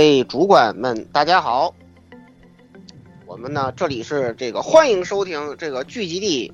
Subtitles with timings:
[0.00, 1.74] 各位主管们，大家好。
[3.26, 6.50] 我们呢，这里是这个欢迎收听这个聚集地，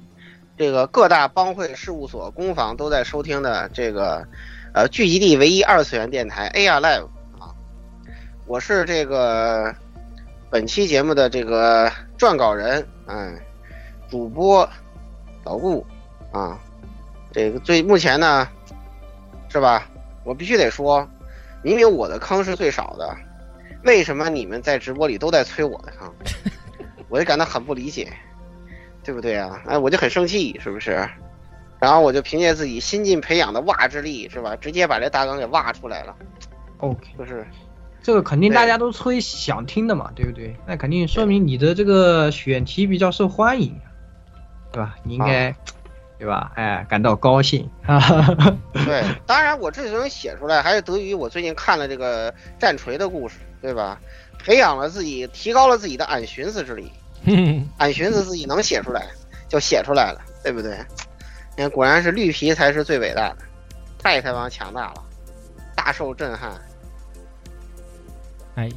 [0.58, 4.26] 这个各大帮会事务所、工坊都在收听的这个
[4.74, 7.04] 呃聚集地唯一二次元电台 AR Live
[7.38, 7.54] 啊。
[8.48, 9.72] 我是这个
[10.50, 11.88] 本期节目的这个
[12.18, 13.38] 撰稿人，嗯，
[14.10, 14.68] 主播
[15.44, 15.86] 老顾
[16.32, 16.58] 啊。
[17.30, 18.48] 这个最目前呢，
[19.48, 19.88] 是吧？
[20.24, 21.08] 我必须得说。
[21.62, 23.16] 明明我的坑是最少的，
[23.86, 26.12] 为什么你们在直播里都在催我的坑？
[27.08, 28.12] 我就感到很不理解，
[29.02, 29.62] 对不对啊？
[29.66, 31.08] 哎，我就很生气，是不是？
[31.78, 34.56] 然后我就凭借自己新晋培养的挖之力，是吧？
[34.56, 36.14] 直接把这大纲给挖出来了。
[36.78, 37.46] OK，就是
[38.02, 40.54] 这个肯定大家都催想听的嘛，对不对？
[40.66, 43.78] 那肯定说明你的这个选题比较受欢迎，
[44.72, 44.96] 对吧？
[45.04, 45.50] 你应该。
[45.50, 45.56] 啊
[46.18, 46.50] 对吧？
[46.54, 47.68] 哎，感到高兴。
[48.72, 54.00] 对，当然我这能写出来，还是得益于我最近看了这个战锤的故事，对吧？
[54.38, 56.90] 培养了自己，提高了自己的俺寻思之力。
[57.78, 59.06] 俺寻思自己能写出来，
[59.48, 60.78] 就写出来了，对不对？
[61.56, 63.38] 你看，果然是绿皮才是最伟大的，
[63.98, 65.02] 太他妈强大了，
[65.74, 66.52] 大受震撼。
[68.54, 68.70] 哎，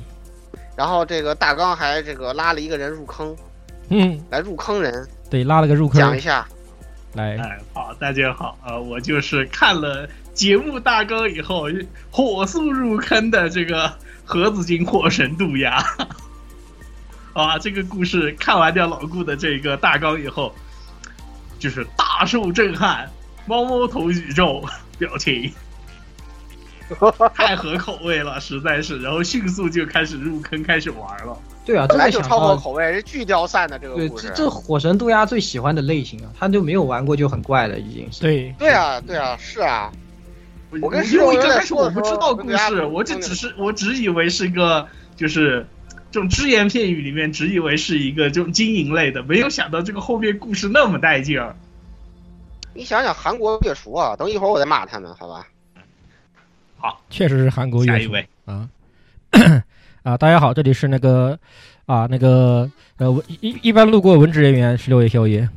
[0.75, 3.35] 然后这个大纲还这个拉了一个人入坑，
[3.89, 6.47] 嗯，来入坑人，对，拉了个入坑，讲一下。
[7.13, 11.67] 来，哎，好，大家好，呃，我就是看了节目大纲以后
[12.09, 13.91] 火速入坑的这个
[14.29, 15.83] 盒子精火神渡鸦。
[17.33, 20.53] 啊，这个故事看完掉老顾的这个大纲以后，
[21.57, 23.09] 就是大受震撼，
[23.47, 24.63] 猫猫头宇宙
[24.99, 25.51] 表情，
[27.33, 31.35] 太合口味了，实在是，然后迅速就开始入坑，开始玩了。
[31.65, 34.27] 对啊，本来就超合口味，是巨刁散的这个对，故事。
[34.27, 38.21] 这这火神渡鸦最喜欢的类型啊，他就没有玩过就很怪了，已经是。
[38.21, 39.91] 对对啊，对啊，是啊。
[40.81, 45.65] 我跟因为刚开始始我不知道故事，我这只是我只以为是一个就是
[46.11, 51.55] 这种只言片语里面只以为是一个这种经营类的，没有想到这个后面故事那么带劲儿。
[52.75, 55.47] 你想想韩国月厨啊，等一会儿我再骂他们，好吧？
[56.77, 58.69] 好，确实是韩国月厨下一位啊
[60.03, 60.15] 啊！
[60.17, 61.37] 大家好，这里是那个
[61.87, 65.49] 啊那个呃文一一般路过文职人员十六夜宵夜。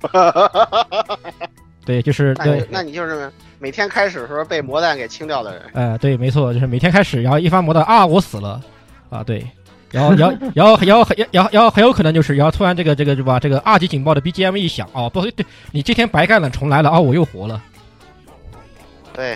[1.86, 3.30] 对，就是对那，那你就是
[3.60, 5.62] 每天开始的时候被魔弹给清掉的人。
[5.72, 8.60] 呃，对，没错，就是每天开始，然后一发魔弹啊，我死了
[9.08, 9.46] 啊，对，
[9.92, 17.62] 然后然后 然后然后然后然后很有可能就是，然后突然这个这个是吧，这个二级警报的 BGM 一响，哦，不对，对你这天白干了，重来了，哦，我又活了
[19.14, 19.32] 对，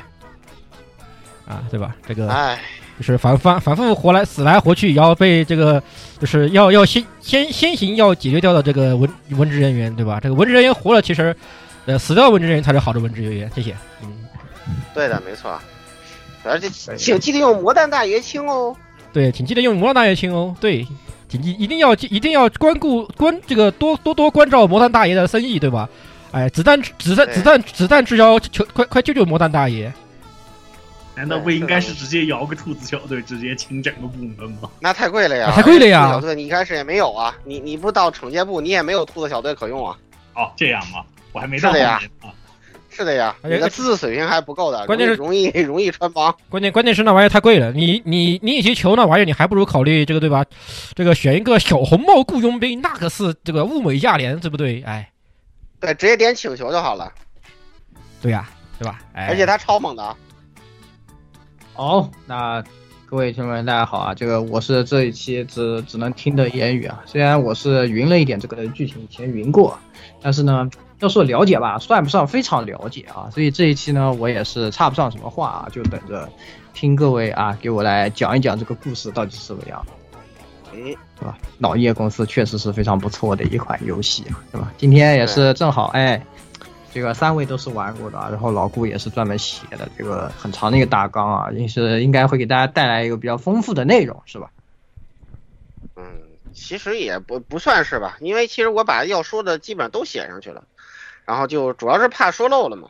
[1.46, 1.94] 啊，对吧？
[2.06, 2.58] 这个哎，
[2.98, 5.82] 就是反反反复活来死来活去，然后被这个
[6.18, 10.18] 就是要要先先先行要解决掉的这个文文职人员，对吧？
[10.20, 11.34] 这个文职人员活了，其实
[11.86, 13.50] 呃死掉的文职人员才是好的文职人员。
[13.54, 13.76] 谢谢。
[14.02, 14.08] 嗯，
[14.94, 15.58] 对的，没错。
[16.42, 18.76] 而且请记得用魔弹大爷清哦。
[19.12, 20.54] 对，请记得用魔弹大爷清哦。
[20.60, 20.86] 对，
[21.28, 25.88] 请记一定要一定要关顾关这个多多多关照魔弹大爷的生意，对吧？
[26.32, 29.92] 哎，子弹子弹子弹子弹之交，求快快救救魔弹大爷！
[31.16, 34.70] 难道不应该是直接摇个兔子小队，直接清整个部门吗？
[34.78, 35.50] 那太贵了呀！
[35.50, 39.98] 太贵了呀小队你一开始也没有啊，你你不到惩戒部，你也没有兔子小队可用啊。
[40.36, 41.02] 哦，这样吗？
[41.32, 42.32] 我还没到是的呀啊。
[42.92, 46.34] 是的呀，而且你的资质水平还不够的，关键是容易 容易穿帮。
[46.50, 50.44] 关键关键是那玩意儿太贵了，你你你与其求那玩意儿，你还不如考虑这个对吧？
[50.94, 54.82] 这个选一个小红帽雇佣兵，那可是这个物美价廉，对不对？
[54.82, 55.08] 哎，
[55.78, 57.10] 对，直接点请求就好了，
[58.20, 58.98] 对呀、对吧？
[59.14, 60.16] 哎，而且他超猛的啊。
[61.72, 62.62] 好，那
[63.06, 64.14] 各位听众们，大家好啊！
[64.14, 69.78] 这个我是这一期只只能听的言语啊，虽然我是云了一点这个剧情，以前云过，
[70.20, 70.68] 但是呢，
[71.00, 76.28] 要说了解吧，算不上非常了解啊，所以这一期呢，我也是插不上什么话啊，就等着
[76.72, 79.84] 听各位啊给我来讲一讲这个故事到底是什么样，
[80.72, 80.78] 哎，
[81.18, 81.36] 对吧？
[81.58, 84.72] 老叶公司确实是非常不错的一款游戏啊，对吧？
[84.78, 86.24] 今天也是正好哎。
[86.92, 94.50] 这个三位都是玩过的啊，然后老顾也是专门写的这个很长的一个大纲啊，也是应该会给大家带来一个比较丰富的内容，是吧？
[95.94, 96.02] 嗯，
[96.52, 100.64] 其实也不不算是吧，因为其实我把要说的基本上都写上去了，
[101.24, 102.88] 然后就主要是怕说漏了嘛，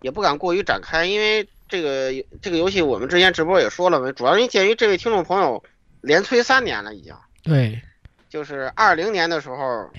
[0.00, 5.62] 也不敢过于展开，因为这个这个游戏我们之前直播也说了嘛，主要因鉴于这位听众朋友
[6.00, 7.82] 连催三年了已经，对，
[8.28, 9.90] 就是二零年的时候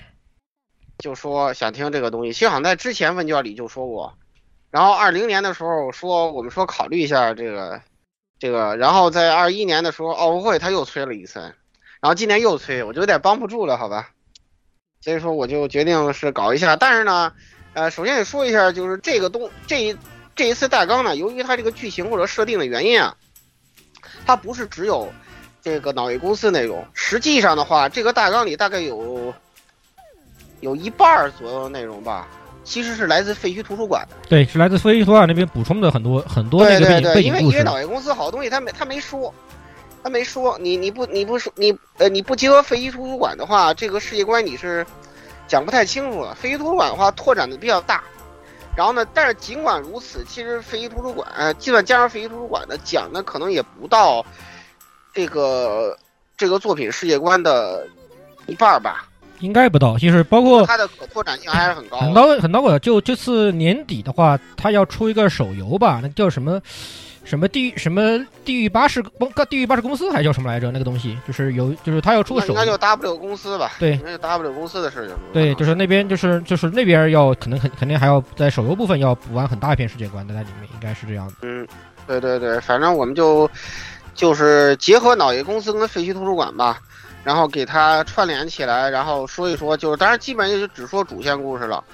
[0.98, 4.14] 就说想听这个东西，其实好像在之前问卷里就说过，
[4.70, 7.80] 然后二零年的时候说我们说考虑一下这个
[8.38, 11.40] 这个，然后在二一年的时候奥运会他又催了一次，
[12.00, 14.10] 然后今年又催，我就有点帮不住了，好吧，
[15.00, 17.32] 所以说我就决定是搞一下，但是呢，
[17.72, 19.96] 呃，首先得说一下，就是这个东这一
[20.34, 23.14] 这一次大纲呢，由于它这个剧情或者设定的原因啊，
[24.26, 25.08] 它不是只有
[25.62, 29.32] 这个脑叶公司内容，实际上的话，这个大纲里大概有
[30.60, 32.26] 有一半儿左右的内容吧，
[32.64, 34.16] 其实是来自废墟图书馆的。
[34.28, 37.62] 对，是来自废墟图书馆那边补充的很多很多那对对对，个背景背因为因为。
[37.62, 39.32] 脑叶公司好多东西他没他没说，
[40.08, 44.86] 他没说，你你不你不说你呃你不结合废墟图书馆的话，这个世界观你是
[45.46, 46.34] 讲不太清楚了。
[46.34, 48.02] 废墟图书馆的话拓展的比较大，
[48.74, 54.24] 然后呢，但是尽管如此，其实废墟图书馆呃，基本加上废墟图书馆呢讲的可能也不到
[55.12, 55.94] 这个
[56.38, 57.86] 这个作品世界观的
[58.46, 62.14] 一半吧，应该不到，就是包括它的可拓展性还是很高很的。
[62.14, 62.78] 高很高的。
[62.78, 66.58] 就这次年底的话，他要出一个手游吧，那叫什么
[67.28, 70.70] 什么地狱什么地狱巴士公地狱巴士公司还叫什么来着？
[70.70, 72.78] 那个东西就是有就是他要出个手那应该就。
[72.78, 73.72] W 公司吧？
[73.78, 75.16] 对应该就 W 公司的事情。
[75.32, 81.34] 对，就是那边就是就是那边要可能肯肯定还要在手游部分要补完很大一片世界观的在里面，应该是这样的。
[81.42, 81.68] 嗯，
[82.06, 83.50] 对对对，反正我们就
[84.14, 86.78] 就是结合脑爷公司跟废墟图书馆吧，
[87.24, 91.84] 然后给它串联起来，然后说一说，就是当然基本上就只说主线故事了。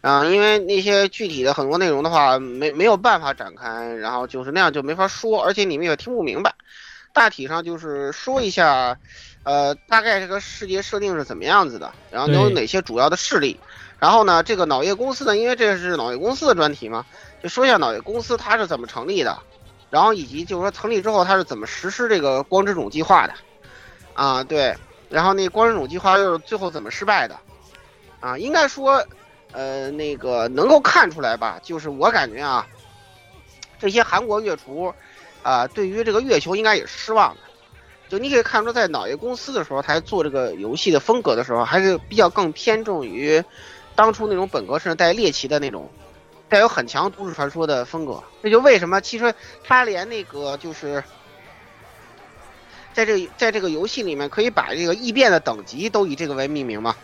[0.00, 6.54] 啊、因为那些具体的很多内容的话，没没有办法展开，然后就是那样就没法说，而且你们也听不明白。
[7.12, 8.96] 大体上就是说一下，
[9.42, 13.58] 呃，大概这个世界设定是怎么样子的，然后都有哪些主要的势力。
[13.98, 17.04] 然后呢，这个脑叶公司呢，因为这是脑叶公司的专题嘛，
[17.42, 19.36] 就说一下脑叶公司它是怎么成立的，
[19.90, 23.34] 然后以及就是说成立之后它是怎么实施这个光之种计划的，
[24.14, 24.76] 啊对，
[25.08, 27.36] 然后那光之种计划又是最后怎么失败的，
[28.20, 29.04] 啊，应该说，
[29.58, 32.64] 呃，那个能够看出来吧，就是我感觉啊，
[33.76, 34.94] 这些韩国月厨，
[35.42, 37.40] 啊，对于这个月球应该也是失望的。
[38.08, 43.42] 就你可以看出，在脑叶公司的时候，他做这个游戏的风格的时候，还是比较更偏重于
[43.96, 45.90] 当初那种本格式带猎奇的那种，
[46.48, 48.22] 带有很强都市传说的风格。
[48.40, 49.34] 这就为什么其实
[49.64, 51.02] 他连那个就是，
[52.92, 56.94] 在这在这个游戏里面可以把这个异变的等级都以这个为命名嘛，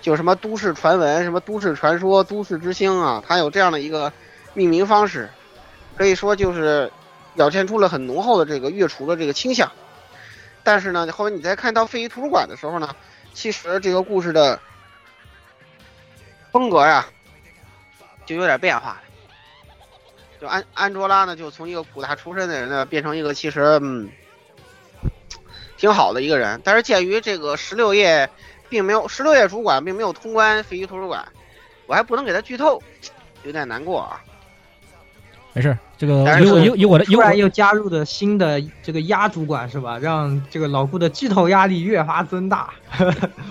[0.00, 4.12] 就什么都市传闻、什么都市传说、都市之星啊，它有这样的一个
[4.54, 5.28] 命名方式，
[5.96, 6.90] 可以说就是
[7.34, 9.70] 表现出了很浓厚的这个月厨的这个倾向。
[10.62, 12.94] 但是呢，后来你再看到废墟图书馆的时候呢，
[13.32, 14.60] 其实这个故事的
[16.52, 17.06] 风格呀，
[18.26, 19.02] 就有点变化了。
[20.40, 24.08] 就安安卓拉呢，就从一个普大出身的人呢，变成一个其实嗯
[25.76, 26.60] 挺好的一个人。
[26.62, 28.30] 但是鉴于这个十六页
[28.68, 31.26] 并没有十六页主管并没有通关废墟图书馆，
[31.86, 32.82] 我还不能给他剧透，
[33.44, 34.20] 有点难过啊。
[35.54, 39.98] 没事，这个但是有有有我的有我突然又加入的新的这个鸭主管是吧？
[39.98, 42.70] 让这个老顾的剧透压力越发增大。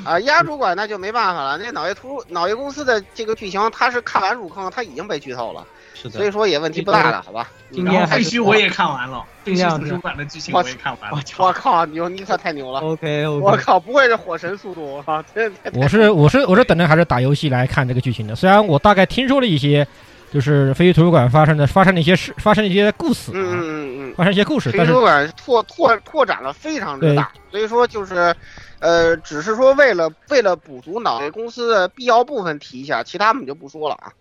[0.05, 5.65] 啊，鸭主管那就没办法了，那脑叶图脑叶公司的这个剧情，他是看完入坑，他已经被剧透了，
[5.99, 7.49] 是所以说也问题不大了，好吧？
[7.71, 11.19] 今天废墟我也看完了，废墟图书馆的剧情我也看完了。
[11.37, 15.23] 我靠，牛，你可太牛了！OK 我靠，不会是火神速度啊？
[15.33, 18.35] 真的太我是我是我是等着还是打游戏来看这个剧情的。
[18.35, 19.85] 虽然我大概听说了一些，
[20.31, 28.35] 就是飞鱼图书馆发生的发生的一些事，发生的一些故事啊，嗯嗯嗯嗯，发生一些故事，但是图书馆拓拓拓展了非常之大，所以说就是，
[28.79, 34.11] 呃，只是说为了为了补足脑内公司的必要部分提一下，其他我们就不说了啊。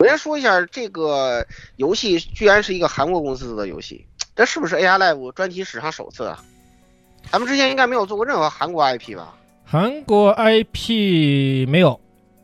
[0.00, 6.42] 首先说一下这个游戏居然是一个韩国公司的游戏，这是不是 AR Live 专题史上首次啊？
[7.30, 9.34] 咱们之前应该没有做过任何韩国 IP 吧？
[9.62, 12.00] 韩国 IP 没有，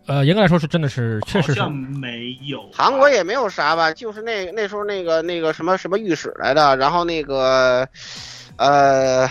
[0.07, 2.63] 呃，严格来说是真的是确实是好像没有。
[2.75, 7.89] 韩国也没有啥吧，就是那那时候那个那个什么什么御史来的，然后那个，
[8.59, 9.27] 呃，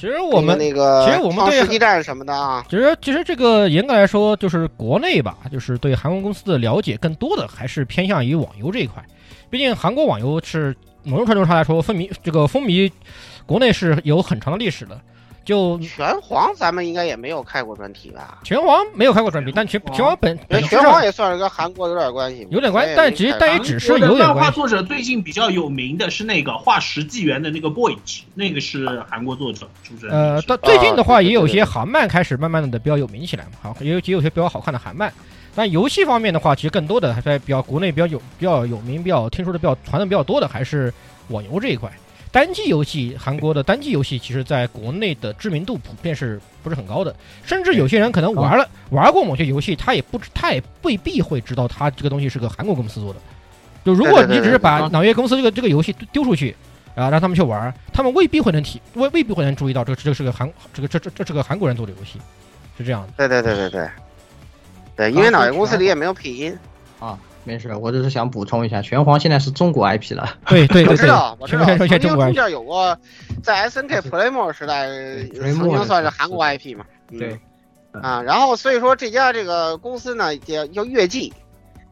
[0.00, 9.04] 其实我们那个其实我们对创世纪战什么的啊，其实其实这个严格来说，就是国内吧，就是对韩国公司的了解更多的还是偏向于网游这一块。
[9.50, 12.90] 毕竟韩国网游是某种程度上来说风靡这个风靡
[13.44, 14.98] 国内是有很长的历史的。
[15.44, 18.38] 就拳皇咱们应该也没有开过专题吧？
[18.44, 24.50] 拳皇没有开过专题，但拳拳皇本本拳皇也算是跟韩国有点关系，有点关系，但其实但也只是有点漫关系。
[24.50, 30.08] 画作者最近比较有名的是那个画十纪元的那个 Boych，那个是韩国作者是不是。
[30.08, 35.12] 呃，但最近的话也有一些韩漫开始慢慢的比较有名起来嘛，好，也有也有些比较好看的韩漫。
[35.52, 40.94] 但游戏方面的话，其实更多的还在比较国内比较有比较有名、比较听说的比较传的比较多的还是
[41.28, 41.90] 网游这一块。
[42.32, 47.14] 单机游戏，韩国的单机游戏，其实在国内的知名度普遍是不是很高的？
[47.44, 53.18] 甚至有些人可能玩了、玩过某些游戏，他也不知他也未必会知道他这个东西是个韩国公司做的。
[53.84, 56.54] 就如果你只是把脑月公司这个这个游戏丢出去，
[56.94, 62.20] 啊，让他们去玩，他们未必会能体未未必会能注意到这这是个韩这个这这这是个韩国人做的游戏，
[62.78, 63.12] 是这样的。
[63.16, 63.90] 对对对对对，
[64.96, 66.56] 对，因为脑月公司里也没有配音
[67.00, 67.18] 啊。
[67.44, 70.36] 没事，我只是想补充一下，拳皇现在是中国 IP 了。
[70.46, 72.96] 对对对我知道，我知道，曾经中国中间有过，
[73.42, 74.86] 在 S N K Playmore 时代，
[75.34, 76.84] 曾经算是韩国 IP 嘛。
[77.08, 77.38] 对。
[77.92, 81.32] 啊，然后所以说这家这个公司呢叫叫月季，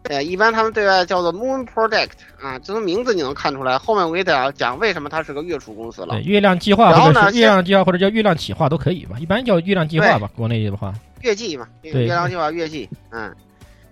[0.05, 3.77] 呃，一般他们对外叫做 Moon Project 啊，从名字你能看出来。
[3.77, 6.15] 后面我给大家讲为什么它是个月初公司了。
[6.15, 10.95] 对，月亮计划或者是月亮计划或者叫月亮企划都可以吧，一般叫月亮计划吧，国内的话。
[11.23, 13.35] 月季嘛，对，月亮计划月季，嗯。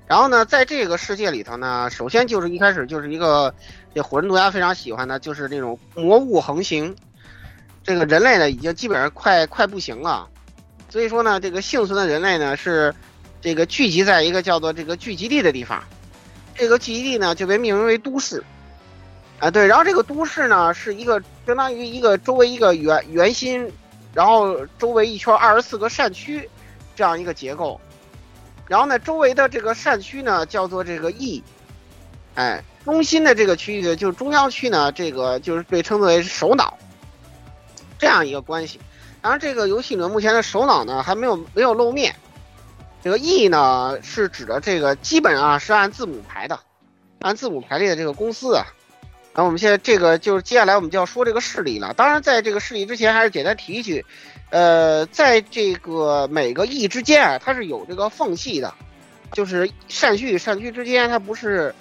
[0.06, 3.52] 然后呢，在这个世界里头呢，首先就是一开始就是一个
[3.94, 6.94] 这火人毒鸦非常喜欢的，就是那种魔物横行。
[7.82, 10.28] 这个人类呢，已经基本上快快不行了，
[10.88, 12.94] 所以说呢，这个幸存的人类呢是
[13.40, 15.82] 这个聚集在一个叫做这个聚集地的地方。
[16.54, 18.42] 这个聚集地呢就被命名为都市。
[19.38, 23.70] 啊，对，然后这个都市呢是一个相当于一个周围一个圆圆心，
[24.14, 26.48] 然后周围一圈二十四个扇区
[26.94, 27.80] 这样一个结构。
[28.68, 31.42] 然后呢，周围的这个扇区呢叫做这个翼，
[32.34, 36.76] 哎，中心的这个区域就是中央区呢，这个就是被称作为首脑，
[37.98, 38.80] 这样一个关系。
[39.22, 42.14] 当然，这个游戏呢目前的首脑呢还没有没有露面，
[43.02, 46.58] 这个翼呢是指的这个基本上是按字母排的，
[47.20, 48.66] 按字母排列的这个公司啊。
[49.36, 51.92] 那我们现在这个就是接下来我们就要说这个势力了。
[51.92, 54.04] 当然，在这个势力之前，还是简单提一句。
[54.48, 58.72] 呃，在这个每个翼之间啊，它是有这个缝隙的，
[59.32, 61.74] 就是扇区与扇区之间它不是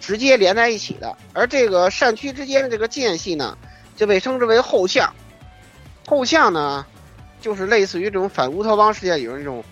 [0.00, 3.56] 直接连在一起的，而这个扇区之间的这个间隙呢，
[3.96, 5.14] 就被称之为后巷。
[6.06, 6.84] 后巷呢，
[7.40, 9.64] 就是类似于这种反乌托邦世界里那种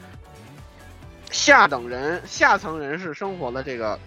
[1.30, 3.98] 下等人、下层人士生活的这个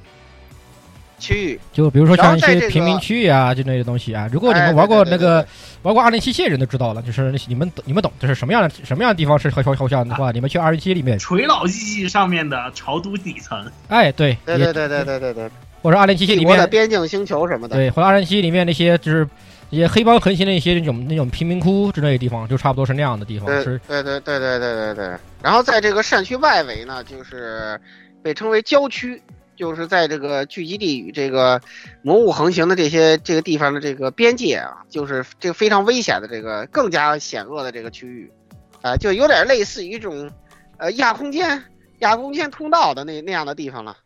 [1.19, 1.59] 区域。
[1.73, 4.27] 就比如说像一些贫民区啊，就那些东西啊。
[4.31, 5.45] 如果你们玩过那个。
[5.81, 15.49] 玩过二零七七人都知道了，就是你们你们懂，就是什么样的什么样的地方是后后后巷的话，你们去二零七里面垂老记忆上面的朝都底层，哎，对，对对对对对对对，
[15.81, 19.25] 或者二零七七里面的边境星球什么的，对，或者二零七里面那些就是
[19.69, 25.17] 一些黑帮横行的一些那种那种贫民窟之类的地方，就差不多是那样的地方，是，对对对对对对对。
[25.41, 27.79] 然后在这个扇区外围呢，就是
[28.21, 29.21] 被称为郊区。
[29.59, 31.59] 就是在这个聚集地与这个
[32.01, 38.31] 魔物横行的这些这个地方的这个边界啊，就是这个非常危险的这个更加险恶的这个区域，
[38.77, 40.31] 啊、呃，就有点类似于这种
[40.77, 41.61] 呃亚空间、
[41.99, 43.97] 亚空间通道的那那样的地方了。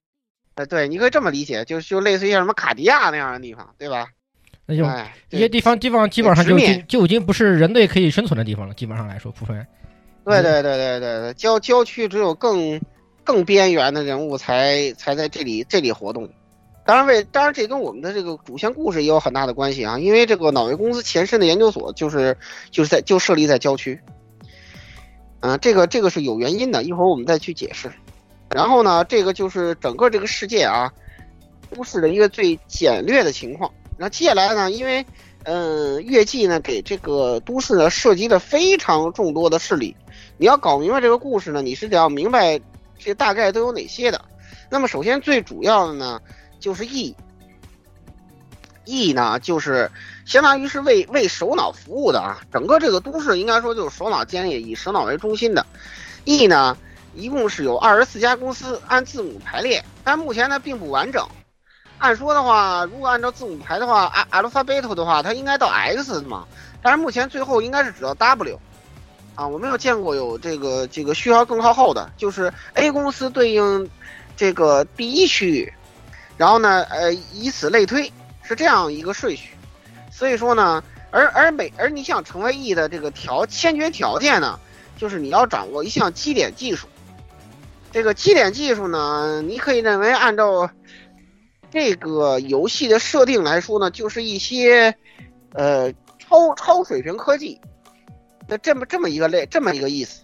[0.56, 4.08] 呃，对，你可以这么理解，就就类似于像什么卡迪亚那样的地方，对吧？
[4.66, 9.68] 那就哎一些地方地方基本上就已经就已经不是人类可以生存的地方了，基本上来说，部分。
[10.26, 12.82] 对对对对对对，郊郊区只有更。
[13.24, 16.30] 更边缘的人物才才在这里这里活动，
[16.86, 22.38] 当然为当然这跟我们的这个主线故事也有很大的关系啊，因为这个脑卫公司前身的研究所就是
[22.70, 23.98] 就是在就设立在郊区，
[25.40, 27.90] 嗯、这个这个是有原因的，一会儿我们再去解释。
[28.50, 30.92] 然后呢，这个就是整个这个世界啊，
[31.74, 33.72] 都市的一个最简略的情况。
[33.98, 35.06] 然后接下来呢，因为
[35.46, 39.96] 嗯、月季呢给这个都市呢涉及了非常众多的势力，
[40.38, 42.60] 你要搞明白这个故事呢，你是得要明白。
[43.04, 44.24] 这大概都有哪些的？
[44.70, 46.22] 那么首先最主要的呢，
[46.60, 47.16] 就是 E。
[48.86, 49.90] ，E 呢就是
[50.26, 55.66] 相当于是为为首脑服务的啊，整个这个都市应该说就是首脑建立，以首脑为中心的。
[56.26, 56.78] E 呢
[57.14, 61.28] 一共是有二十四家公司，按字母排列，但目前呢并不完整。
[62.00, 66.46] 按说的话，如果按照字母排的话，Al Alphabet 的话，它应该到 X 嘛，
[66.82, 68.60] 但是目前最后应该是只到 W。
[69.36, 73.90] 啊，我没有见过有这个这个序号更靠后的，就是 A 公司对应
[74.36, 75.74] 这个第一区域，
[76.38, 78.12] 然后呢，呃，以此类推，
[78.44, 79.56] 是这样一个顺序。
[80.12, 84.60] 所以说呢，而而每而你想成为 E 的这个条先决条件呢，
[84.98, 86.88] 就是你要掌握一项基点技术。
[87.92, 90.70] 这个基点技术呢，你可以认为按照
[91.72, 94.96] 这个游戏的设定来说呢，就是一些
[95.54, 97.60] 呃超超水平科技。
[98.48, 100.22] 那这么这么一个类，这么一个意思。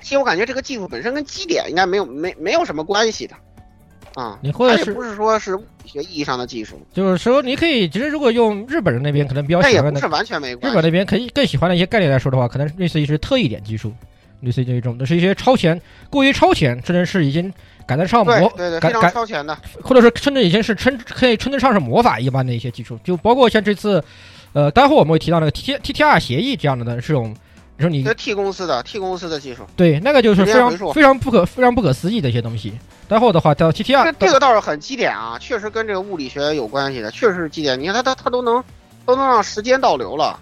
[0.00, 3.34] 其实我感觉这个技术本身跟基点应该没有没没有什么关系的，
[4.14, 10.72] 啊，你或者是不是说是物理学意义上的技术，就是说你可以，其实如果用日本人那边可能比较喜欢的也不是完全没日关系。
[10.72, 13.92] 日本那边可以更喜欢的一些概念来说的话，可能类似于是特异点技术，
[14.40, 17.52] 类似于这种，都是一些超前、过于超前，甚至是已经
[17.86, 19.56] 赶得上魔，对对对，非常超前的。
[19.82, 24.02] 或者说甚至已经是称可以称得上是魔法一般的一些技术，就包括像这次，
[24.54, 27.34] 呃，待会儿我们会提到那个 T T T R 协议这样的呢，这种，
[27.76, 32.72] 你说你这 T 公司的 T 公司的技术，对那个就是非常非常不可非常不可思议的一些东西。
[33.08, 37.78] 待会儿的话到 T T R，这个倒是很基点啊，确实跟这个物理学有关系的，确实是基点。
[37.78, 38.62] 你看它它它都能
[39.04, 40.38] 都能让时间倒流了。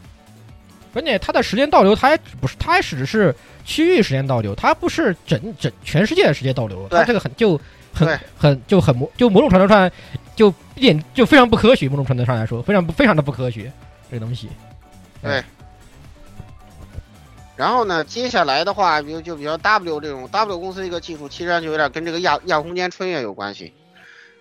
[0.92, 6.86] 关键它的时间倒流，它还不是，它还只是区域时间倒流，它不是整整全世界的时间倒流。
[6.90, 7.58] 它这个很就
[7.94, 9.90] 很很就很模就某种程度上
[10.36, 13.72] 就一点就非常不科学，某种程度上来说，非常不非常的不科学
[14.12, 14.50] 这个东西。
[15.22, 15.42] 对。
[17.56, 23.72] 然后呢，接下来的话，比如就比如 W 这种 W 公司一个技术，其实上就有点跟这个亚亚空间穿越有关系。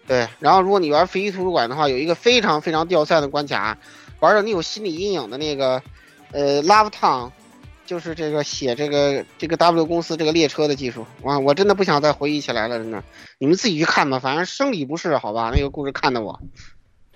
[0.08, 3.78] 对，然后如果你玩飞鱼图书馆的话，有一个非常非常掉散的关卡，
[4.20, 5.82] 玩的你有心理阴影的那个，
[6.32, 7.32] 呃，Love Town，
[7.86, 13.04] 就是这个写这个这个 W 公司这个列车的技术，哇，我真的不想再回忆起来了，真的，
[13.38, 16.40] 你们自己去看吧，反正生理不适，好吧，那个故事看的我，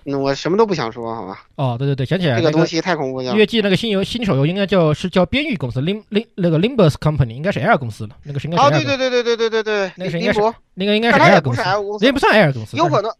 [0.08, 3.34] 那我什么都不想说，好吧，哦，对对对，想起来那这个东西太恐怖了。
[3.34, 3.44] 月。
[3.44, 10.40] 季那个新游新手游应该叫是叫边域公司 Lim Lim 那个 Limbus Company 应该是 Air 公司的，那个是应该是哦，对对对对对对对对，那个是应该是，
[10.74, 13.12] 那个应该是 Air 公司不是，L 公司也，不算 Air 公司，有可能，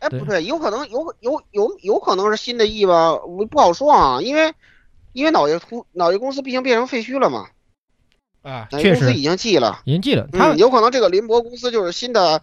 [0.00, 4.52] 哎，不对，有可能有有有有可能是新的 E 吧，我不好说啊，因为
[5.14, 7.46] 因为脑叶图脑叶公司毕竟变成废墟了嘛，
[8.48, 9.80] 啊，确实公司已经记了。
[9.84, 12.40] 已经记了，他嗯，有可能这个林博公司就是新的，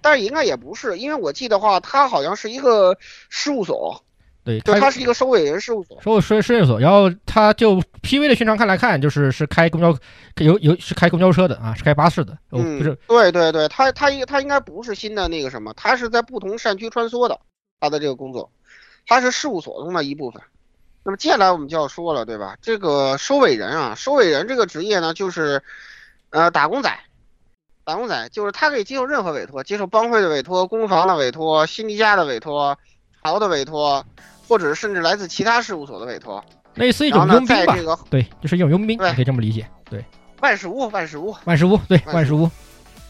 [0.00, 2.96] 但是应该也不是，因为我记的话，他好像是一个
[3.28, 4.02] 事务所，
[4.44, 6.00] 对就它他是一个收尾人事务所。
[6.00, 9.96] 收收事务所，然后他就 PV 的宣传看来看，就是是开公交
[10.36, 17.38] 有有是开公交车的啊，是开巴士的，哦，嗯，不是，对对对，他他应他应该不是新的那个什么，他是在不同扇区穿梭的，
[17.80, 18.50] 他的这个工作，
[19.06, 20.40] 他是事务所中的一部分。
[21.08, 22.54] 那么接下来我们就要说了，对吧？
[22.60, 25.62] 这个收尾人啊，收尾人这个职业呢，就是
[26.28, 26.94] 呃打工仔，
[27.82, 32.76] 打工仔就是他可以接受任何委托，接受帮会的委托、攻防的委托、新迪加的委托、
[33.24, 34.04] 朝的委托，
[34.46, 36.44] 或者甚至来自其他事务所的委托。
[36.74, 40.04] 类似一种佣兵吧，在这个对，就是一种佣兵，你可以这么理解，对，
[40.42, 42.44] 万事屋，万事屋，万事屋，对，万事屋，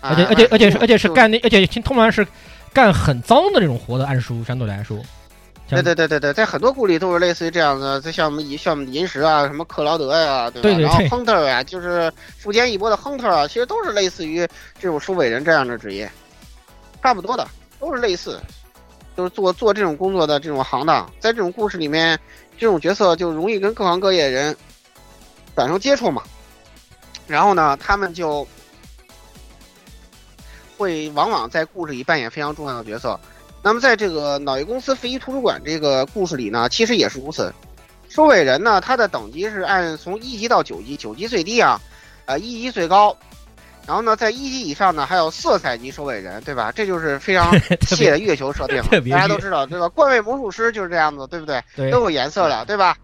[0.00, 2.24] 啊而且而且而且是而且是干那而且通常是
[2.72, 5.02] 干很脏的这种活的暗书，相对来说，
[5.68, 10.81] 对对对对对，在很多故里都是类似于这样的，就像我们像我们银石啊，什么克劳德呀、对吧？
[10.81, 16.11] 然后对对对 Hunter 呀、就是富坚义博的 Hunter 啊，其实都是类似于这种收尾人这样的职业，
[17.02, 17.46] 差不多的，
[17.78, 18.40] 都是类似，
[19.14, 22.18] 就是做做这种工作的这种行当，在这种故事里面，
[22.57, 24.57] 这种角色就容易跟各行各业人
[25.54, 26.22] 产生接触嘛。
[27.26, 28.48] 然后呢，他们就
[30.78, 33.20] 会往往在故事里扮演非常重要的角色。
[33.62, 37.52] 那么在这个脑叶公司非遗图书馆这个故事里呢，其实也是如此。
[38.08, 41.80] 收尾人呢，他的等级是按从一级到九级，九级最低啊，
[42.26, 43.16] 呃一级最高。
[43.86, 46.70] 然后呢，在一级以上呢，还有色彩级收尾人，对吧？
[46.70, 47.50] 这就是非常
[47.86, 49.88] 细的月球设定 大家都知道，对吧？
[49.88, 51.62] 冠位魔术师就是这样子，对不对？
[51.74, 52.96] 对都有颜色的，对吧？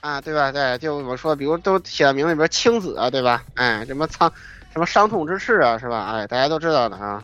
[0.00, 0.50] 啊，对吧？
[0.52, 3.44] 对，就我说，比如都写在名字里边，青紫啊，对吧？
[3.54, 4.32] 哎，什么苍，
[4.72, 6.12] 什么伤痛之翅啊，是吧？
[6.12, 7.22] 哎，大家都知道的啊。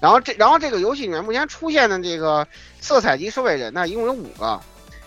[0.00, 2.46] 然后这，然后这个游戏里面目前出现的这个
[2.80, 4.60] 色彩级收尾人呢，一共有五个。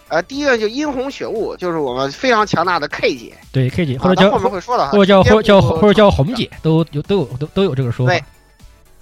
[0.07, 8.13] 呃，第一个就殷红雪雾，就是我们非常强大的 K 姐，对 K 姐啊或者叫咱后面会说的哈，或者叫或者叫或者叫红姐，都有都有都都有这个说法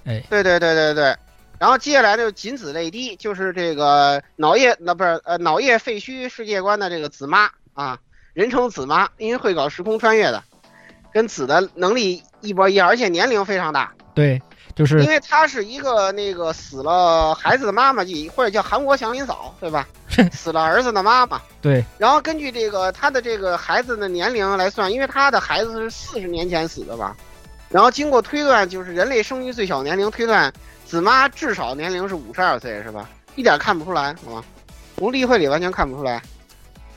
[0.03, 0.21] 对。
[0.29, 1.15] 对对对对对。
[1.57, 7.97] 然后接下来呢，就锦子泪滴，就是这个脑叶那不是呃脑叶废墟世界观的这个紫妈啊，
[8.33, 10.43] 人称紫妈，因为会搞时空穿越的，
[11.13, 13.93] 跟紫的能力一模一样，而且年龄非常大。
[14.13, 14.41] 对，
[14.77, 19.87] 就是因为她是一个那个死了孩子的妈妈，就或者叫韩国祥林嫂，对吧？
[20.31, 21.41] 死了儿子的妈妈。
[21.61, 27.15] 对然后根据这个她的这个孩子的年龄来算，因为她的孩子是四十年前死的吧，
[27.69, 30.53] 然后经过推断，就是人类生育最小年龄推断，
[30.85, 33.09] 子妈至少年龄是五十二岁，是吧？
[33.35, 34.43] 一点看不出来，好吗？
[34.97, 36.21] 从例会里完全看不出来，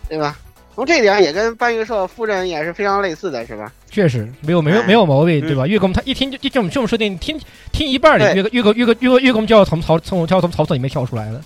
[0.09, 0.37] 对吧？
[0.75, 3.73] 从这点也跟搬运社夫人也是非常类似的，是吧？
[3.91, 5.67] 确实没有没有哎没有毛病，嗯对吧？
[5.67, 7.39] 月宫他一听就就这么这么设定，听
[7.73, 11.43] 听一半里对月月宫月宫月宫月宫就要从曹从就要从曹操里面跳出来了。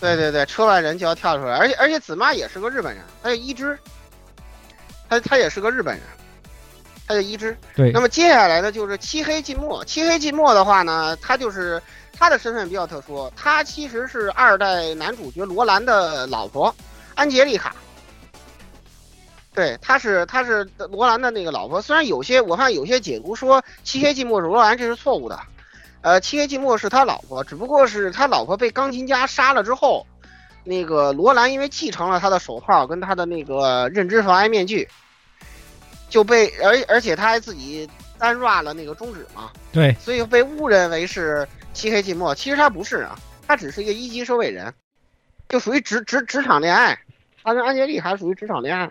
[0.00, 3.78] 对对对，车外人就要跳出来，而且而且子妈也是个日本人，他叫一之，
[5.08, 6.02] 他他也是个日本人，
[7.06, 7.56] 他叫一之。
[7.74, 9.82] 对那么接下来呢，就是漆黑静默。
[9.84, 11.80] 漆黑静默的话呢，他就是
[12.18, 16.74] 他的身份比较特殊，他其实是二代男主角罗兰的老婆
[17.14, 17.74] 安杰丽卡。
[19.54, 21.80] 对，他是他是罗兰的那个老婆。
[21.80, 25.38] 虽然有些我看有些解读说漆黑寂寞是罗兰，这是错误的。
[26.00, 30.06] 呃，漆黑寂寞是他老婆，只不过是他老婆被钢琴家杀了之后，
[30.64, 34.88] 那个罗兰因为继承了他的手套跟他的那个认知妨碍面具，
[36.10, 37.88] 就被而而且他还自己
[38.18, 42.34] 单 run 了那个中指嘛，对，所以被误认为是漆黑寂寞。
[42.34, 44.74] 其实他不是啊，他只是一个一级收尾人，
[45.48, 46.98] 就属于职职职场恋爱。
[47.42, 48.90] 他跟安杰丽还属于职场恋爱。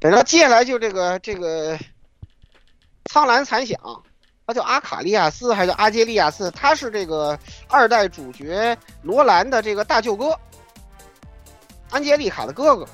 [0.00, 1.76] 等到接下来就这个这个
[3.06, 3.76] 苍蓝残响，
[4.46, 6.50] 他叫阿卡利亚斯还是叫阿杰利亚斯？
[6.52, 10.38] 他是这个二代主角罗兰的这个大舅哥，
[11.90, 12.86] 安杰丽卡的哥哥。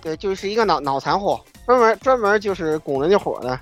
[0.00, 3.60] 对，就是一个脑脑残货，专门专门就是拱人家火的，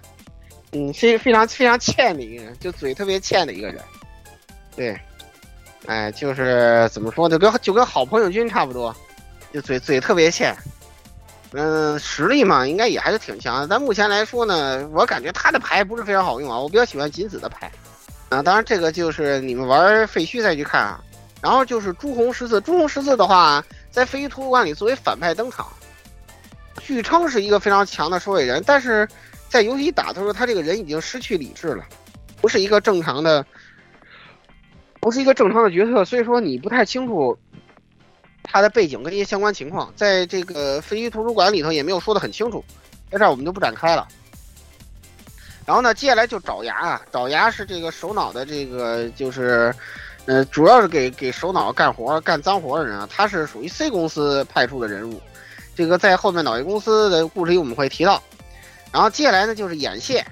[0.73, 3.83] 嗯，非非常非常欠的一个人，就嘴特别欠的一个人。
[4.77, 5.01] 对，
[5.87, 8.95] 哎，就是怎么说，就跟就跟好朋友君差不多，
[9.53, 10.55] 就嘴嘴特别欠。
[11.53, 13.69] 嗯，实力嘛，应该也还是挺强的。
[13.69, 16.59] 但目前来说呢，我感觉他的牌不是非常好用啊。
[16.59, 17.71] 我比较喜欢锦子的牌，
[18.29, 21.01] 啊，当然这个就是你们玩废墟再去看啊。
[21.41, 25.67] 然后就是朱红十字，朱红十字的话，在废墟图书馆里作为反派登场，
[26.81, 29.09] 据称是一个非常强的收尾人，但是
[29.49, 31.85] 在游戏打的时候，他这个人已经失去理智了，
[32.41, 33.47] 不是一个正常的，
[35.01, 37.39] 不是一个正常的角色，所以说你不太清楚。
[38.49, 42.65] 他的背景跟一些相关情况，在这个废墟图书馆里头也没有说的很清楚，
[43.11, 44.07] 在这儿我们就不展开了。
[45.67, 49.75] 然后呢，接下来就爪牙啊，爪牙是这个首脑的这个就是，
[50.27, 55.21] 呃，主要是给给首脑干活干脏活的人啊，他是属于 C 公司派出的人物，
[55.75, 58.23] 这个在后面脑业公司的故事里我们会提到。
[58.93, 60.25] 然后接下来呢就是眼线，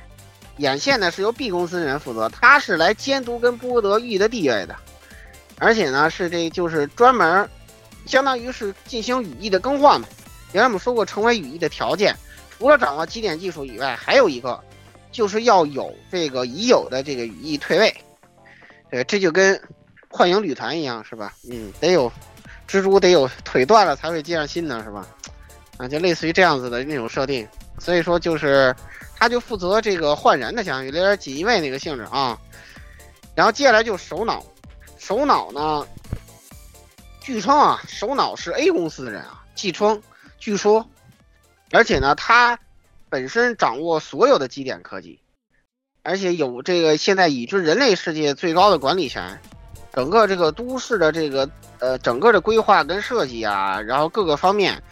[0.58, 4.76] 眼线呢是由 B 公司的人负责，他是来监督跟波德玉的地位的，
[5.58, 7.46] 而且呢是这就是专门。
[8.06, 10.06] 相当于是进行语义的更换嘛。
[10.52, 12.16] 原来我们说过，成为语义的条件，
[12.50, 14.62] 除了掌握基点技术以外，还有一个
[15.10, 17.94] 就是要有这个已有的这个语义退位。
[18.90, 19.60] 对，这就跟
[20.08, 21.34] 幻影旅团一样，是吧？
[21.50, 22.08] 嗯，得有
[22.68, 25.06] 蜘蛛得有腿断了才会接上新的，是吧？
[25.76, 27.46] 啊，就类似于这样子的那种设定。
[27.80, 28.72] 所以说，就是
[29.16, 32.38] 他就负责这个换人的，相当于有点锦衣卫那个性质啊。
[33.34, 34.40] 然后接下来就首脑，
[34.98, 35.84] 首脑呢。
[37.24, 40.02] 据称啊，首脑是 A 公司的人啊，据称，
[40.38, 40.86] 据说，
[41.72, 42.58] 而且呢，他
[43.08, 45.18] 本身掌握所有的基点科技，
[46.02, 49.40] 而且有这个现在已知人类世界最高的管理权，
[49.94, 54.82] 整个这个都市的这个呃整个的规划跟设计啊，然后各个方面，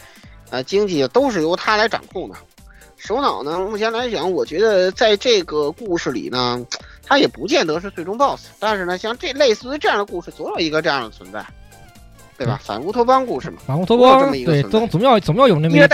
[0.49, 2.35] 呃经济都是由他来掌控的。
[2.97, 6.65] 首脑呢，目前来讲，我觉得在这个故事里呢，
[7.05, 11.45] 他也不见得是最终 BOSS，但是呢，像这类似于这样的故事，总有一个这样的存在。
[12.37, 12.59] 对吧？
[12.63, 15.85] 反乌托邦故事嘛，反乌托邦这么一个对，总总要总要有那么一个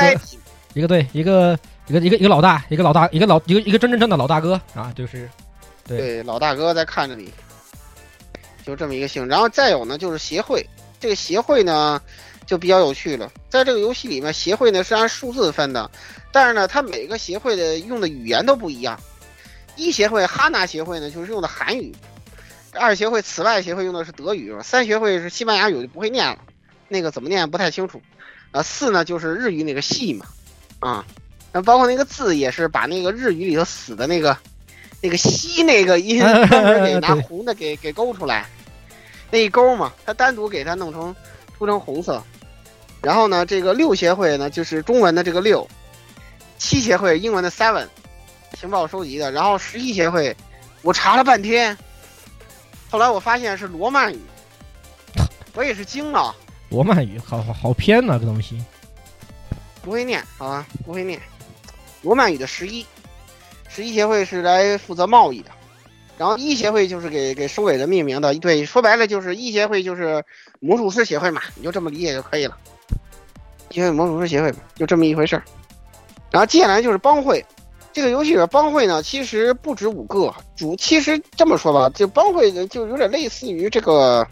[0.73, 5.30] 一个对一个一个一个一个老大，一个老大，一个老一个一个真真正的老大哥啊，就是
[5.88, 5.97] 对。
[5.97, 7.30] 对，老大哥在看着你，
[8.65, 9.30] 就这么一个性质。
[9.30, 10.65] 然后再有呢，就是协会，
[10.99, 11.99] 这个协会呢
[12.45, 13.32] 就比较有趣了。
[13.49, 15.89] 在这个游戏里面，协会呢是按数字分的，
[16.32, 18.99] 但是呢，它每个协会的用的语言都不一样。
[19.75, 21.91] 一协会哈纳协会呢，就是用的韩语；
[22.73, 26.38] 二协会此外协会用的是德语；三协会是西班牙语，就不会念了，
[26.88, 28.01] 那个怎么念不太清楚。
[28.51, 30.25] 啊，四呢就是日语那个系嘛，
[30.79, 31.05] 啊，
[31.51, 34.36] 那包括那个字也是把那个日语里头死的那个
[35.01, 38.47] 那个西那个音 专门给拿红的给给勾出来，
[39.29, 41.15] 那一勾嘛，他单独给它弄成
[41.58, 42.23] 涂成红色。
[43.01, 45.67] 然后呢，这个六协会呢就是中文的这个六，
[46.58, 47.88] 七协会英文的 seven，
[48.60, 49.32] 情报收集的。
[49.32, 50.36] 然后十一协会，
[50.82, 51.77] 我查了半天，
[52.89, 54.19] 后来我发现是罗曼语，
[55.54, 56.36] 我也是惊了，
[56.69, 58.63] 罗曼语，好好好偏呐、这东西。
[59.82, 61.19] 不会念，好吧，不会念。
[62.02, 62.86] 罗曼语的十一，
[63.67, 65.52] 十一协会是来负责贸易的，
[66.17, 70.23] 然后一协会就是给给收尾的命名的，对，说白了就是一协会就是
[70.60, 72.58] 魔术师协会嘛，你就这么理解就可以了。
[73.69, 75.43] 因为魔术师协会嘛，就这么一回事儿。
[76.32, 77.43] 然后接下来就是帮会，
[77.91, 84.28] 这个游戏里边帮会呢，其实不止五个，主其实这么说吧，就帮会呢就有点类似于这个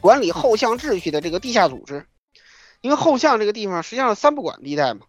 [0.00, 2.04] 管理后巷秩序的这个地下组织，
[2.80, 5.02] 因为后巷这个地方实际上是三不管地带嘛，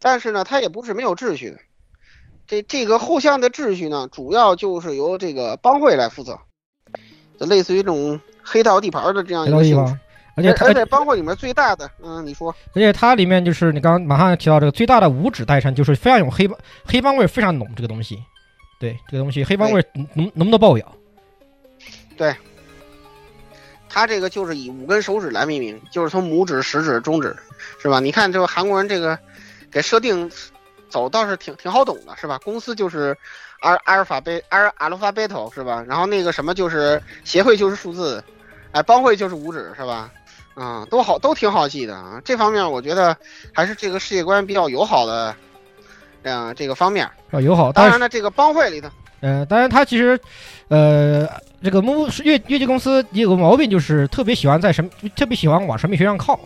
[0.00, 1.58] 但是呢，它也不是没有秩序的。
[2.46, 6.38] 这这个后巷的秩序呢，主要就是由这个帮会来负责，
[7.40, 10.00] 就类似于这种黑道地盘的这样一个地方个性质。，
[10.36, 18.22] 而且它而且帮会里面最大的，嗯，你说而且它里面就是你刚刚马上提到这个最大的五指代称，就是非常有黑帮黑帮味儿非常浓这个东西。
[18.80, 20.92] 对这个东西黑帮味儿浓浓的爆表。
[22.16, 22.34] 对
[23.88, 27.34] 他这个就是以五根手指来命名，就是从拇指、食指、中指，
[27.80, 28.00] 是吧？
[28.00, 29.16] 你看这个韩国人这个
[29.70, 30.28] 给设定
[30.88, 32.38] 走倒是挺挺好懂的，是吧？
[32.44, 33.16] 公司就是
[33.60, 35.84] 阿尔阿尔法贝阿尔阿鲁法贝头是吧？
[35.88, 38.22] 然后那个什么就是协会就是数字，
[38.72, 40.10] 哎，帮会就是五指是吧？
[40.56, 42.20] 嗯，都好都挺好记的啊。
[42.24, 43.16] 这方面我觉得
[43.52, 45.34] 还是这个世界观比较友好的，
[46.22, 47.08] 嗯、这个方面。
[47.30, 48.88] 啊，友好，当然了，这个帮会里头，
[49.20, 50.18] 呃，当然他其实，
[50.68, 51.28] 呃，
[51.62, 56.38] 这个木是越越界公司也有个毛病，就是特别喜欢在神，特别喜欢往神秘学上靠，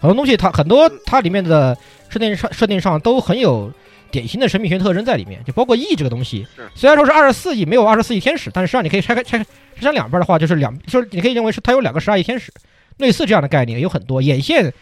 [0.00, 1.76] 很多东西它很多它里面的
[2.08, 3.70] 设定上设定上都很有
[4.10, 12.52] 典型的神秘学特征在里面，就包括 E 这个东西是，虽然说是二十四亿，没有二十四亿天使，但是实际上你可以拆开拆开拆成两半的话，就是两就是你可以认为是它有两个十二亿天使，
[12.98, 14.72] 类似这样的概念有很多，眼线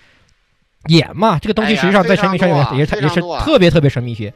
[0.89, 4.33] 眼嘛，这个东西实际上在神秘学里面非常多啊也是也是特别特别神秘学。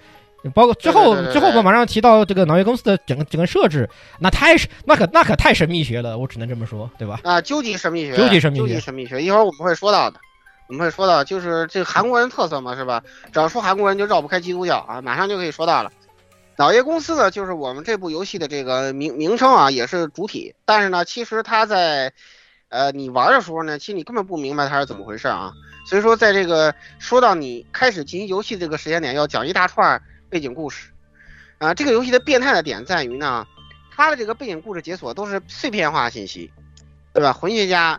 [0.53, 7.19] 包括之后之后我们马上提到这个脑叶公司的整个整个设置，那太是那可那可太神秘学了，我只能这么说，对吧？
[7.25, 10.21] 啊，究极神秘学，究极神秘学究极神秘学，一会儿我们会说到的，
[10.69, 13.03] 我们会说到，就是这个韩国人特色嘛，是吧？
[13.33, 15.91] 只要说韩国人就绕不开基督教啊，马上就可以说到了。
[16.57, 22.13] 脑叶公司呢，就是我们这部游戏的这个名名称啊，也是主体，但是呢，其实它在，
[22.75, 25.53] 呃，你玩的时候呢，其实你根本不明白它是怎么回事啊。
[25.87, 30.89] 所以说，在这个说到你开始进行游戏这个时间点，要讲一大串背景故事。
[31.59, 33.47] 啊、这个游戏的变态的点在于呢，
[33.95, 36.51] 它的这个背景故事解锁都是碎片化信息，
[37.13, 37.33] 对吧？
[37.33, 37.99] 魂学家、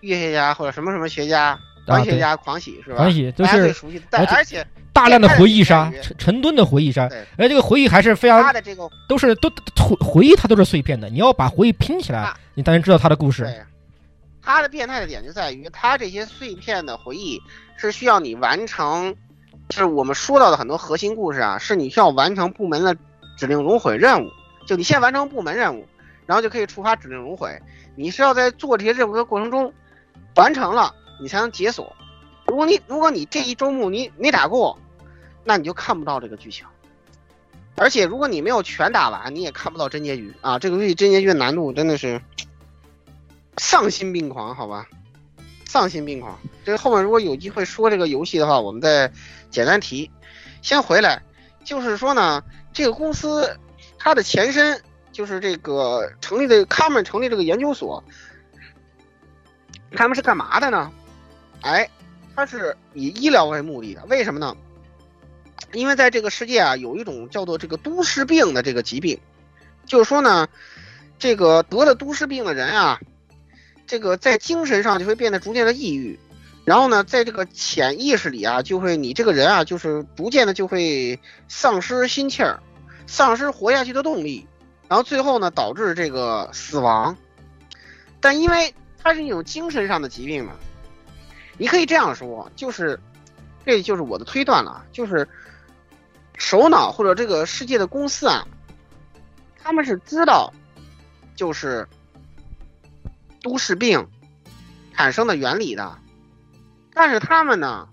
[0.00, 2.96] 乐学家或者什么什么学家、啊对环学家、狂喜是吧？
[2.96, 13.42] 狂喜都大家最是熟悉的，但而且大量的回忆杀成成吨的回忆杀，对而这个回忆还是非常它的这个都是都都回回忆它都是碎片的，你要把回忆拼起来啊，你才能知道它的故事。
[13.42, 13.60] 对，
[14.44, 17.40] 它的变态的点就在于，它这些碎片的回忆
[17.76, 19.16] 是需要你完成，
[19.70, 22.94] 是我们说到的很多核心故事啊，是你需要完成部门的
[23.38, 24.30] 指令熔毁任务。
[24.66, 25.86] 就你先完成部门任务，
[26.26, 27.58] 然后就可以触发指令熔毁。
[27.96, 29.72] 你是要在做这些任务的过程中
[30.36, 31.94] 完成了，你才能解锁。
[32.46, 34.78] 如果你如果你这一周目你没打过，
[35.42, 36.66] 那你就看不到这个剧情。
[37.76, 40.58] 而且如果你没有全打完，你也看不到真结局啊！
[40.58, 42.20] 这个游戏真结局的难度真的是
[43.56, 44.86] 丧心病狂，好吧？
[45.66, 46.38] 丧心病狂。
[46.64, 49.12] 这个后面如果有机会说这个游戏的话，我们再
[49.50, 50.10] 简单提。
[50.62, 51.22] 先回来，
[51.64, 53.58] 就是说呢，这个公司
[53.98, 54.80] 它的前身
[55.12, 58.02] 就是这个成立的，他们成立这个研究所，
[59.92, 60.90] 他们是干嘛的呢？
[61.60, 61.88] 哎，
[62.34, 64.04] 它是以医疗为目的的。
[64.06, 64.56] 为什么呢？
[65.72, 69.18] 因为在这个世界啊，有一种叫做这个都市病的这个疾病，
[69.86, 70.48] 就是说呢，
[71.18, 73.00] 这个得了都市病的人啊，
[73.86, 76.18] 这个在精神上就会变得逐渐的抑郁，
[76.64, 81.18] 然后呢，在这个潜意识里啊，就会你这个人啊，就是逐渐的就会
[81.48, 82.62] 丧失心气儿，
[83.06, 84.46] 丧失活下去的动力，
[84.88, 87.16] 然后最后呢，导致这个死亡。
[88.20, 90.54] 但因为它是一种精神上的疾病嘛，
[91.58, 92.98] 你可以这样说，就是
[93.66, 95.28] 这就是我的推断了，就是
[96.38, 98.46] 首脑或者这个世界的公司啊，
[99.62, 100.50] 他们是知道，
[101.36, 101.86] 就是
[103.44, 104.08] 都市病
[104.94, 105.98] 产生的原理的，
[106.94, 107.86] 但是他们呢，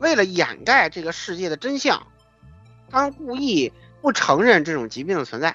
[0.00, 2.06] 为了掩盖这个世界的真相，
[2.90, 5.54] 他们故意不承认这种疾病的存在。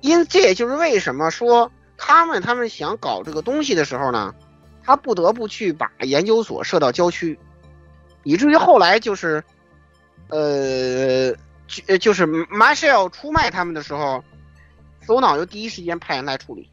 [0.00, 4.34] 因这也就是为什么说他们他们想搞这个东西的时候呢，
[4.82, 7.38] 他不得不去把研究所设到郊区，
[8.24, 9.42] 以至于后来就是，
[10.28, 11.32] 呃，
[11.66, 14.24] 就就是 Marshall 出卖他们的时候，
[15.06, 16.70] 首脑就第一时间派人来处理，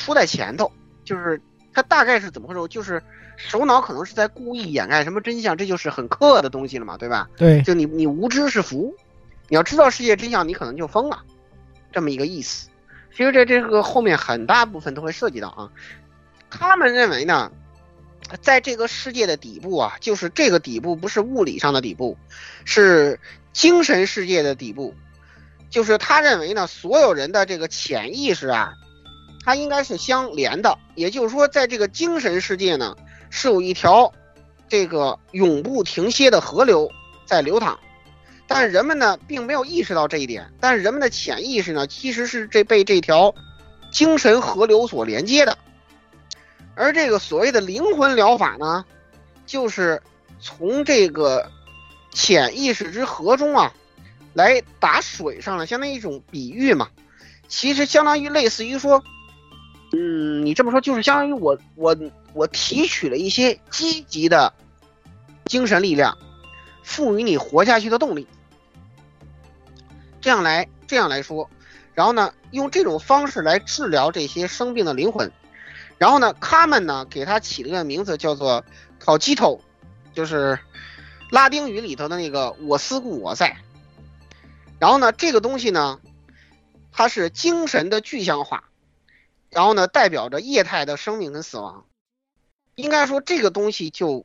[0.00, 0.72] 出在前头，
[1.04, 1.40] 就是
[1.72, 2.68] 他大概是怎么回事？
[2.68, 3.02] 就是
[3.36, 7.28] 首脑可能是在故意掩盖什么真相，这就是很克的东西了嘛，对吧？
[7.36, 8.94] 对，就你你无知是福，
[9.48, 11.22] 你要知道世界真相，你可能就疯了，
[11.92, 12.68] 这么一个意思。
[13.12, 15.70] 其实这这个后面很大部分都会涉及到啊。
[16.50, 17.50] 他们认为呢，
[18.40, 22.16] 在这个世界的底部啊，就是这个底部不是物理上的底部，
[22.64, 23.18] 是
[23.52, 24.94] 精神世界的底部，
[25.70, 28.74] 就是他认为呢，所有人的这个潜意识啊，
[29.44, 32.96] 它应该是相连的，也就是说，在这个精神世界呢，
[33.30, 34.12] 是有一条
[34.68, 36.90] 这个永不停歇的河流
[37.26, 37.78] 在流淌，
[38.46, 43.34] 但是人们呢，并没有意识到这一点，但是人们的潜意识呢，其实是这被这条
[43.90, 45.56] 精神河流所连接的，
[46.74, 48.84] 而这个所谓的灵魂疗法呢，
[49.46, 50.02] 就是
[50.40, 51.50] 从这个
[52.12, 53.72] 潜意识之河中啊。
[54.32, 56.88] 来打水上来，相当于一种比喻嘛，
[57.48, 59.02] 其实相当于类似于说，
[59.92, 61.96] 嗯，你这么说就是相当于我我
[62.32, 64.52] 我提取了一些积极的
[65.46, 66.16] 精神力量，
[66.82, 68.26] 赋予你活下去的动力，
[70.20, 71.50] 这样来这样来说，
[71.92, 75.32] 然后呢，用这种方式来治疗这些生病的灵魂，
[75.98, 78.64] 然后呢，他们呢给他起了个名字叫做
[79.00, 79.60] 考基头，
[80.14, 80.56] 就是
[81.30, 83.56] 拉丁语里头的那个我思故我在。
[84.78, 85.98] 然后呢，这个东西呢，
[86.92, 88.69] 它是精神的具象化，
[89.50, 91.84] 然后呢，代表着液态的生命跟死亡。
[92.76, 94.24] 应该说，这个东西就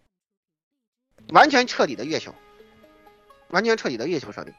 [1.30, 2.34] 完全彻底的月球，
[3.50, 4.54] 完全彻底的月球设定。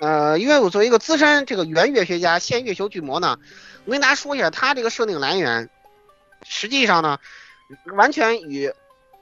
[0.00, 3.38] 呃，因为我作为一个资深这个原月学家，现月球巨魔呢，
[3.84, 5.68] 我跟大家说一下，它这个设定来源，
[6.42, 7.18] 实际上呢，
[7.94, 8.72] 完全与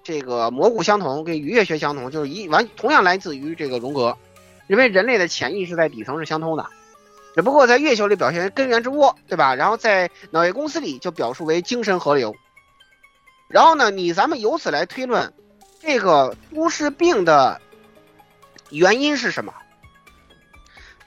[0.05, 4.17] 这个蘑菇相同，跟鱼月学相同，就是一完同样来自于这个荣格。
[4.69, 6.71] 因为人类的潜意识在底层是相通的，
[7.39, 9.55] 只不过在月球里表现为根源之窝，对吧？
[9.55, 12.35] 然后在脑叶公司里就表述为精神河流。
[13.49, 15.33] 然后呢，你咱们由此来推论，
[15.81, 17.61] 这个都市病的
[18.71, 19.55] 原因是什么？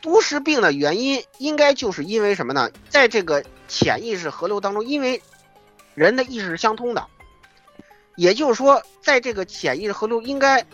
[0.01, 2.71] 都市病的原因应该就是因为什么呢？
[2.87, 5.21] 在这个潜意识河流当中，因为
[5.95, 7.05] 人的意识是相通的，
[8.15, 10.65] 也就是说，在这个潜意识河流应该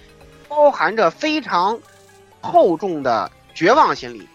[0.48, 1.80] 包含着非常。
[2.40, 4.30] 厚重的绝望心理，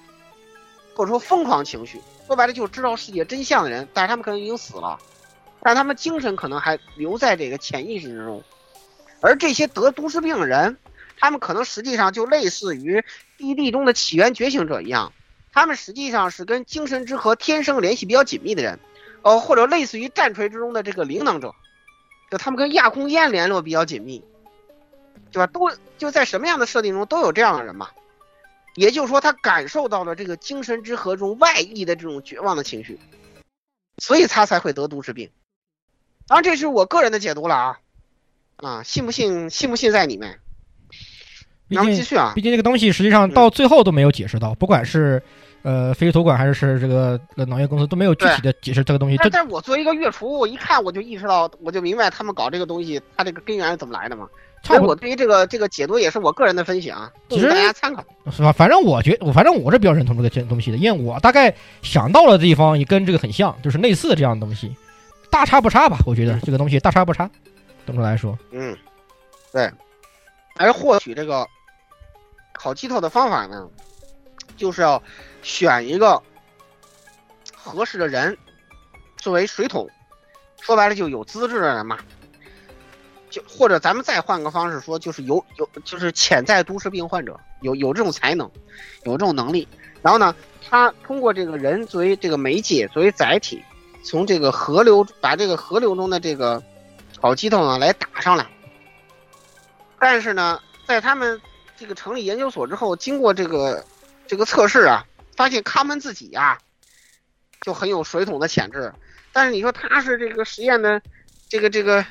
[0.94, 4.98] 或者说疯狂情绪，说白了就是知道世界真相的人，但是他们可能已经死了，
[5.62, 8.42] 但他们精神可能还留在这个潜意识之中。
[9.20, 10.76] 而这些得都市病的人，
[11.18, 13.05] 他们可能实际上就类似于
[13.38, 15.12] 地地中的起源觉醒者一样，
[15.52, 18.78] 他们实际上是跟精神之河天生联系比较紧密的人，
[19.22, 21.55] 呃，或者类似于战锤之中的这个灵能者，
[22.31, 24.22] 就他们跟亚空间联络比较紧密。
[25.31, 25.46] 对吧？
[25.46, 27.88] 都就在什么样的设定中都有这样的人嘛？
[28.74, 32.98] 也就是说，他感受到了这个精神之河中外溢的这种绝望的情绪，
[33.98, 35.30] 所以他才会得都市病。
[36.26, 37.78] 当然，这是我个人的解读了啊
[38.56, 39.50] 啊，信不信？
[39.50, 40.38] 信不信在你们。
[41.68, 45.22] 然后继续啊，毕竟这个东西实际上到最后都没有解释到，不管是
[45.62, 49.16] 呃飞利浦管还是是这个农业公司都没有具体的解释这个东西。
[49.16, 54.28] 但但是我作为一个月厨，我一看我就意识到，我就明白他们搞这个东西，它这个根源是怎么来的嘛。
[54.62, 58.53] 所以我对于这个这个解读也是我个人的分析啊，供大家参考，是吧？
[58.53, 64.75] 反正我觉我反正我是比较认同这个这东西的，因为我大概想到了地方也跟这个很像，就是类似这样的东西，
[65.31, 65.98] 大差不差吧？
[66.07, 67.29] 我觉得这个东西大差不差，
[67.87, 68.77] 总的来说，嗯，
[69.53, 69.70] 对。
[70.57, 71.46] 而获取这个
[72.53, 73.66] 烤鸡头的方法呢，
[74.57, 75.03] 就是要
[75.42, 76.22] 选一个
[77.53, 78.37] 合适的人
[79.16, 79.88] 作为水桶，
[80.61, 81.98] 说白了就有资质的人嘛。
[83.33, 88.49] 就或者咱们再换个方式说，就是有有就是潜在都市病患者有有这种才能，
[89.05, 89.66] 有这种能力，
[90.03, 90.37] 然后呢，
[90.68, 93.64] 他通过这个人作为这个媒介作为载体，
[94.05, 96.62] 从这个河流把这个河流中的这个
[97.18, 98.47] 好鸡头呢来打上来。
[99.99, 101.40] 但是呢，在他们
[101.79, 103.83] 这个成立研究所之后，经过这个
[104.27, 105.03] 这个测试啊，
[105.35, 106.59] 发现他们自己呀
[107.62, 108.92] 就很有水桶的潜质，
[109.33, 111.01] 但是你说他是这个实验的
[111.49, 111.71] 这个。
[111.71, 112.05] 这个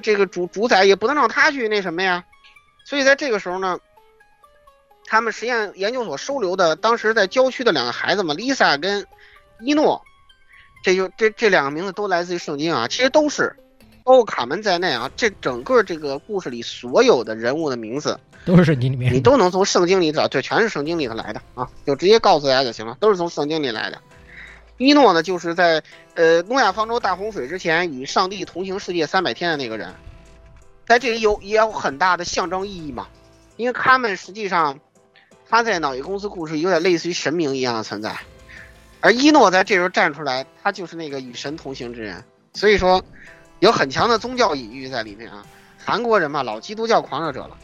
[0.00, 2.24] 主主宰也不能让他去那什么呀，
[2.84, 3.78] 所以在这个时候呢，
[5.06, 9.06] 他们实验研究所收留的当时在郊区的两个孩子嘛，Lisa 跟
[9.60, 10.02] 伊诺，
[10.82, 13.54] 这就这这两个名字都来自于圣经啊，其实都是，
[14.04, 23.98] 包括卡门在内啊，这整个这个故事里所有的人物的名字都是圣经里面，你都能从圣经里找，对，全是圣经里头来的啊，就直接告诉大家就行了，都是从圣经里来的。
[24.76, 25.82] 伊诺呢，就是在
[26.14, 29.94] 呃诺亚方舟大洪水之前与上帝同行世界三百天的那个人，
[30.86, 33.06] 在这里有也有很大的象征意义嘛，
[33.56, 34.78] 因为他们实际上
[35.48, 38.16] 他在脑叶公司故事有点类似于神明一样的存在，
[39.00, 43.00] 而伊诺在这时候站出来，他就是那个与神同行之人，所以说
[43.60, 45.46] 有很强的宗教隐喻在里面啊。
[45.86, 47.56] 韩国人嘛，老基督教狂热者了，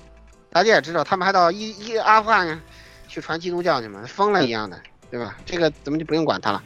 [0.51, 2.61] 大家也知道，他们还到伊伊阿富汗
[3.09, 4.79] 去传基督教去嘛，疯了一样的，
[5.11, 5.39] 对吧？
[5.47, 6.63] 这个咱们就不用管他了。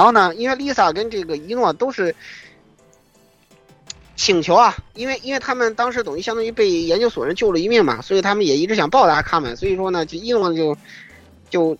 [0.00, 2.16] 然后呢，因为 Lisa 跟这个伊诺都是
[4.16, 9.54] 请求啊，因为因为他们当时等于相当于被研究所人救了一命嘛，所以他们也一直想报答他们。
[9.58, 10.74] 所以说呢，就伊诺就
[11.50, 11.76] 就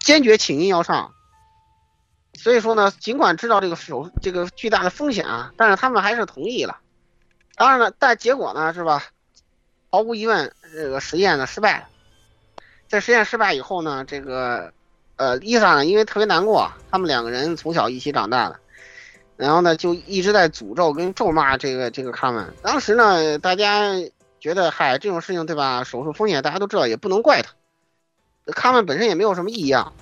[0.00, 1.14] 坚决请缨要上。
[2.34, 6.76] 所以说呢，尽管知道这个手这个巨大的风险啊，但是他们还是同意了。
[7.56, 9.02] 当然了，但结果呢，是吧？
[9.88, 11.88] 毫无疑问，这个实验呢失败了。
[12.86, 14.74] 在实验失败以后呢，这个
[15.18, 18.60] 呃，伊莎呢，因为特别难过，他们两个人从小一起长大的，
[19.36, 22.54] 然后呢，就一直在诅咒跟咒骂这个这个卡门。
[22.62, 23.94] 当时呢，大家
[24.38, 25.82] 觉得，嗨，这种事情对吧？
[25.82, 27.50] 手术风险大家都知道，也不能怪他。
[28.52, 29.92] 卡门本身也没有什么异样，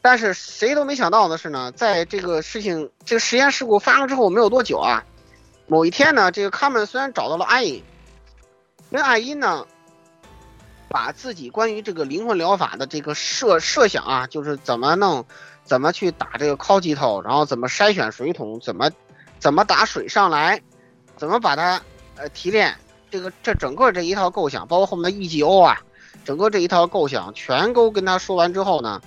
[0.00, 5.04] 但是谁都没想到的是呢，在这个事情这个实验事故发生之后没有多久啊，
[5.66, 7.82] 某一天呢，这个卡门虽然找到了艾因，
[8.92, 9.66] 跟艾因呢。
[10.92, 15.24] 把自己关于这个灵魂疗法的这个设设想啊，就是怎么弄，
[15.64, 18.90] 怎么去打这个敲击头，然后怎么筛选水桶，怎么
[19.38, 20.60] 怎么打水上来，
[21.16, 21.80] 怎么把它
[22.16, 22.76] 呃提炼，
[23.10, 25.80] 这个这整个这一套构想，包括后面的 EGO 啊，
[26.26, 29.00] 整个这一套构想全都跟他说完之后呢，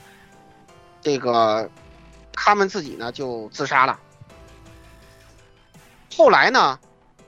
[1.03, 1.69] 这个
[2.33, 3.99] 他们自己呢就自杀了。
[6.17, 6.79] 后来呢，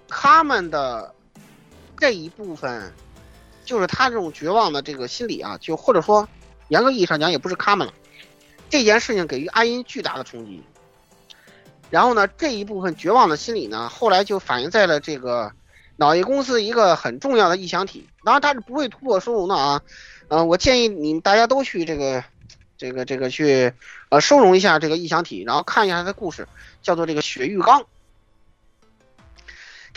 [0.07, 1.13] 他们的
[1.95, 2.91] 这一部分。
[3.67, 6.27] 就是他这种绝望的这个心理啊，就或者说，
[6.69, 7.93] 严格意义上讲也不是他们了。
[8.69, 10.63] 这件事情给予阿音巨大的冲击。
[11.89, 15.51] 然后呢，这一部分绝望的心理呢，后来就反映在了这个
[15.97, 18.07] 脑业公司一个很重要的异想体。
[18.23, 19.81] 当然，它是不会突破收容的啊。
[20.29, 22.23] 嗯，我建议你大家都去这个
[22.77, 23.73] 这个这个去
[24.09, 26.47] 呃收容一下这个异想体，然后看一下它的故事，
[26.81, 27.85] 叫做这个血浴缸。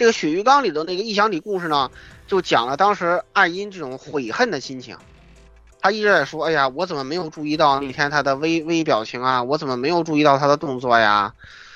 [0.00, 1.90] 这个血鱼缸里的那个异想里故事呢？
[2.26, 4.96] 就讲了当时艾因这种悔恨的心情，
[5.78, 9.42] 他一直在说：“哎呀，我怎么没有注意到那天他的微微表情啊？
[9.42, 11.34] 我怎么没有注意到他的动作呀？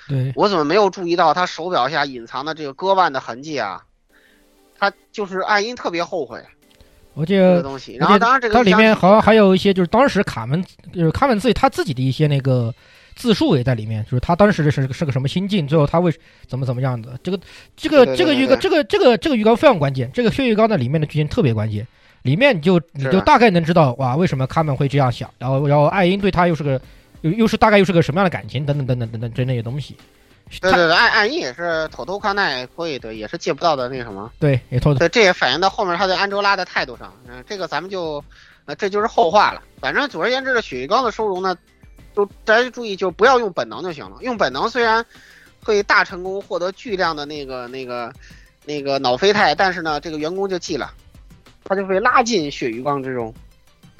[0.09, 3.83] 对我怎么没有注意到他手表下隐藏的这个割腕的痕迹啊？”
[4.81, 6.43] 他就是艾因特别后悔
[7.13, 7.97] 我记得这个东西。
[7.97, 10.65] 然后当然这个它里面好像还有一些就是当时卡门
[10.95, 12.75] 就是卡门自己他自己的一些那个。
[13.15, 16.13] 自述也在里面，就是他当时是是个什么心境，最后他为
[16.47, 17.39] 怎么怎么样的，这个
[17.77, 21.87] 这个这个鱼缸，这个这个这个鱼缸非常关键，这个血鱼缸的里面的剧情特别关键，
[22.23, 26.81] 里面你就你就大概能知道哇，为什么他们会这样想，然后然后艾因对他又是个
[27.21, 29.97] 又又是大概又是个什么样的感情，等等等等等等这那些东西。
[30.61, 34.31] 对对对，艾艾因也是偷偷看奈，所以对也是借不到的那什么。
[34.39, 34.93] 对，也偷。
[34.93, 37.13] 对，这也反映到后面他对安卓拉的态度上。
[37.27, 38.23] 嗯，这个咱们就，
[38.67, 39.63] 呃，这就是后话了。
[39.81, 41.57] 反正总而言之，这血鱼缸的收容呢。
[42.15, 44.19] 就大家注意，就不要用本能就行了。
[44.21, 45.05] 用本能虽然
[45.63, 48.13] 会大成功获得巨量的那个、那个、
[48.65, 50.93] 那个脑啡肽，但是呢，这个员工就记了，
[51.65, 53.35] 他就被拉进血鱼缸之中，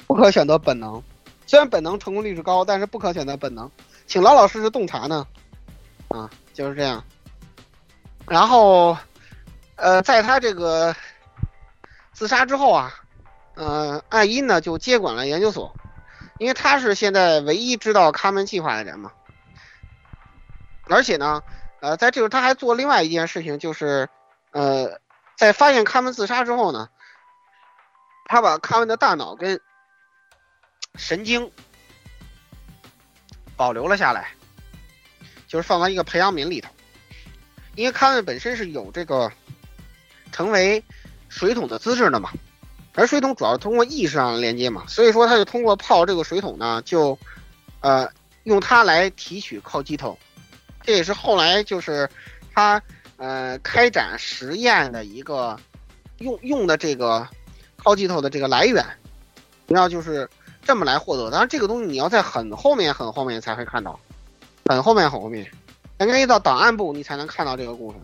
[0.07, 1.01] 不可选择本能。
[1.45, 3.69] 虽然本能成功率是高，但是不可选择本能，
[4.07, 5.27] 请老老实实洞察呢。
[6.07, 7.03] 啊，就是这样。
[8.27, 8.97] 然后，
[9.75, 10.95] 呃，在他这个
[12.13, 12.93] 自杀之后啊，
[13.55, 15.71] 呃，艾因呢就接管了研究所。
[16.37, 19.11] 因为他是现在唯一知道卡门计划的人嘛，
[20.89, 21.41] 而且呢，
[21.79, 24.09] 呃，在这个他还做另外一件事情，就是，
[24.51, 24.99] 呃，
[25.37, 26.89] 在发现卡门自杀之后呢，
[28.25, 29.59] 他把卡门的大脑跟
[30.95, 31.49] 神经
[33.55, 34.33] 保留了下来，
[35.47, 36.69] 就是放到一个培养皿里头，
[37.75, 39.31] 因为卡门本身是有这个
[40.33, 40.83] 成为
[41.29, 42.29] 水桶的资质的嘛。
[42.95, 47.17] 而水桶主要通过意识上的连接嘛，所以说他就通过泡这个水桶呢，就，
[47.81, 48.09] 呃，
[48.43, 50.17] 用它来提取靠机头，
[50.81, 52.09] 这也是后来就是
[52.53, 52.81] 他
[53.17, 55.59] 呃开展实验的一个
[56.19, 57.27] 用用的这个
[57.75, 58.85] 靠机头的这个来源，
[59.67, 60.29] 主要就是
[60.63, 61.29] 这么来获得。
[61.29, 63.99] 当然这个东西你要在很后面很后面才会看到，
[64.67, 65.45] 很后面很后面，
[65.99, 67.97] 应该到档案部你才能看到这个故事。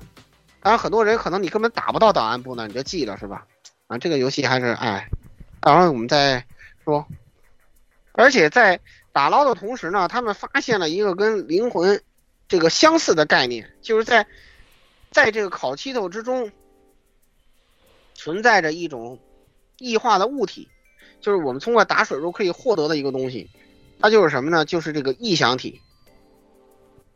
[0.61, 3.45] 当然很多人可能你根本打不到档案部呢，你就记了是吧？
[3.91, 5.09] 啊，这个游戏还是哎，
[5.59, 6.45] 待会儿我们再
[6.85, 7.05] 说。
[8.13, 8.79] 而且在
[9.11, 12.01] 打捞的同时呢，他们发现了一个跟灵魂
[12.47, 14.25] 这个相似的概念，就是在
[15.09, 16.49] 在这个烤漆头之中
[18.13, 19.19] 存在着一种
[19.77, 20.69] 异化的物体，
[21.19, 23.49] 就是我们通过打水时可以获得的一个东西。
[23.99, 24.63] 它就是什么呢？
[24.63, 25.81] 就是这个异响体。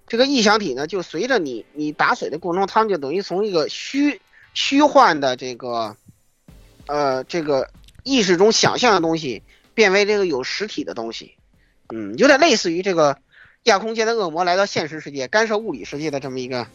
[0.08, 4.20] 这个异响体呢，就随着你你打水的过程中，它们就等于从一个虚
[4.54, 5.96] 虚幻的这个。
[6.88, 7.70] 呃，这个
[8.04, 9.42] 意识中想象的东西
[9.74, 11.34] 变为这个有实体的东西，
[11.94, 13.18] 嗯，有点类似于这个
[13.64, 16.68] 亚空间的恶魔来到现实世界干涉物理世界的这么一个，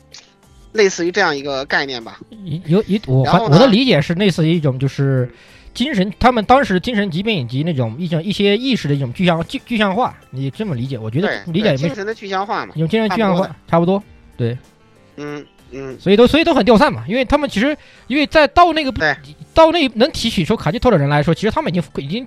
[0.73, 2.19] 类似于这样一个概念吧。
[2.67, 5.31] 有有我我的理解是类似于一种就是
[5.73, 10.99] 精神，他们当时精神疾病以及那种一种一些意识的一种具象具具象化，你这么理解？
[10.99, 14.03] 我觉得理解精神的具象化嘛，用精神具象化差不多，
[14.37, 14.59] 对，
[15.17, 15.47] 嗯。
[15.73, 18.91] 嗯，所以都所以都很掉散嘛，因为他们其实因为在到那个
[19.55, 22.27] 到那能提取出卡基托的人来说，其实他们已经已经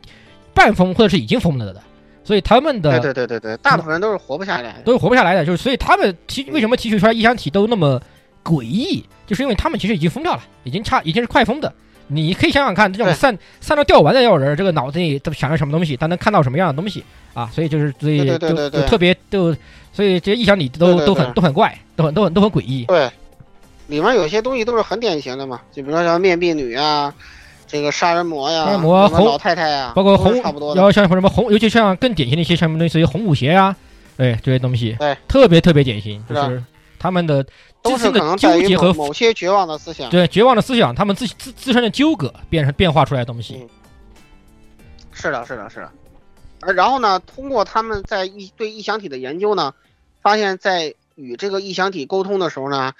[0.54, 1.82] 半疯或者是已经疯了的，
[2.24, 4.82] 所以他们的对对对对对，大部分人都是活不下来的。
[4.84, 8.02] 都是活不下来的，就是所以他们提为什么提取出来异想体都那么
[8.44, 11.74] 诡异，就是因为他们其实已经疯掉了，已经差已经是快疯的。
[12.08, 17.04] 你可以想想看，这种散散到掉完的药人，这个脑子里都想着什么东西，他能看到什么样的东西
[17.34, 17.50] 啊？
[17.54, 18.38] 所以就是所以就
[18.70, 19.56] 就特别就
[19.94, 22.84] 所以这些异想体都都很都很怪，都很都很都很诡异。
[22.86, 23.10] 对，
[23.88, 27.14] 里面有些东西都是很典型的嘛，就比如说像面壁女啊，
[27.68, 30.76] 这个杀人魔呀，杀人魔红老太太呀，包括红差不多，的。
[30.76, 33.76] 然后像什么红，尤其像更典型的一些什么类似于红舞鞋啊，
[34.18, 36.64] 对这些东西，对，特别特别典型，就是
[36.98, 37.46] 他们的
[37.82, 40.10] 都是自身的可能在于纠结和某某些绝望的思想。
[40.10, 43.56] 对绝望的思想，他们自自自身的纠葛变成变化出来的东西。
[43.62, 43.70] 嗯
[45.16, 45.92] 是的，是的，是的。
[46.62, 49.72] 而然后呢，通过他们在异对异想体的研究呢，
[50.24, 52.94] 发现，在与这个异想体沟通的时候呢，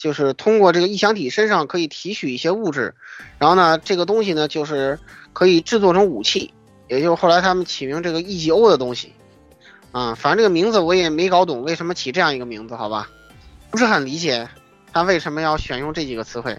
[0.00, 2.94] 就是通过这个异响体身上可以提取一些物质，
[3.38, 4.98] 然后呢，这个东西呢就是
[5.34, 6.52] 可以制作成武器，
[6.88, 9.12] 也就是后来他们起名这个 EGO 的东西。
[9.92, 13.10] 啊，反正这个名字我也没搞懂为什么起这样一个名字，好吧，
[13.70, 14.48] 不是很理解
[14.92, 16.56] 他为什么要选用这几个词汇。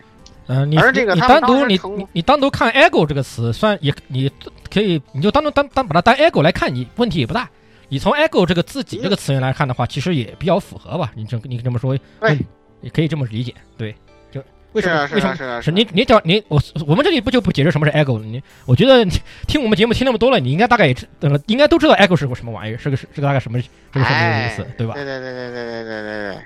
[0.48, 4.30] 嗯、你你而这个他单独你你你单独看 ego 这个词，算也你
[4.70, 7.50] 可以你就单独单单把它当 ego 来看，你问题也不大。
[7.88, 11.12] 你从 ego 这个自己这个词源来看的话，其实也比较符合吧？
[11.16, 12.46] 你这你这么说，对嗯，
[12.82, 13.54] 也可以这么理解。
[13.78, 13.96] 对，
[14.32, 18.26] 就为什么为什么是你你讲你我我们这里不就不解释什么是 ego 了？
[18.26, 19.12] 你我觉得你
[19.48, 24.94] 听我们节目听那么多了，你应该大概也知呃应该都知道 ego 是个什么玩意儿，是个是个大概什么是个什么意思，对吧？
[24.94, 26.38] 对对对对对对对对对。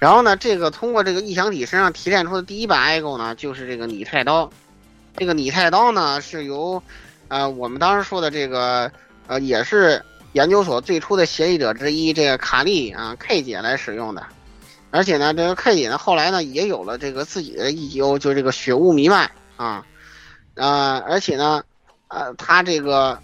[0.00, 4.50] 然后呢，这个通过这个异想体身上提炼出的第一把 ego 呢，就是这个拟态刀。
[5.16, 6.80] 这个拟态刀呢，是由
[7.26, 8.90] 呃我们当时说的这个
[9.26, 10.00] 呃也是
[10.32, 14.24] 研究所最初的协议者之一这个卡利啊 K 姐来使用的。
[14.90, 19.86] 而且呢，这个 K 姐呢后来呢也有了这个自己的 EGO，就是这个血雾弥漫啊，
[20.54, 21.62] 呃，而且呢，
[22.08, 23.18] 呃，他这个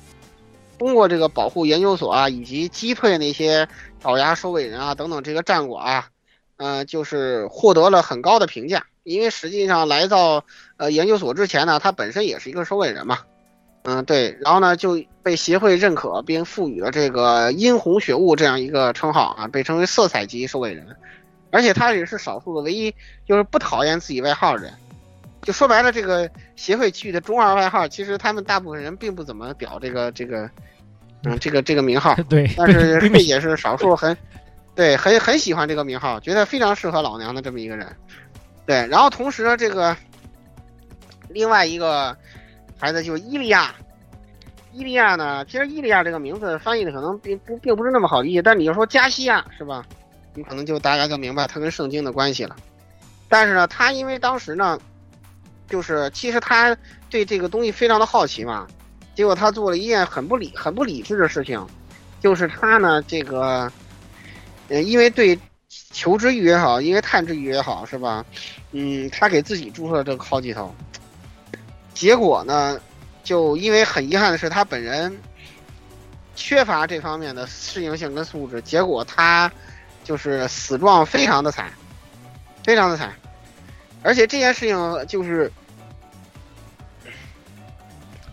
[0.78, 3.68] 通过这个保护研究所啊，以及击退那些
[4.00, 6.08] 爪牙收尾人啊等等这个战果啊，
[6.56, 8.84] 呃，就是获得了很高的评价。
[9.02, 10.44] 因为实际上来到
[10.78, 13.18] 呃研究所之前呢，他本身也是一个收尾人嘛，
[13.82, 20.96] 嗯，对，然后呢就被协会认可并赋予了这个殷红血雾这样一个称号啊，被称为色彩级收尾人，
[21.54, 22.92] 而且他也是少数的唯一
[23.24, 24.72] 就是不讨厌自己外号的人。
[25.42, 30.50] 就说白了，这个协会区域的中二外号，其实他们大部分人并不怎么表这个这个，
[31.22, 32.12] 嗯，这个这个名号。
[32.28, 34.16] 对，但是也是少数很，
[34.74, 37.86] 对，很很喜欢这个名号，觉得非常适合老娘的这么一个人。
[38.66, 39.96] 对，然后同时呢，这个
[41.28, 42.16] 另外一个
[42.80, 43.72] 孩子就是伊利亚。
[44.72, 49.86] 伊利亚呢，其实伊利亚这个名字翻译的可能并不并不是那么好理解，但你要说加西亚是吧？
[50.34, 52.54] 你可能就大概就明白他跟圣经的关系了。
[53.28, 54.78] 但是呢，他因为当时呢，
[55.68, 56.76] 就是其实他
[57.08, 58.66] 对这个东西非常的好奇嘛，
[59.14, 61.64] 结果他做了一件很不理很不理智的事情，
[62.20, 63.70] 就是他呢这个，
[64.68, 65.38] 呃，因为对
[65.90, 68.24] 求知欲也好，因为探知欲也好，是吧？
[68.72, 70.74] 嗯，他给自己注射了这个好几头，
[71.94, 72.80] 结果呢，
[73.22, 75.16] 就因为很遗憾的是，他本人
[76.36, 79.50] 缺乏这方面的适应性跟素质，结果他
[80.04, 81.72] 就是死状非常的惨，
[82.62, 83.12] 非常的惨，
[84.02, 85.50] 而且这件事情就是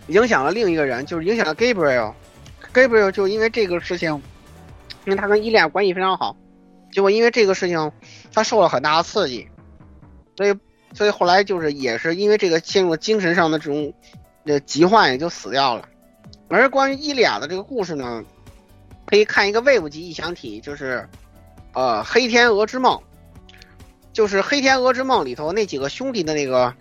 [0.08, 2.14] 影响了另一个人，就是影响了 Gabriel。
[2.74, 4.22] Gabriel 就因为这个事情，
[5.06, 6.36] 因为他跟伊利亚关系非常好，
[6.92, 7.92] 结果因为这个事情，
[8.34, 9.48] 他受了很大的刺激，
[10.38, 10.56] 所以
[10.94, 13.94] 所以后来就是也是因为这个陷入了精神上的这种
[14.46, 15.88] 呃疾患，也就死掉了。
[16.50, 18.24] 而关于伊利亚的这个故事呢，
[19.06, 21.08] 可以看一个 Wave 级异想体，就是
[21.74, 23.00] 呃黑天鹅之梦，
[24.14, 26.74] 就是黑天鹅之梦里头那几个兄弟的那个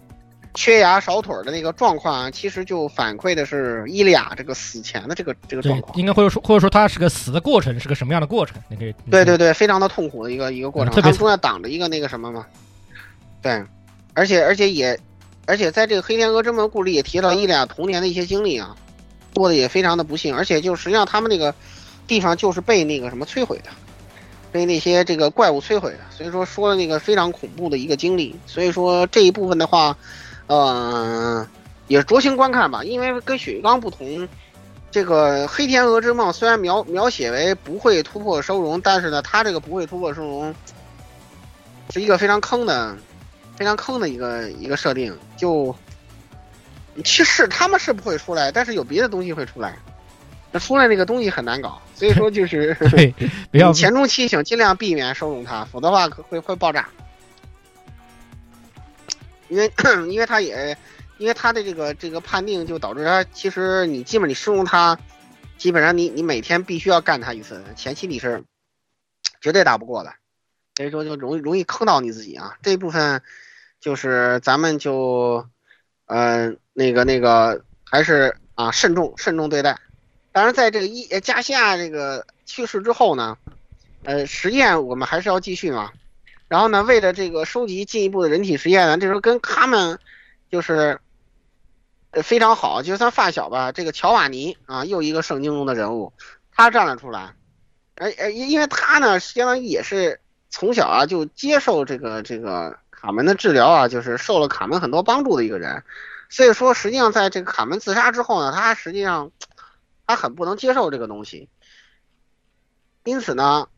[0.54, 5.96] 缺牙少腿儿的那个状况啊，其实就反馈的是伊利亚这个死前的这个这个状，况。
[5.96, 8.56] 应该或者说或者说他是个死的过程是个什么样的过程？
[8.68, 10.92] 你可以对对对，非常的痛苦的一个一个过程。
[10.92, 12.44] 嗯特别他们中间挡着一个那个什么嘛，
[13.40, 13.64] 对，
[14.14, 14.98] 而且而且也，
[15.46, 18.74] 而且在这个黑天鹅之梦故事里也提到伊利亚童年的一些经历啊，
[19.34, 21.54] 过得也非常的不幸，而且就实际上他们那个
[22.08, 23.70] 地方就是被那个什么摧毁的，
[24.52, 29.96] 被那些这个怪物摧毁的，所以说说了那个非常恐怖的一个经历，所以说这一部分的话，
[30.46, 31.46] 呃，
[31.88, 34.28] 也酌情观看吧，因为跟血鱼缸不同。
[34.92, 40.52] 这个黑天鹅之梦虽然描描写为不会突破收容，但是呢，它这个不会突破收容
[41.90, 42.96] 是一个非常坑的、
[43.54, 45.16] 非常坑的一个一个设定。
[45.36, 45.72] 就
[47.04, 49.76] 其实他们是不会出来，但是有别的东西会出来。
[50.52, 53.14] 那出来那个东西很难搞，所以说就是 对，
[53.52, 56.88] 不要你前中期请尽量避免收容它，否则的话会会爆炸。
[59.48, 59.72] 因为
[60.08, 60.76] 因为它也
[61.18, 64.98] 因为它的这个这个判定就导致它其实你基本你收容它，
[65.56, 68.42] 基本上你你每天必须要干他一次，前期你是
[69.40, 70.12] 绝对打不过的，
[70.76, 72.56] 所以说就容易容易坑到你自己啊。
[72.62, 73.22] 这部分
[73.80, 75.46] 就是咱们就
[76.06, 79.78] 呃那个那个还是啊慎重慎重对待。
[80.32, 83.36] 当然，在这个一呃加西亚这个去世之后呢，
[84.04, 85.90] 呃实验我们还是要继续嘛。
[86.48, 89.98] 然后呢，为了这个收集进一步的人体实验呢，这时候跟他们
[90.50, 91.00] 就是
[92.10, 96.12] 呃非常好，就算发小吧，这个乔瓦尼啊，又一个圣经中的人物，
[96.52, 97.34] 他站了出来，
[97.94, 105.84] 哎哎因因为他呢，相当于也是从小啊就接受这个这个卡门的治疗啊，就是受了卡门很多帮助的一个人，
[106.28, 109.30] 所以说实际上在这个卡门自杀之后呢，他实际上
[110.10, 111.48] 他很不能接受这个东西，
[113.04, 113.68] 因此呢。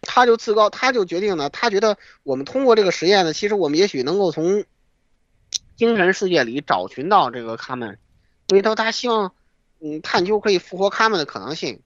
[0.00, 4.64] 他就自告，他就决定呢，他觉得我们通过这个实验呢，其实我们也许能够从
[5.76, 7.98] 精神世界里找寻到这个卡门，
[8.46, 9.34] 因为他他希望
[9.80, 11.80] 嗯探究可以复活卡门的可能性，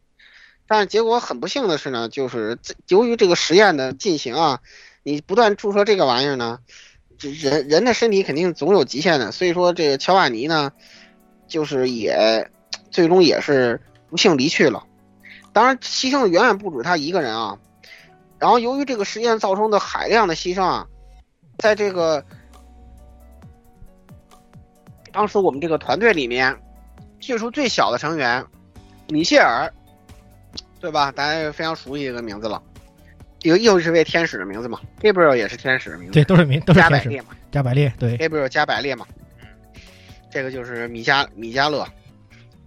[0.66, 4.60] 但是结果很不幸的是呢，就是由于这个实验的进行啊，
[5.02, 6.58] 你不断注射这个玩意儿呢，
[7.18, 10.70] 人人的身体肯定总有极限的，所以说这个乔瓦尼呢，
[11.48, 12.50] 就是也
[12.90, 13.80] 最终也是
[14.12, 14.84] 不幸离去了，
[15.54, 17.58] 当然牺牲的远远不止他一个人啊。
[18.38, 20.86] 然后由于这个实验造成的海量的牺牲啊，
[21.56, 22.22] 在这个
[25.12, 26.54] 当时我们这个团队里面，
[27.20, 28.44] 岁数最小的成员
[29.08, 29.72] 米歇尔，
[30.78, 31.10] 对吧？
[31.10, 32.62] 大家也非常熟悉这个名字了，
[33.40, 39.06] 一个又是位天使的名字嘛，Gabriel 也是天使的名字，对，都是名都是加天使百列嘛加百列，对，，Gabriel 加百列嘛，
[39.40, 39.48] 嗯，
[40.30, 41.86] 这个就是米加米加勒，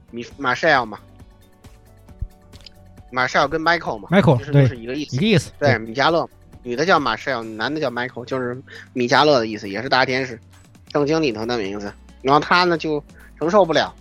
[0.09, 0.97] 米马塞尔嘛，
[3.15, 5.19] 马塞尔跟 Michael 嘛 Michael，其实对都是一个意思一。
[5.19, 5.49] 个意思。
[5.57, 6.29] 对，米迦勒，
[6.63, 8.61] 女的叫马舍尔，男的叫 Michael，就是
[8.91, 10.37] 米迦勒的意思，也是大天使，
[10.91, 11.93] 圣经里头的名字。
[12.21, 13.01] 然后他呢就
[13.39, 13.95] 承受不了，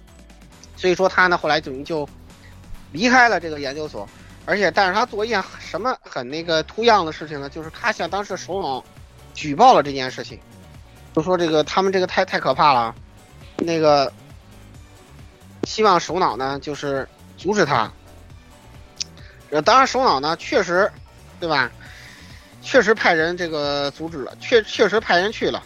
[0.76, 2.08] 所以说他呢后来等于就
[2.90, 4.08] 离开了这个研究所，
[4.46, 7.48] 而且但是他做一件什么很那个突样的事情呢？
[7.48, 8.84] 就是他向当时的首脑
[9.32, 10.40] 举报了这件事情，
[11.14, 12.92] 就说这个他们这个太太可怕了，
[13.58, 14.12] 那个
[15.62, 17.88] 希望首脑呢就是阻止他。
[19.62, 20.90] 当然首脑呢确实，
[21.38, 21.70] 对吧？
[22.62, 25.62] 确实派人这个阻止了，确确实派人去了。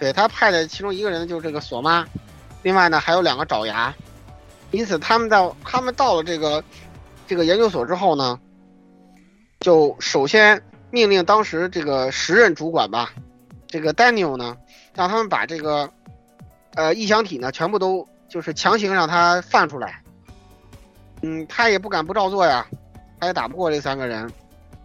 [0.00, 2.04] 对他派的其中一个人就是这个索妈，
[2.62, 3.94] 另外呢还有两个爪牙。
[4.70, 6.62] 因此他们到他们到了这个
[7.26, 8.38] 这个研究所之后呢，
[9.60, 13.12] 就首先命令当时这个时任主管吧，
[13.66, 14.56] 这个 Daniel 呢，
[14.94, 15.88] 让他们把这个
[16.74, 20.02] 呃异响体呢全部都就是强行让他放出来。
[21.22, 22.66] 嗯，他也不敢不照做呀，
[23.20, 24.30] 他也打不过这三个人。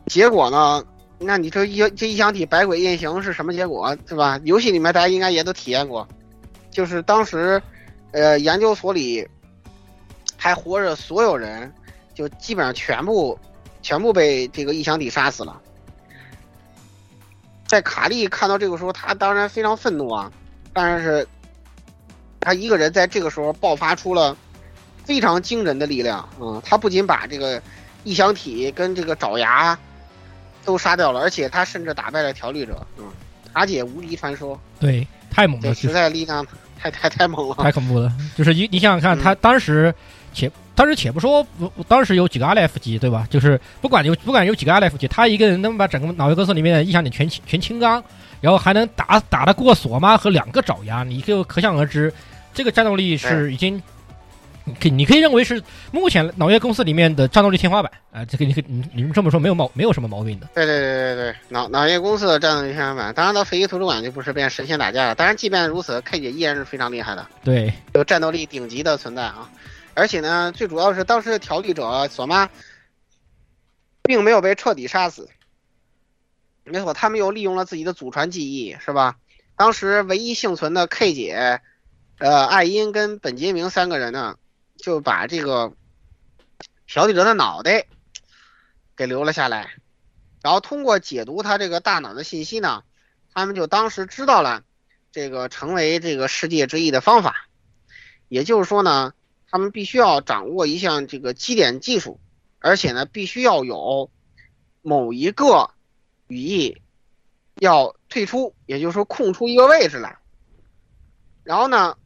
[0.08, 0.84] 结果呢，
[1.18, 4.40] 那你这一这异响体百鬼夜行是什么结果，是吧？
[4.44, 6.08] 游戏里面大家应该也都体验过，
[6.70, 7.62] 就是当时
[8.12, 9.28] 呃研究所里
[10.36, 11.72] 还活着所有人，
[12.14, 13.40] 就基本上全部
[13.82, 15.62] 全部被这个异响体杀死了。
[17.66, 20.32] 在卡利看到这个时候，他当然非常愤怒啊，
[20.74, 21.26] 但是
[22.40, 24.36] 他一个人在这个时候爆发出了
[25.06, 27.62] 非常惊人的力量，嗯，他不仅把这个
[28.04, 29.78] 异响体跟这个爪牙
[30.66, 33.06] 都杀掉了，而且他甚至打败了调律者，嗯，
[33.54, 36.46] 塔姐无敌传说，对，太猛这了，实在力量
[36.78, 38.12] 太太太猛了，太恐怖了。
[38.36, 39.94] 就是你你想想看，嗯他当时
[40.34, 43.28] 且当时且不说，不当时有几个阿莱夫级，对吧？
[43.30, 48.04] 就是不管有不管有几个阿莱夫级，他一个人能把整个脑叶公司里面的异响点全清全清刚，
[48.42, 52.14] 然后还能打打得过索妈和两个爪牙，你就可想而知，
[52.54, 53.82] 这个战斗力是已经。
[54.66, 55.62] 你可以你可以认为是
[55.92, 60.48] 目前脑叶公司里面的战斗力天花板啊、这个你可以你你们这么说没有毛没有什么毛病的。
[60.54, 65.16] 对对对对对，脑脑叶公司的战斗力天花板，当然到飞机图书馆就不是变神仙打架了。
[65.16, 69.50] 当然，即便如此，K 姐依然是非常厉害的，对，有战斗力顶级的存在啊！
[69.96, 72.50] 而且呢，最主要是当时的调律者索妈，
[74.04, 75.28] 并没有被彻底杀死。
[76.64, 79.18] 没错，他们又利用了自己的祖传记忆，是吧？
[79.56, 81.60] 当时唯一幸存的 K 姐，
[82.20, 84.36] 呃，艾因跟本杰明三个人呢，
[84.84, 85.72] 就把这个
[86.86, 87.88] 调律者的脑袋
[88.98, 89.76] 给留了下来。
[90.42, 92.84] 然后通过解读他这个大脑的信息呢，
[93.34, 94.66] 他们就当时知道了
[95.10, 97.48] 这个成为这个世界之翼的方法。
[98.28, 99.14] 也就是说呢，
[99.50, 102.20] 他们必须要掌握一项这个基点技术，
[102.60, 104.12] 而且呢，必须要有
[104.82, 105.72] 某一个
[106.28, 106.82] 语义
[107.56, 110.18] 要退出，也就是说空出一个位置来。
[111.44, 111.98] 然后呢，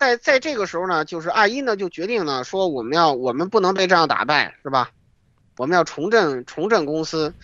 [0.00, 4.92] 在在这个时候呢，就是艾因呢就决定呢说，我们要我们不能被这样打败，是吧？
[5.58, 7.34] 我们要重振重振公司。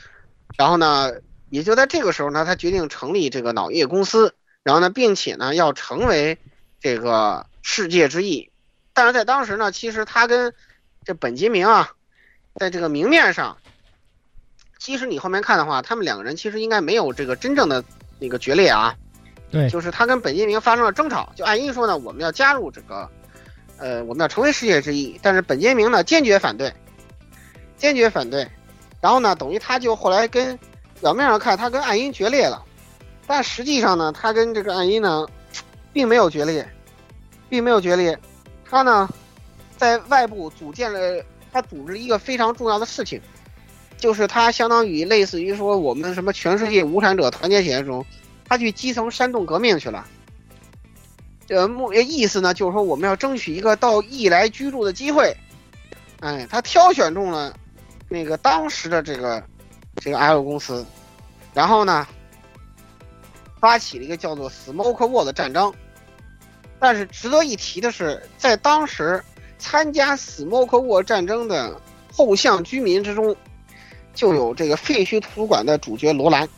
[0.57, 1.13] 然后呢，
[1.51, 6.39] 也就在这个时候呢，他决定成立这个脑叶公司，然后呢，并且呢要成为
[6.81, 8.51] 这个世界之翼。
[8.95, 10.55] 但是在当时呢，其实他跟
[11.05, 11.93] 这本杰明啊，
[12.55, 13.59] 在这个明面上，
[14.79, 17.85] 其实你后面看的话，他们两个人其实应该没有这个真正的
[18.19, 18.97] 那个决裂啊。
[19.51, 23.09] 对就是他跟本杰明发生了争吵，就按一说呢，我们要加入这个，
[23.79, 26.73] 呃，我们要成为世界之一，但是本杰明呢坚决反对，
[27.77, 28.47] 坚决反对，
[29.01, 30.59] 然后呢，等于他就后来跟
[31.01, 32.63] 表面上看他跟暗音决裂了，
[33.27, 35.27] 但实际上呢，他跟这个暗音呢，
[35.93, 36.69] 并没有决裂，
[37.49, 38.19] 并没有决裂，
[38.69, 39.09] 他呢，
[39.77, 43.21] 在外部组建了，他组织一个非常重要的事情，
[43.97, 48.05] 就是他相当于类似于说我们什么全世界无产者团结起来这种。
[48.49, 50.07] 他去基层煽动革命去了，
[51.47, 55.37] 这目意思呢，就是说我们要争取一个到义来居住的机会。
[56.21, 57.55] 哎，他挑选中了
[58.09, 59.43] 那个当时的这个
[59.97, 60.87] 这个 L 公司，
[61.53, 62.07] 然后呢，
[63.61, 65.73] 发起了一个叫做 Smoke War 的战争。
[66.79, 69.23] 但是值得一提的是，在当时
[69.59, 71.81] 参加 Smoke War 战争的
[72.13, 73.35] 后巷居民之中，
[74.15, 76.49] 就有这个废墟图书馆的主角罗兰。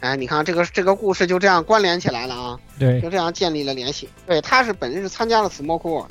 [0.00, 4.08] 哎，你看这个这个故事就这样关联起来了啊，对就这样建立了联系。
[4.26, 6.06] 对，他是本身是参加了 Smoke War，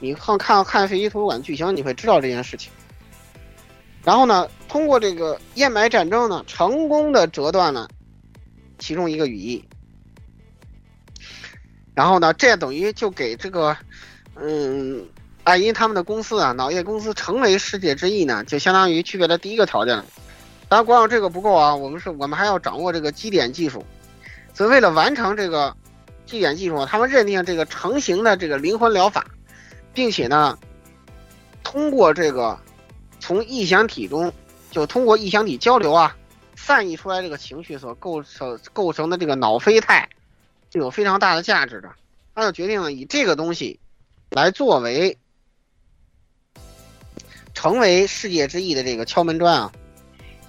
[0.00, 2.70] 你看看看飞机图书馆剧情，你会知道这件事情。
[4.04, 7.88] 然后呢，通过这个燕埋战争呢，成功的折断了
[8.78, 9.64] 其中一个羽翼。
[11.94, 13.74] 然后呢，这等于就给这个，
[14.34, 15.04] 嗯，
[15.44, 20.04] 爱因他们的公司啊，脑叶公司成为世界之翼呢，就相当于具备了第一个条件了。
[20.68, 23.84] 当然，光有这个不够啊，我们是我们还要掌握这个基点技术。
[24.52, 25.76] 所以，为了完成这个
[26.24, 29.24] 基点技术，他们认定这个成型的这个灵魂疗法，
[29.94, 30.58] 并且呢，
[31.62, 32.58] 通过这个
[33.20, 34.32] 从臆想体中，
[34.72, 36.16] 就通过臆想体交流啊，
[36.56, 40.08] 散溢出来这个情绪所构成构成的这个脑啡肽，
[40.72, 41.88] 是有非常大的价值的。
[42.34, 43.78] 他就决定了以这个东西
[44.30, 45.16] 来作为
[47.54, 49.72] 成为世界之翼的这个敲门砖啊。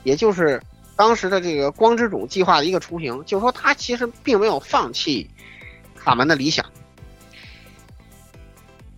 [0.04, 0.62] 也就是
[0.96, 5.30] 当时的这个光之种计划的一个雏形，就是说他其实并没有放弃
[5.96, 6.66] 卡门的理想。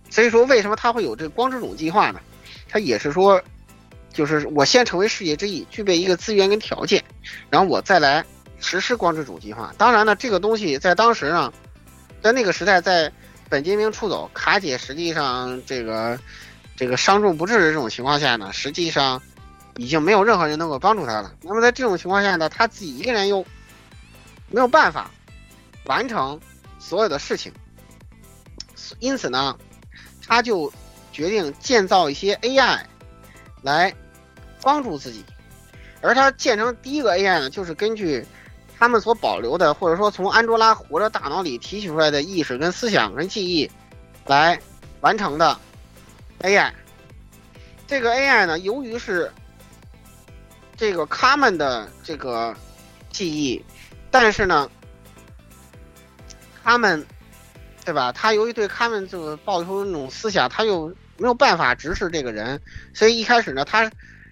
[0.08, 2.20] 所以说，为什么他会有这光之种计划呢？
[2.68, 3.40] 他也是说，
[4.12, 7.04] 就是我先成为世界之翼，具备一个资源跟条件，
[7.48, 8.24] 然后我再来
[8.58, 9.72] 实施光之种计划。
[9.76, 11.52] 当然呢，这个东西在当时呢，
[12.22, 13.12] 在那个时代，在
[13.48, 16.18] 本杰明出走，卡姐实际上这个
[16.76, 19.20] 这个伤重不治的这种情况下呢，实际上。
[19.76, 21.34] 已经没有任何人能够帮助他了。
[21.42, 23.44] 那么在这种情况下呢，他自己一个人又
[24.48, 25.10] 没有办法
[25.84, 26.38] 完成
[26.78, 27.52] 所有的事情，
[28.98, 29.56] 因此呢，
[30.26, 30.72] 他就
[31.12, 32.80] 决定建造一些 AI
[33.62, 33.94] 来
[34.62, 35.24] 帮助自己。
[36.02, 38.24] 而他建成第一个 AI 呢，就是根据
[38.78, 43.70] 他们所保留的，或者说从安卓拉活着大脑里提取出来的意识、跟思想、跟记忆
[44.26, 44.58] 来
[45.02, 45.58] 完成的
[46.40, 46.72] AI。
[47.86, 49.30] 这个 AI 呢，由于是
[50.80, 52.56] 这个卡门的这个
[53.10, 53.62] 记忆，
[54.10, 54.66] 但是呢，
[56.64, 57.04] 他们，
[57.84, 58.10] 对吧？
[58.12, 62.58] 他由于对卡门这个抱出那种思想，他又没有办法直视这个人，
[62.94, 63.90] 所以一开始呢，他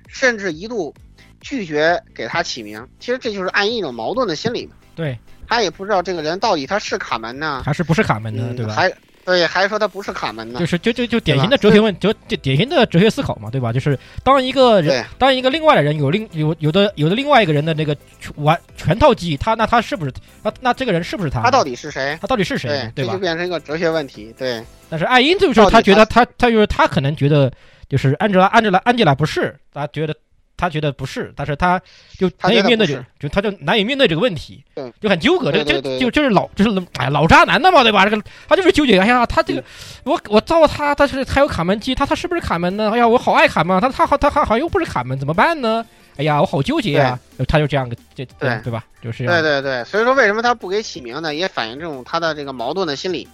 [0.08, 0.94] 甚至一度
[1.42, 2.88] 拒绝给他起名。
[2.98, 4.72] 其实这就是暗一种矛盾的心理嘛。
[4.96, 8.46] 对，他也不知道这个人到底他是卡门呢，还是不是卡门呢？
[8.48, 8.72] 嗯对吧？
[8.72, 8.90] 还
[9.28, 10.58] 对，还说他不是卡门呢。
[10.58, 13.70] 就是就就就典型的哲学问，就就典型的哲学思考嘛，对吧？
[13.70, 20.12] 就是当一个人，当一个另外的人有另有有的有的另外一个人的那个全完全套记忆，他那他是不是
[20.42, 21.42] 那那这个人是不是他？
[21.42, 22.16] 他到底是谁？
[22.22, 22.92] 他到底是谁呢？
[22.94, 23.18] 对吧就？
[23.18, 24.34] 变成一个哲学问题。
[24.38, 27.52] 对，但是爱因这个时候，他觉得他他就是他可能觉得
[27.86, 30.16] 就是安吉拉安吉拉安吉拉不是，他觉得
[30.58, 31.80] 他觉得不是，但是他
[32.18, 35.50] 就难以面对这个，就他就难以面对这个问题对，就很纠葛。
[35.50, 38.04] 这这对对对就就是老就是哎老渣男的嘛，对吧？
[38.04, 39.64] 这个他就是纠结，哎呀，他这个
[40.04, 42.90] 我我造他，但是他有卡门机，他他是不是卡门呢？
[42.92, 45.86] 哎呀，我好爱卡门，他他好他好像又不是卡门，怎么办呢？
[46.16, 47.16] 哎呀，我好纠结啊！
[47.46, 48.84] 他就这样个这对对吧？
[49.00, 49.24] 就是。
[49.24, 51.32] 对对对，所以说为什么他不给起名呢？
[51.32, 53.28] 也反映这种他的这个矛盾的心理。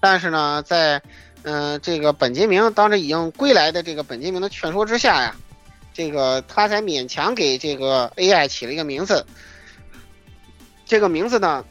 [0.00, 0.96] 但是呢，在
[1.42, 5.34] 嗯、呃这个本杰明当时已经归来的这个本杰明的劝说之下呀，
[5.92, 9.24] 这个他才勉强给这个 AI 起了一个名字。
[10.84, 11.64] 这个名字呢，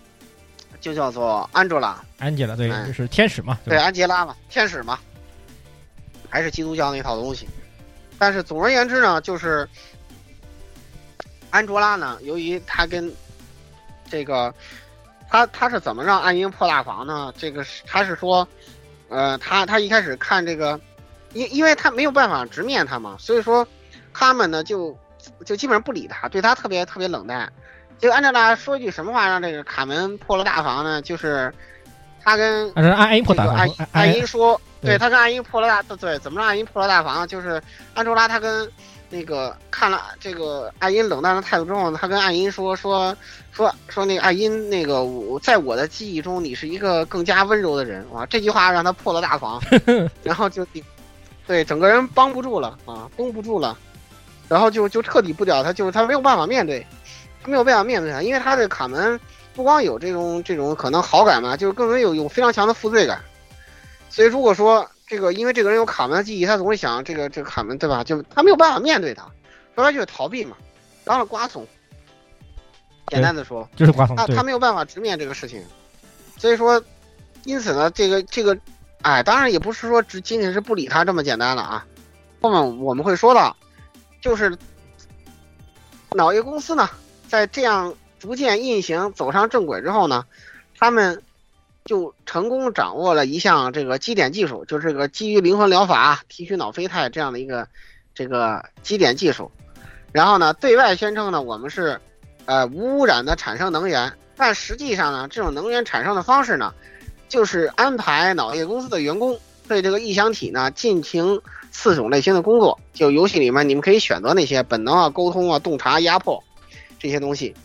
[0.79, 4.97] 就叫做安卓拉，安吉拉对，哎就是天使嘛，对，安吉拉嘛，天使嘛，
[6.27, 7.47] 还是基督教那套东西。
[8.17, 9.67] 但是总而言之呢，就是
[11.51, 13.13] 安卓拉呢，由于他跟
[14.09, 14.51] 这个
[15.29, 17.31] 他他是怎么让暗鹰破大防呢？
[17.37, 18.47] 这个是他是说，
[19.09, 20.79] 呃，他他一开始看这个，
[21.33, 23.67] 因因为他没有办法直面他嘛，所以说
[24.13, 24.97] 他们呢就
[25.45, 27.51] 就基本上不理他，对他特别特别冷淡。
[27.99, 31.01] 就安吉拉说一句什么话让这个卡门破了大防呢？
[31.01, 31.53] 就是
[32.23, 37.27] 他跟但是安安因破大爱防，安安爱因说，对他跟艾因破了大，对，怎么让艾因破了大防？
[37.27, 37.61] 就是
[37.93, 38.67] 安卓拉他跟
[39.09, 43.15] 那个看了这个艾因冷淡的态度之后，他跟艾因说说
[43.51, 49.61] 说说那个艾因那个我在我的记忆中你是一个更加温柔的人啊，这句话让他破了大防，
[50.23, 50.65] 然后就
[51.45, 53.77] 对整个人帮不住了啊，绷不住了，
[54.51, 56.85] 然后就就彻底不屌他，就是他没有办法面对，
[57.41, 59.17] 他没有办法面对他，因为他这卡门
[59.53, 63.21] 不光有这种这种可能好感嘛，就是更多有有非常强的负罪感。
[64.09, 68.03] 所以如果说这个，因为这个人有卡门的记忆，他总会想这个这个卡门对吧？
[68.03, 69.23] 就他没有办法面对他，
[69.73, 70.57] 说白就是逃避嘛，
[71.05, 71.65] 当了瓜怂。
[73.07, 75.63] 简单的说，就是瓜怂，他他没有办法直面这个事情，
[76.37, 76.81] 所以说，
[77.45, 78.57] 因此呢，这个这个，
[79.01, 81.85] 哎，当然也不是说只仅仅是不理他这么简单了啊。
[82.41, 83.55] 后面我们会说到，
[84.21, 84.57] 就是
[86.11, 86.89] 脑业公司呢，
[87.27, 90.25] 在这样逐渐运行走上正轨之后呢，
[90.77, 91.21] 他们。
[91.83, 97.67] 就成功掌握了一项这个基点技术，就是这个基于灵魂疗法提取脑啡肽这样的一个
[98.13, 99.51] 这个基点技术。
[100.11, 101.99] 然后呢，对外宣称呢，我们是
[102.45, 106.71] 呃无污染的产生能源，但实际上呢，这种能源产生的方式呢，
[107.27, 111.41] 就是安排脑业公司的员工对这个异想体呢进行
[111.71, 112.79] 四种类型的工作。
[112.93, 116.43] 就游戏里面你们可以选择那些本能啊、沟通啊、洞察、压迫
[116.99, 117.55] 这些东西。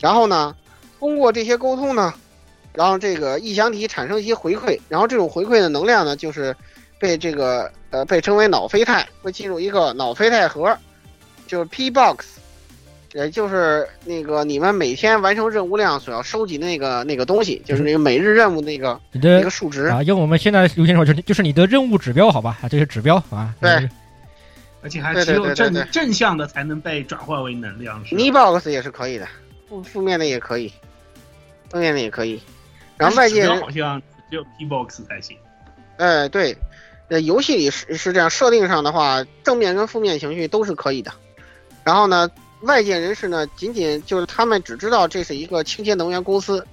[0.00, 0.54] 然后呢，
[0.98, 2.14] 通过这些沟通呢。
[2.72, 6.54] 然后这个异想体产生一些回馈，然后这种回馈的能量呢，就是
[6.98, 10.76] 被这个呃被称为脑啡肽，会进入一个脑啡肽核，
[11.46, 12.35] 就是 P box，
[13.16, 22.58] 也就是那个你们每天完成任务量所要收集的那个那个东西，就是那个每日任务那个你的一个数值啊，用我们现在流行说就是就是你的任务指标，好吧？
[22.60, 23.54] 啊，这是指标啊。
[23.58, 23.88] 对，
[24.82, 28.04] 而且还只有正正向的才能被转化为能量。
[28.04, 29.26] Ni box 也是可以的，
[29.66, 30.70] 负负面的也可以，
[31.70, 32.38] 正面的也可以。
[32.98, 33.98] 然后外界好像
[34.30, 35.34] 只有 P box 才行。
[35.96, 36.54] 哎，对，
[37.08, 41.10] 呃，游戏里是是这样设定上的话，正面跟负面情绪都是可以的。
[41.82, 42.28] 然后呢，
[42.60, 46.66] 外界人士呢，仅仅就是他们只知道这是一个清洁能源公司，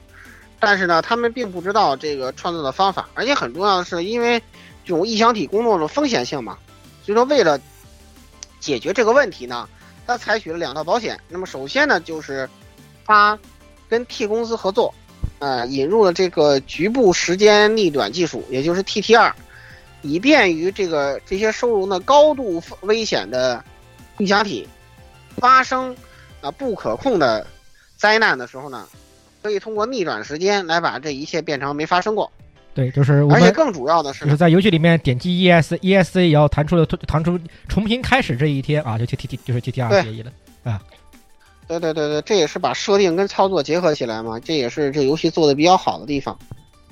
[0.59, 3.09] 但是呢，他们并不知道这个创造的方法。
[3.13, 4.39] 而且很重要的是，因为
[4.86, 6.57] 这种异响体工作的风险性嘛，
[7.03, 7.59] 所以说为了
[8.59, 9.67] 解决这个问题呢，
[10.07, 11.19] 他采取了两套保险。
[11.27, 12.49] 那么首先呢，就是
[13.05, 13.38] 他
[13.89, 14.93] 跟 T 公司合作。
[15.39, 19.34] 呃，引入了这个局部时间逆转技术，也就是 TTR，
[20.01, 23.61] 以便于这个这些收容的高度危险的
[24.17, 24.65] 异想体
[25.38, 25.95] 发生
[26.41, 27.45] 啊不可控的
[27.97, 28.88] 灾难的时候呢，
[29.41, 32.31] 可以通过逆转时间来把这一切变成没发生过。
[32.73, 40.31] 对，就是而且更主要的是，就是在游戏里面点击 ES ESC 也要弹出了弹出重新开始这一天啊，就 T T T 就是 T T R 协议了
[40.63, 40.81] 啊。
[41.67, 46.38] 对对对对，这也是把设定跟操作结合起来嘛，这也是这游戏做的比较好的地方。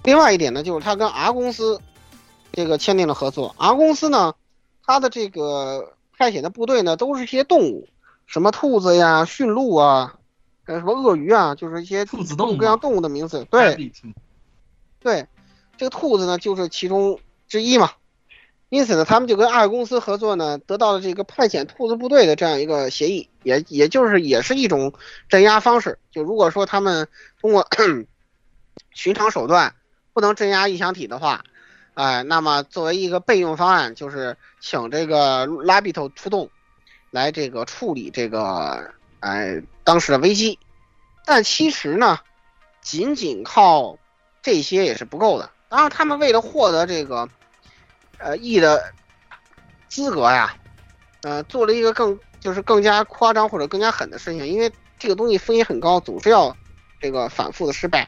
[0.03, 1.79] 另外一点呢，就是它跟 R 公司
[2.53, 3.55] 这个签订了合作。
[3.57, 4.33] R 公司呢，
[4.85, 7.87] 它的这个派遣的部队呢，都是一些动物，
[8.31, 10.15] 什么兔子呀、驯鹿啊，
[10.65, 13.45] 呃，什么鳄鱼啊，就是一些兔子各样动物的名字。
[13.51, 13.91] 对，
[15.01, 15.27] 对，
[15.77, 17.19] 这个兔子呢，就是其中
[17.49, 17.91] 之一嘛。
[18.69, 24.93] 因此呢，他们就跟二公司合作呢，得到了这个派遣兔子部队的这样一个协议，也也就是也是一种
[25.27, 25.99] 镇压方式。
[26.09, 27.05] 就如果说他们
[27.41, 27.67] 通过
[28.95, 29.75] 寻常手段
[30.13, 31.43] 不能镇压异想体的话，
[31.95, 36.49] 哎，那么作为一个备用方案，就是请这个拉比头出动，
[37.11, 40.57] 来这个处理这个哎当时的危机。
[41.25, 42.19] 但其实呢，
[42.81, 43.99] 仅仅靠
[44.41, 45.51] 这些也是不够的。
[45.69, 47.29] 当然，他们为了获得这个。
[48.23, 48.93] 呃，E 的
[49.87, 50.55] 资格呀，
[51.23, 56.55] 呃，做了一个更就是更加夸张或者更加狠的事情，因为这个东西风险很高，总是要
[57.01, 58.07] 这个反复的失败，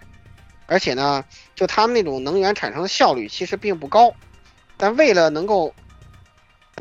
[0.67, 1.25] 而且呢，
[1.55, 4.13] 就他们那种能源产生的效率其实并不高，
[4.77, 5.73] 但为了能够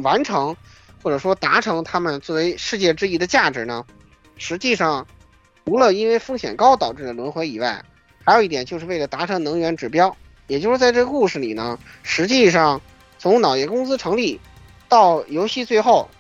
[0.03, 0.55] 完成
[1.03, 3.85] 或者说达成他们作为世界之翼的价值呢，
[4.37, 5.07] 实际上
[5.65, 7.85] 除了因为风险高导致的轮回以外，
[8.25, 12.81] 还有一点就是为了达成能源指标，也就是在这个故事里呢，实际上。
[13.19, 14.41] 从脑叶公司成立
[14.89, 16.11] 到游戏最后，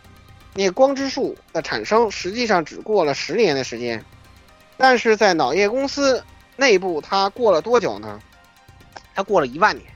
[0.54, 4.04] 那光之树的产生实际上只过了十年的时间，
[4.76, 6.22] 但是在脑叶公司
[6.54, 8.20] 内部，它过了多久呢？
[9.16, 9.91] 它过了一万年。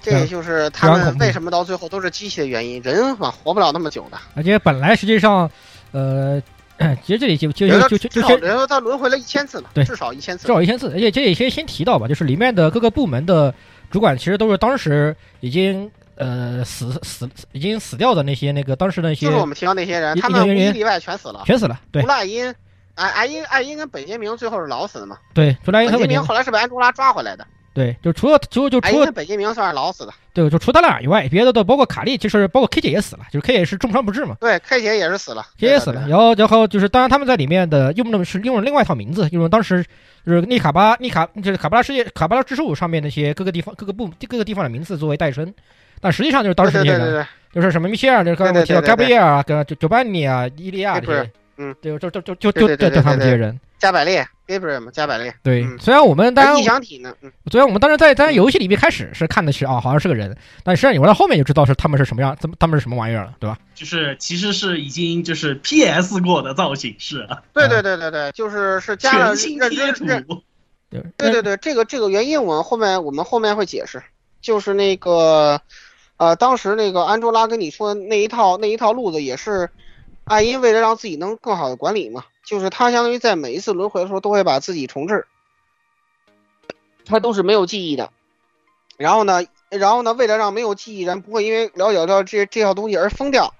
[0.00, 4.18] 这也就是他们为什么到最后都是机器的原因，人嘛活不了那么久的。
[4.34, 5.50] 而且本来实际上，
[5.92, 6.42] 呃。
[7.04, 10.92] 其实这里就就就就就先，然后他轮回了一千次嘛，对，至少一千次，至少一千次。
[10.94, 13.52] 而且这里先先提到吧，就是里面的各个部门的
[13.90, 21.80] 主管，其实都是当时已经呃死死已经死掉的那些那个当时的那些，就是我们提到那些人，他们无一例外全死了，全死了。
[21.90, 22.54] 对，除了艾因，
[22.94, 25.18] 艾艾因艾因跟本杰明最后是老死的嘛？
[25.34, 27.44] 对，除了艾因和本杰明后来是被安卓拉抓回来的。
[27.78, 36.04] 对，就除了就就哎，除了因为本杰明算是老死的，对，就除他俩以外，别的都包括卡利，就是包括 K 姐也死了，就是 K 姐是重伤不治嘛对，K 姐也是死了，K 姐也死了。
[36.08, 39.84] 然后然后就是当然他们在里面的用的是用了另外一套名字，用了当时
[40.26, 45.54] 就是尼卡巴尼卡就是卡巴拉世界卡巴拉之树上面那些各个地方各个部各个地方的名字作为代称，
[46.00, 47.00] 但实际上就是当时那些人。
[47.00, 53.58] 对对对就是什么米歇尔，就是刚才我提到对对对加布耶尔啊，跟九九班尼啊、伊利亚这些，嗯，对，就就就就就就就他们这些人。
[53.78, 55.32] 加百列 Gabriel 嘛，加百列。
[55.42, 57.14] 对，嗯虽然我们当然那异想体呢？
[57.20, 63.56] 嗯，虽然我们当时在在游戏里面开始是看的是啊，好像是个人，但实际上你玩到后面就知道是他们是什么样，他们他们是什么玩意儿了，对吧？
[63.76, 70.26] 就是其实是已经就是 PS 过的造型是啊， 对对对对对，就是是加了新认贴知认
[70.90, 74.02] 对对对，这个这个原因我们后面我们后面会解释，
[74.40, 75.60] 就是那个，
[76.16, 79.68] 呃，当时那个安卓拉跟你说那一套那一套路子也是，
[80.28, 85.26] 艾因为了让自己能更好的管理嘛，就是他相当于在每一次轮回的时候都会把自己重置，
[87.06, 88.12] 他都是没有记忆的，
[88.98, 93.54] 然后呢，然后呢，为了让没有记忆人不会因为了解到这这套东西而疯掉，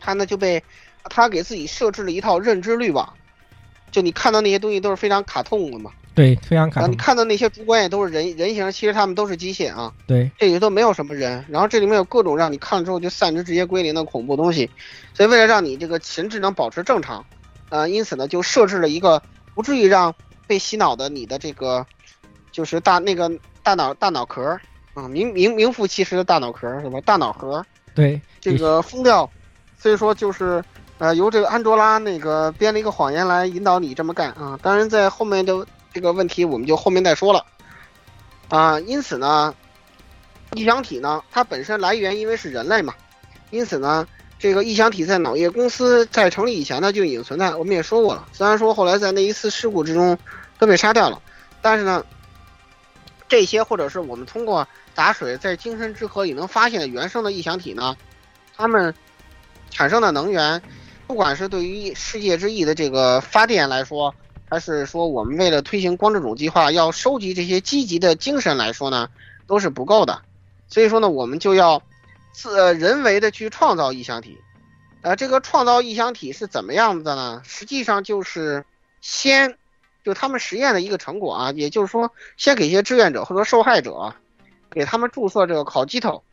[0.00, 0.64] 他呢就被
[1.04, 3.12] 他给自己设置了一套认知滤网，
[3.90, 5.92] 就你看到那些东西都是非常卡通的嘛。
[6.14, 11.44] 对，非常卡然后通你看到那些主管也都是人人形，其实他们都是机械啊，对这里都没有什么人。
[11.48, 14.70] 然后这里面有各种让你看了之后就散值直接归零的恐怖东西，
[15.14, 17.24] 所以为了让你这个神智能保持正常，
[17.70, 19.22] 呃，因此呢就设置了一个
[19.54, 20.14] 不至于让
[20.46, 21.86] 被洗脑的你的这个
[22.50, 23.30] 就是大那个
[23.62, 24.58] 大脑大脑壳
[24.94, 27.00] 啊，名名名副其实的大脑壳是吧？
[27.00, 29.30] 大脑核对，这个封掉，
[29.78, 30.62] 所以说就是
[30.98, 34.58] 呃由这个安卓拉那个编了一个谎言来引导你这么干啊。
[34.62, 37.44] 当然在后面的这个问题我们就后面再说了
[38.48, 38.78] 啊。
[38.80, 39.54] 因此呢，
[40.54, 42.94] 异想体呢它本身来源因为是人类嘛，
[43.50, 44.06] 因此呢
[44.38, 48.26] 这个异想体在脑叶公司在成立以前呢就已经存在，我们也说过了。
[48.32, 50.18] 虽然说后来在那一次事故之中
[50.58, 51.20] 都被杀掉了，
[51.60, 52.04] 但是呢。
[53.28, 57.96] 这些或者是我们通过打水在精神之河里能发现的原生的异想体呢，
[58.54, 58.94] 它们
[59.70, 60.60] 产生的能源，
[61.06, 64.14] 不管是对于世界之翼的这个发电来说，
[64.52, 69.08] 还是说我们为了推行光之种计划要收集这些积极的精神来说呢，
[69.46, 70.20] 都是不够的。
[70.68, 71.82] 所以说呢，我们就要
[72.34, 74.36] 自、人为的去创造异想体。
[75.00, 77.40] 呃，这个创造异想体是怎么样子的呢？
[77.46, 78.66] 实际上就是
[79.00, 79.56] 先。
[80.04, 84.12] 就他们实验的一个成果啊，也就是说，先给一些志愿者或者受害者，
[84.70, 86.24] 给他们注射这个烤鸡头，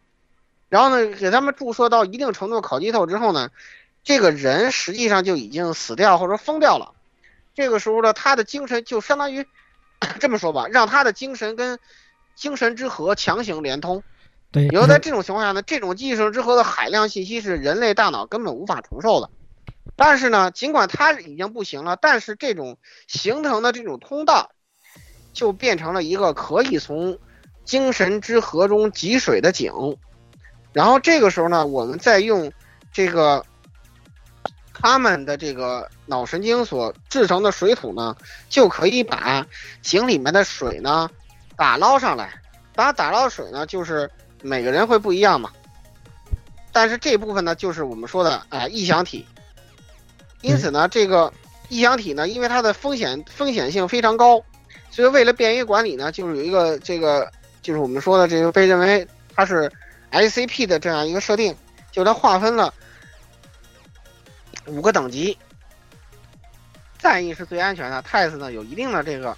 [0.67, 3.49] 然后呢，给他们注射到一定程度的烤鸡头之后呢，
[4.03, 6.95] 这个人实际上就已经死掉或者疯掉了。
[7.59, 9.45] 这个时候呢，他的精神就相当于
[10.21, 11.77] 这么说吧，让他的精神跟
[12.33, 14.01] 精神之河强行连通。
[14.49, 19.29] 对，然后在这种情况下呢，这种精神之河的海量信息是人类大脑根本无法承受的。
[19.97, 24.51] 但是呢，尽管它已经不行了，但是这种形成的这种通道，
[25.33, 27.19] 就变成了一个可以从
[27.65, 29.73] 精神之河中汲水的井。
[30.71, 32.53] 然后这个时候呢，我们再用
[32.93, 33.45] 这个
[34.81, 38.15] 他们的这个脑神经所制成的水土呢，
[38.49, 39.45] 就可以把
[39.81, 41.09] 井里面的水呢
[41.55, 42.33] 打捞上来。
[42.75, 44.09] 把打捞水呢，就是
[44.41, 45.51] 每个人会不一样嘛。
[46.71, 49.27] 但是这部分呢，就是我们说的哎异想体。
[50.41, 51.33] 因此呢，这个
[51.67, 54.41] 异想体呢，因为它的风险风险性非常高，
[54.89, 57.29] 所以为了便于管理呢，就是有一个这个
[57.61, 59.05] 就是我们说的这个被认为
[59.35, 59.69] 它是
[60.13, 61.53] ICP 的这样一个设定，
[61.91, 62.73] 就它划分了
[64.69, 65.37] 五个等级，
[66.97, 69.35] 战役是最安全的，TES 呢有一定的这个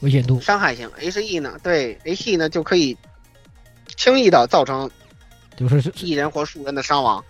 [0.00, 2.96] 危险度，伤害性，HE 呢对 HE 呢就可以
[3.96, 4.90] 轻易的造成
[5.56, 7.24] 就是一人或数人的伤亡。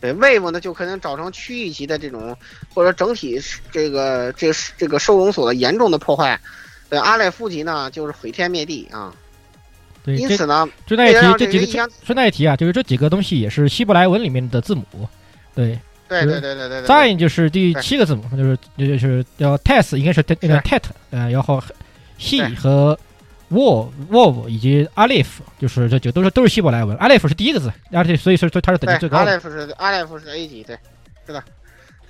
[0.00, 2.36] 对 Wave 呢，就可能造成区域级的这种，
[2.72, 3.40] 或者整体
[3.72, 6.40] 这个这这个收容所的严重的破坏。
[6.88, 9.12] 对阿赖夫级呢，就是毁天灭地啊。
[10.04, 14.84] 对，因此呢，顺带一提，这几个顺带一提啊，就是这几个东西也是希伯来文里面的字母。
[15.52, 15.76] 对，
[16.08, 16.84] 对对对对对对。
[16.84, 21.62] Zain 就是第七个字母，就是就是叫 test 应该是那个 Tet，呃，然后
[22.18, 22.98] He 和
[23.50, 25.26] Wolf Wolf 以及 alif，
[25.58, 26.96] 就是这就都是都是希伯来文。
[26.98, 29.38] ，alif 是第一个字，而且所以说它是等级最高的。
[29.38, 30.78] alif 是 alif 是 A 级，对，
[31.26, 31.42] 是的。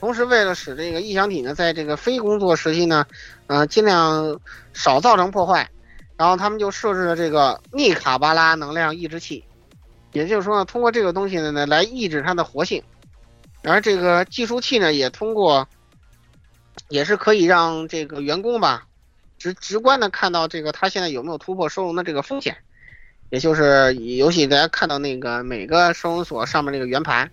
[0.00, 3.04] 同时，为了使这个异想体呢，在这个非工作时期呢，
[3.48, 4.38] 呃，尽量
[4.72, 5.68] 少造成破坏，
[6.16, 9.42] 然后他们就设置了这个密卡巴拉能量抑制器，
[10.12, 12.80] 也就是说呢，通过这个东西呢，来抑制它的活性。
[13.62, 15.66] 而这个计数器呢，也通过，
[16.88, 18.84] 也是可以让这个员工吧，
[19.38, 22.56] 直直观的看到这个他现在有没有突破收容的这个风险，
[23.30, 27.30] 也就是游戏大家看到那个每个收容所上面那个圆盘。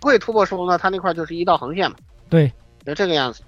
[0.00, 1.96] 不会突破收容的，它那块就是一道横线嘛。
[2.28, 2.52] 对，
[2.84, 3.40] 就这个样子。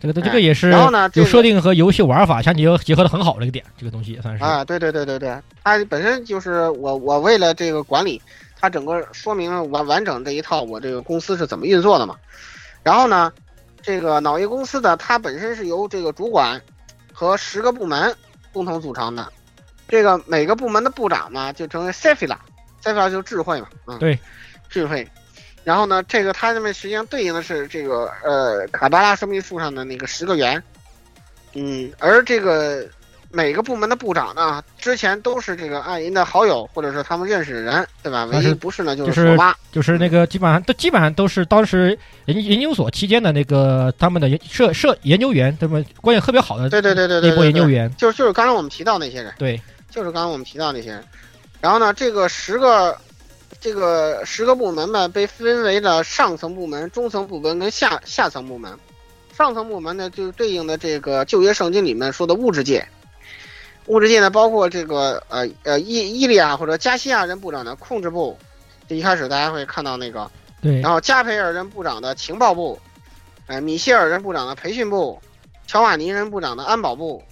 [0.00, 4.42] 这个这个也是然后呢这个有设定和游戏玩法相结合结合的很好的一个点，这个东西也算是。
[4.42, 8.20] 啊，对对对对对，它本身就是我我为了这个管理，
[8.60, 12.16] 它整个说明完完整这一套我这个公司是怎么运作的嘛。
[12.82, 13.32] 然后呢，
[13.82, 16.60] 这个脑业公司的它本身是由这个主管
[17.12, 18.14] 和十个部门
[18.52, 19.32] 共同组成的，
[19.88, 24.18] 这个每个部门的部长呢就成为 Cephila，Cephila 就是智慧嘛，嗯，对，
[24.68, 25.06] 智慧。
[25.62, 30.62] 然后呢，这个它这边实际上对应的是这个呃卡巴拉生命树上的那个十个圆，
[31.52, 32.88] 嗯，而这个
[33.32, 38.24] 每个部门的部长呢，之前都是这个暗银的好友，或者是他们认识的人，对吧？
[38.24, 39.54] 唯一不是呢，就就是是索妈。
[39.70, 49.60] 就是那个基本上都基本上都是当时研研究所期间的那个他们的研社社研究员，他们关系特别好的对对对对对那波研究员，就是就是刚才我们提到那些人，对，
[49.90, 51.04] 就是刚刚我们提到那些人。
[51.60, 52.98] 然后呢，这个十个
[53.60, 58.72] 这个十个部门呢，被分为了上层部门、中层部门跟下下层部门。
[59.36, 62.84] 上层部门呢，就对应的这个旧约圣经里面说的物质界。
[63.86, 68.38] 物质界呢，包括这个呃呃伊伊利亚或者加西亚人部长的控制部，
[68.88, 70.80] 就一开始大家会看到那个对。
[70.80, 72.78] 然后加培尔人部长的情报部，
[73.46, 75.20] 呃，米歇尔人部长的培训部，
[75.66, 77.22] 乔瓦尼人部长的安保部，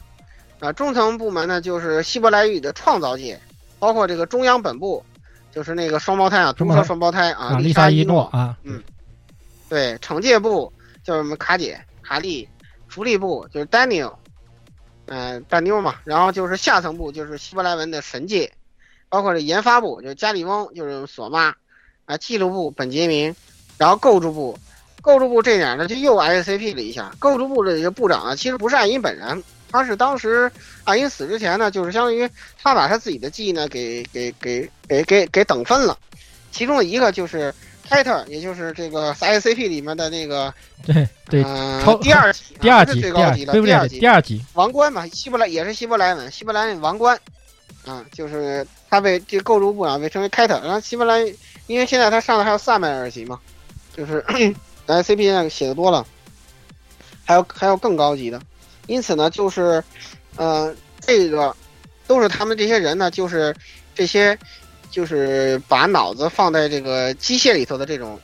[0.59, 3.38] 啊、中层部门呢就是希伯来语的创造界，
[3.78, 5.05] 包括这个中央本部，
[5.53, 6.80] 就是那个双胞胎啊，双胞胎。
[6.80, 8.82] 独生双胞胎啊，啊，丽丽莎伊伊诺啊，嗯。
[9.68, 10.72] 对，惩戒部
[11.05, 12.49] 就是我们卡姐、卡利，
[12.88, 14.14] 福利部就是 Daniel，
[15.09, 18.52] 嗯、大妞嘛，然后就是下层部就是希伯来文的神界，
[19.09, 21.54] 包括这研发部就是加里翁，就是索妈，
[22.04, 23.34] 啊，记录部本杰明，
[23.76, 24.59] 然后构筑部，
[25.02, 30.50] 构筑部这点呢就又 ICP 了一下，构筑部的这个部长啊其实不是艾因本人，他是当时
[30.84, 32.28] 艾因死之前呢，就是相当于
[32.62, 35.98] 他把他自己的记忆呢给给给给给给等分了，
[36.52, 37.54] 其中的一个就是。
[37.89, 40.53] 泰特，也就是这个 ICP 里面的那个，
[40.86, 43.72] 对对，呃超第二级，第二级，最高级了，对不对？
[43.72, 47.18] 第二级第二级，王冠嘛，希伯来也是希伯来文，希伯来文王冠，
[47.86, 51.20] 啊，就是他被这个构筑部啊被称为凯特，然后希伯来，
[51.66, 53.41] 因为现在他上的还有萨麦尔级嘛，
[53.97, 54.22] 就是
[54.86, 56.07] ICP 现在写的多了，
[57.24, 58.41] 还有还有更高级的，
[58.86, 59.82] 因此呢，就是，
[60.36, 61.55] 呃，这个
[62.07, 63.55] 都是他们这些人呢，就是
[63.95, 64.39] 这些，
[64.91, 68.18] 就是把脑子放在这个机械里头的这种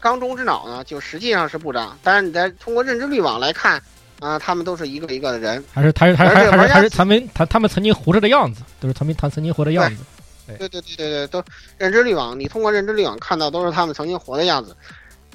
[0.00, 3.82] 缸中之脑呢，就实际上是部长，但是你在通过认知滤网来看。
[4.20, 10.02] 啊，他们都是一个一个的人，还是还是还是而还是还是还是他们他他们曾经活着的样子，都是他们他曾经活的样子。
[10.44, 11.40] 对对对对对，都
[11.78, 14.76] 认知滤网，你通过认知滤网看到都是他们曾经活的样子。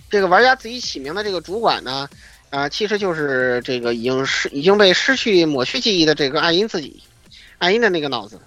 [0.10, 2.10] 这个玩家自己起名的这个主管呢，
[2.50, 7.02] 啊、其实就是这个已经失已经被失去抹去记忆的这个艾因自己，
[7.60, 8.38] 艾因的那个脑子。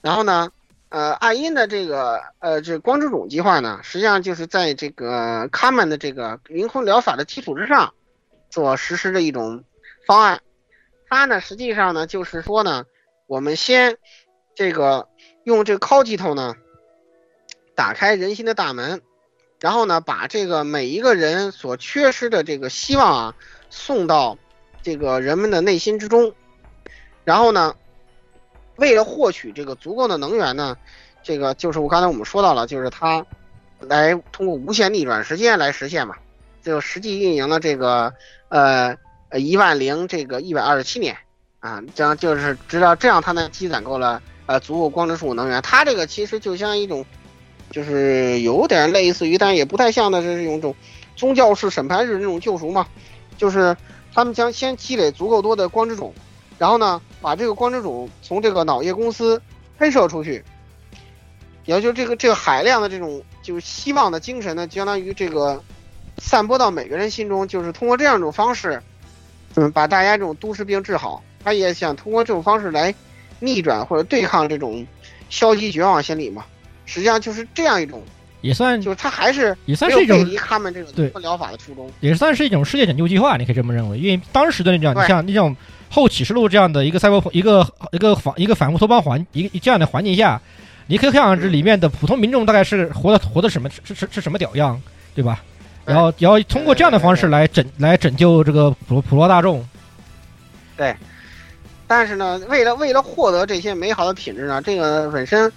[0.00, 0.50] 然后呢，
[0.90, 7.94] 呃，艾因的这个呃这光之种计划呢，实际上就是在这个卡门的这个灵魂疗法的基础之上，
[8.50, 9.62] 所实施的一种
[10.04, 10.40] 方案。
[11.08, 12.86] 它呢，实际上呢，就是说呢，
[13.28, 13.98] 我们先
[14.56, 15.08] 这个
[15.44, 16.56] 用这个 c o g i t o 呢，
[17.76, 19.00] 打开人心的大门，
[19.60, 23.34] 然后呢，把这个每一个人所缺失的这个希望啊，
[23.70, 24.38] 送到
[24.82, 26.34] 这个人们的内心之中，
[27.22, 27.76] 然后呢，
[28.80, 30.76] 为了获取这个足够的能源呢，
[31.22, 33.24] 这个就是我刚才我们说到了，就是它
[33.78, 36.16] 来通过无限逆转时间来实现嘛，
[36.62, 38.12] 就实际运营了这个
[38.48, 38.96] 呃
[39.28, 41.16] 呃一万零这个一百二十七年
[41.60, 47.04] 啊，这样就是直到这样它能积攒够了呃足够光之树能源，它这个其实就像一种，
[47.70, 50.74] 就是有点类似于，但也不太像的是一种
[51.16, 52.86] 宗教式审判日那种救赎嘛，
[53.36, 53.76] 就是
[54.14, 56.14] 他们将先积累足够多的光之种，
[56.60, 59.40] 然后呢把这个光之主从这个脑叶公司
[59.78, 60.44] 喷射出去，
[61.64, 65.58] 也就是这个这个海量的这种就是希望的精神呢，相当于这个
[66.18, 68.78] 散播到每个人心中，就是通过这样一种方式，
[69.54, 71.22] 嗯，把大家这种都市病治好。
[71.42, 72.94] 他也想通过这种方式来
[73.38, 74.86] 逆转或者对抗这种
[75.30, 76.44] 消极绝望心理嘛。
[76.84, 78.02] 实际上就是这样一种，
[78.42, 81.90] 也算就是他还是也算是一种他们这种疗法的初衷。
[82.00, 83.96] 也算是一种世界拯救计划，你可以这么认为。
[83.96, 85.56] 因为当时的那种，你像那种
[85.90, 90.40] 后启示录这样的一个赛博一个一个反一个反乌托邦环一个这样的环境下，
[90.86, 94.80] 你可以看上这里面的普通民众大概是活的活的什么是是是什么屌样，
[95.14, 95.42] 对吧？
[95.84, 99.66] 然后然后通过这样的方式来拯来拯救这个普普罗大众。
[100.76, 100.94] 对
[101.86, 105.52] 但是呢，为了为了获得这些美好的品质呢，这个本身，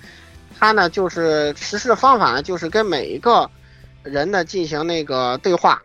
[0.58, 3.48] 它呢就是实施的方法呢，就是跟每一个
[4.02, 5.80] 人呢进行那个对话，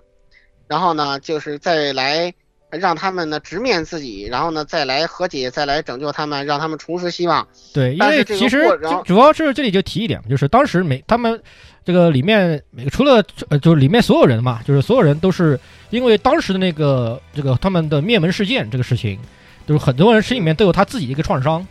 [0.66, 2.32] 然后呢就是再来
[2.70, 7.46] 让他们呢直面自己，然后呢再来和解，再来拯救他们，让他们重拾希望。
[7.72, 11.40] 对，因为其实主主要是这里就提一点，就是当时每他们
[11.84, 15.58] 这个里面每个除了呃就是里面所有人嘛，就是所有人都是
[15.90, 19.18] 因为当时的那个这个他们的灭门事件这个事情，
[19.66, 21.66] 就是很多人心里面都有他自己的一个创伤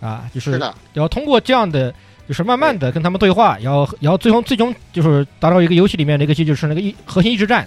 [0.00, 1.92] 啊，就是然后通过这样的，
[2.28, 7.66] 就是慢慢的跟他们对话，然后然后最终最终就是达到一个游戏里面的一个机制，就是那个一核心意志战。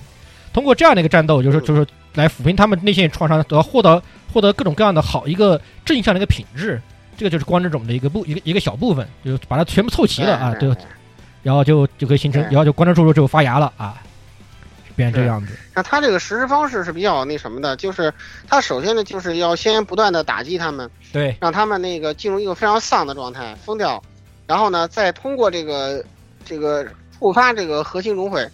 [0.53, 1.65] 通过这样的一个战斗，就是嗯。
[1.65, 4.03] 就是来抚平他们内心的创伤，得到获得
[4.33, 6.81] 获得各种各样的好一个正向的一个品质。
[7.15, 10.75] 这个就是光之种的一个部一个一个小部分，就是把它全部凑齐了啊，对，
[11.41, 14.01] 然后就就可以形成，然后就光之柱就发芽了啊，
[14.93, 15.55] 变成这个样子。
[15.73, 18.13] 那他这个实施方式是比较那什么的，就是
[18.45, 21.33] 他首先呢就是要先不断的打击他们，对。
[21.39, 24.03] 让他们那个进入一个非常丧的状态，疯掉，
[24.47, 26.03] 然后呢再通过这个
[26.43, 26.85] 这个
[27.17, 28.45] 触发这个核心熔毁，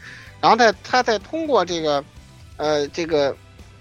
[0.41, 2.03] 然后再他再通过这个
[2.57, 3.35] 呃这个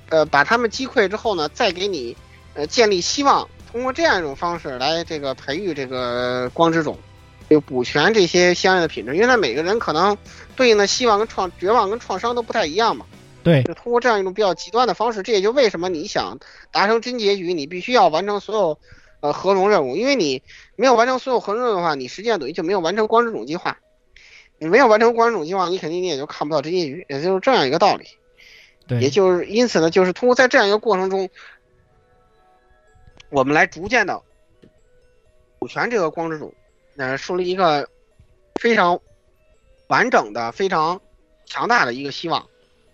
[0.08, 2.16] 呃把他们击溃之后呢，再给你
[2.54, 6.98] 呃建立希望，通过这样一种方式来这个培育这个光之种，
[7.50, 10.16] 就补全这些相应的品质，因为他每个人可能
[10.54, 13.04] 对应的希望跟创绝望跟创伤都不太一样嘛。
[13.42, 16.36] 对就通过这样一种比较极端的方式，这也就为什么你想
[16.72, 18.78] 达成真结局，你必须要完成所有
[19.20, 20.42] 呃合龙任务，因为你
[20.74, 23.78] 没有完成所有合龙任务的话，你实际上等于就没有完成光之种计划。
[24.58, 28.06] 你没有完成光之种计划，你肯定你也就看不到这些鱼，也就是这样一个道理。
[28.86, 31.28] 对，也就是因此呢，就是通过在这样一个过程中，
[33.30, 34.22] 我们来逐渐的
[35.58, 36.54] 补全这个光之主，
[36.96, 37.88] 呃，树立一个
[38.60, 39.00] 非常
[39.88, 41.00] 完整的、非常
[41.44, 42.46] 强大的一个希望。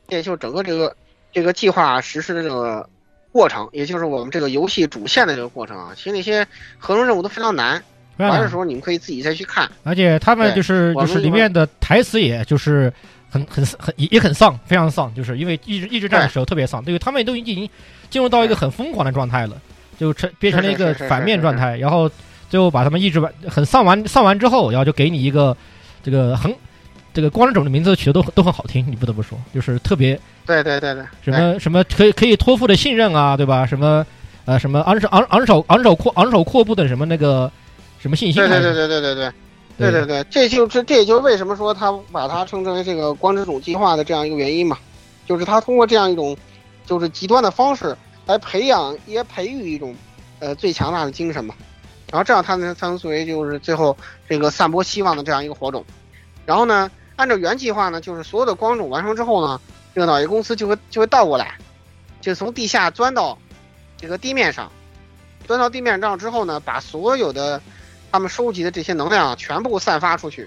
[0.08, 0.96] 这也就是整个这个
[1.30, 2.88] 这个计划实施的这个
[3.30, 5.92] 过程，也就是我们这个游戏主线的这个过程啊。
[5.94, 6.46] 其实那些
[6.78, 7.84] 合成任务都非常难
[8.16, 9.70] 玩的时候你们可以自己再去看。
[9.82, 12.92] 而且他们就是就是里面的台词，也就是
[13.30, 17.68] 很很很也也很丧，非常丧，就是因为一直一直战的时候特别丧，对，他们都已经
[18.10, 19.56] 进入到一个很疯狂的状态了，
[19.98, 22.10] 就成变成了一个反面状态，然后
[22.50, 25.56] 最后把他们一直完，很丧完丧完之后，然后就给你一个
[26.02, 26.54] 这个很
[27.14, 33.64] 这个光之种的名字取的都都很好听，你不得不说，就是特别对对对对，什么什么可以可以托付的信任啊，对吧？
[33.64, 34.04] 什么
[34.44, 37.50] 呃什么昂首昂昂首昂首阔昂首阔步的什么那个
[38.02, 39.32] 什么信心，对对对对对对对。
[39.78, 39.90] 对。
[39.90, 44.76] 对对，这就是这也就是为什么说他把它称之为这个光之种计划的这样一个原因嘛，
[45.26, 46.36] 就是他通过这样一种
[46.84, 47.96] 就是极端的方式
[48.26, 49.94] 来培养也培育一种
[50.40, 51.54] 呃最强大的精神嘛，
[52.10, 53.96] 然后这样他能才能作为就是最后
[54.28, 55.82] 这个散播希望的这样一个火种，
[56.44, 59.58] 然后呢，按照原计划呢，就是所有的光种完成之后呢，
[59.94, 61.56] 这个脑叶公司就会就会倒过来，
[62.20, 63.36] 就从地下钻到
[63.96, 64.70] 这个地面上，
[65.46, 67.60] 钻到地面上之后呢，把所有的
[68.12, 70.46] 他们收集的这些能量全部散发出去，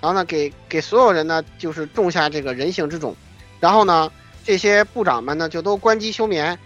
[0.00, 3.14] 然后呢，给给所有人呢，就是种下这个人性之种，
[3.60, 4.10] 然后呢，
[4.42, 6.58] 这些部长们呢就都关机休眠，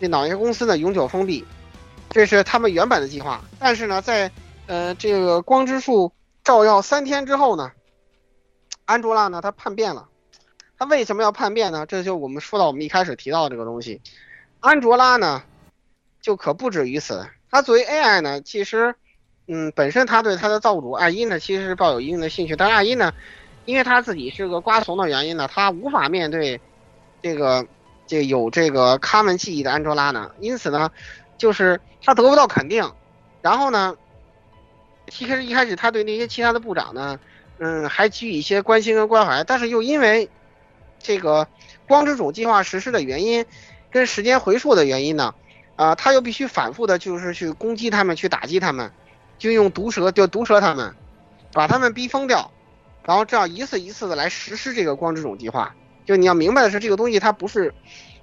[0.00, 1.44] 这脑叶公司呢永久封闭，
[2.08, 3.44] 这是他们原本的计划。
[3.58, 4.30] 但是呢，在
[4.66, 6.10] 呃这个光之树
[6.42, 7.70] 照耀三天之后呢，
[8.86, 10.08] 安卓拉呢他叛变了，
[10.78, 11.84] 他为什么要叛变呢？
[11.84, 14.00] 这就我们说到我们一开始提到的这个东西，
[14.60, 15.42] 安卓拉呢
[16.22, 18.94] 就可不止于此，他作为 AI 呢，其实。
[19.46, 23.12] 嗯，本身他对他的造物主艾因呢，其实是抱有一定的兴趣，但是艾因呢，
[23.64, 26.60] 因为他自己是个瓜怂的原因呢，他无法面对
[27.20, 27.66] 这个
[28.06, 30.90] 这有这个卡门记忆的安卓拉呢，因此呢，
[31.38, 32.92] 就是他得不到肯定，
[33.42, 33.96] 然后呢，
[35.08, 37.18] 其实一开始他对那些其他的部长呢，
[37.58, 40.30] 嗯，还给予一些关心跟关怀，但是又因为
[41.00, 41.48] 这个
[41.88, 43.44] 光之主计划实施的原因，
[43.90, 45.34] 跟时间回溯的原因呢，
[45.74, 48.92] 啊、他又必须反复的就是去攻击他们，去打击他们。
[49.42, 50.94] 就用毒蛇，就毒蛇他们，
[51.52, 52.52] 把他们逼疯掉，
[53.02, 55.74] 然后这样一次一次的来实施这个光之种计划。
[56.04, 57.74] 就你要明白的是，这个东西它不是，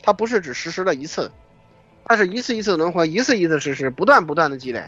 [0.02, 1.30] 它不是只实施了一次，
[2.06, 4.82] 它是一次一次轮回，一次一次实施，不断不断的积累。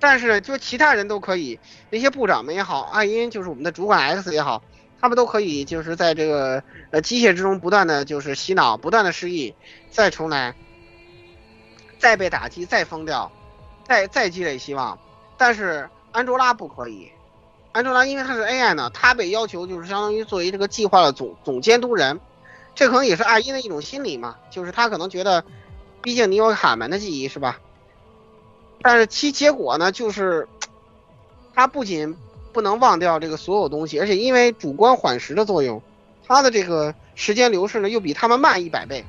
[0.00, 1.60] 但是就其他人都可以，
[1.90, 4.62] 那些部长们也好，艾因就是我们的主管 X 也好，
[5.02, 9.54] 他们都可以就是在这个呃机械之中不断的就是洗脑，不断的失忆，
[9.90, 10.54] 再重来，
[11.98, 13.30] 再被打击，再疯掉，
[13.84, 14.98] 再再积累希望。
[15.36, 17.10] 但是安卓拉不可以，
[17.72, 22.20] 安卓拉因为它是 AI 呢，它被要求就是相当于作为这个计划的总总监督人，
[22.74, 25.44] 这可能也是艾因的一种心理嘛，就是他可能觉得，
[26.02, 27.60] 毕竟你有卡门的记忆是吧？
[28.82, 30.48] 但是其结果呢，就是
[31.54, 32.16] 他不仅
[32.52, 35.82] 不能忘掉这个所有东西，而且因为主观缓时的作用，
[36.26, 39.04] 他的这个时间流逝呢又比他们慢一百倍，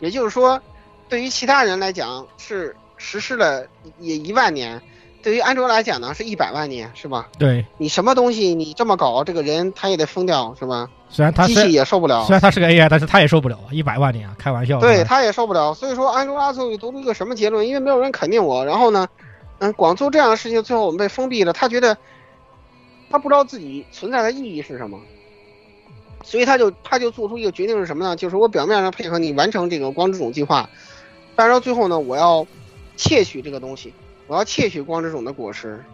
[0.00, 0.62] 也就是说，
[1.08, 3.66] 对于其他人来讲是实施了
[3.98, 4.80] 也一万年。
[5.26, 7.28] 对于安卓来讲呢，是一百万年，是吧？
[7.36, 10.88] 对你什么东西你这么搞，这个人他也得疯掉，是吧？
[11.08, 12.32] 虽然他机器也受不了虽。
[12.32, 14.78] 然他是个 AI，但是他也受不了一百万年啊，开玩笑。
[14.78, 17.66] 对他也受不了，所以说安卓拉最后得出一个什么结论？
[17.66, 19.08] 因为没有人肯定我，然后呢，
[19.58, 21.52] 嗯，光做这样的事情，最后我们被封闭了。
[21.52, 21.98] 他觉得
[23.10, 24.96] 他不知道自己存在的意义是什么，
[26.22, 28.14] 所以他就他就做出一个决定是什么呢？
[28.14, 30.70] 就是我表面上配合你完成这个光之种计划，
[31.34, 32.46] 但是到最后呢，我要
[32.94, 33.92] 窃取这个东西，
[34.26, 35.84] 我要窃取光之种的果实，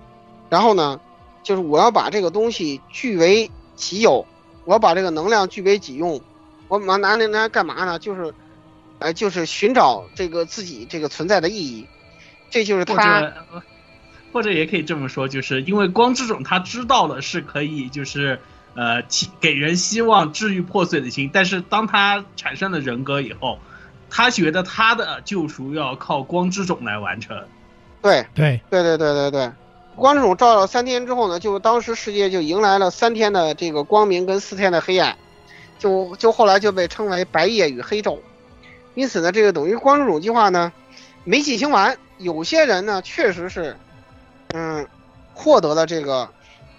[0.49, 1.01] 然后呢，
[1.43, 4.27] 就是我要把这个东西据为己有，
[4.65, 6.21] 我要把这个能量据为己用。
[6.69, 7.99] 我拿拿那拿干嘛呢？
[7.99, 8.33] 就是，
[8.99, 11.87] 呃，就是寻找这个自己这个存在的意义，
[12.49, 13.31] 这就是他
[14.33, 18.41] 或者也可以这么说，就是因为光之种他知道了是可以就是
[18.75, 23.59] 呃起给人希望治愈破碎的心，但是当他产生了人格以后，
[24.09, 27.45] 他觉得他的救赎要靠光之种来完成。
[28.03, 29.53] 对对对对对对对，
[29.95, 35.17] 光这种照了三天之后呢，就当时世界就迎来了三天的这个光明跟四天的黑暗，
[35.79, 38.19] 就就后来就被称为白夜与黑昼。
[38.95, 40.73] 因此呢，这个等于光这种计划呢
[41.25, 43.77] 没进行完，有些人呢确实是，
[44.53, 44.87] 嗯，
[45.33, 46.29] 获得了这个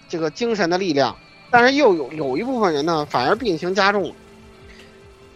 [0.10, 1.16] 这个精神的力量，
[1.50, 4.16] 但是又有有一部分人呢反而病情加重了。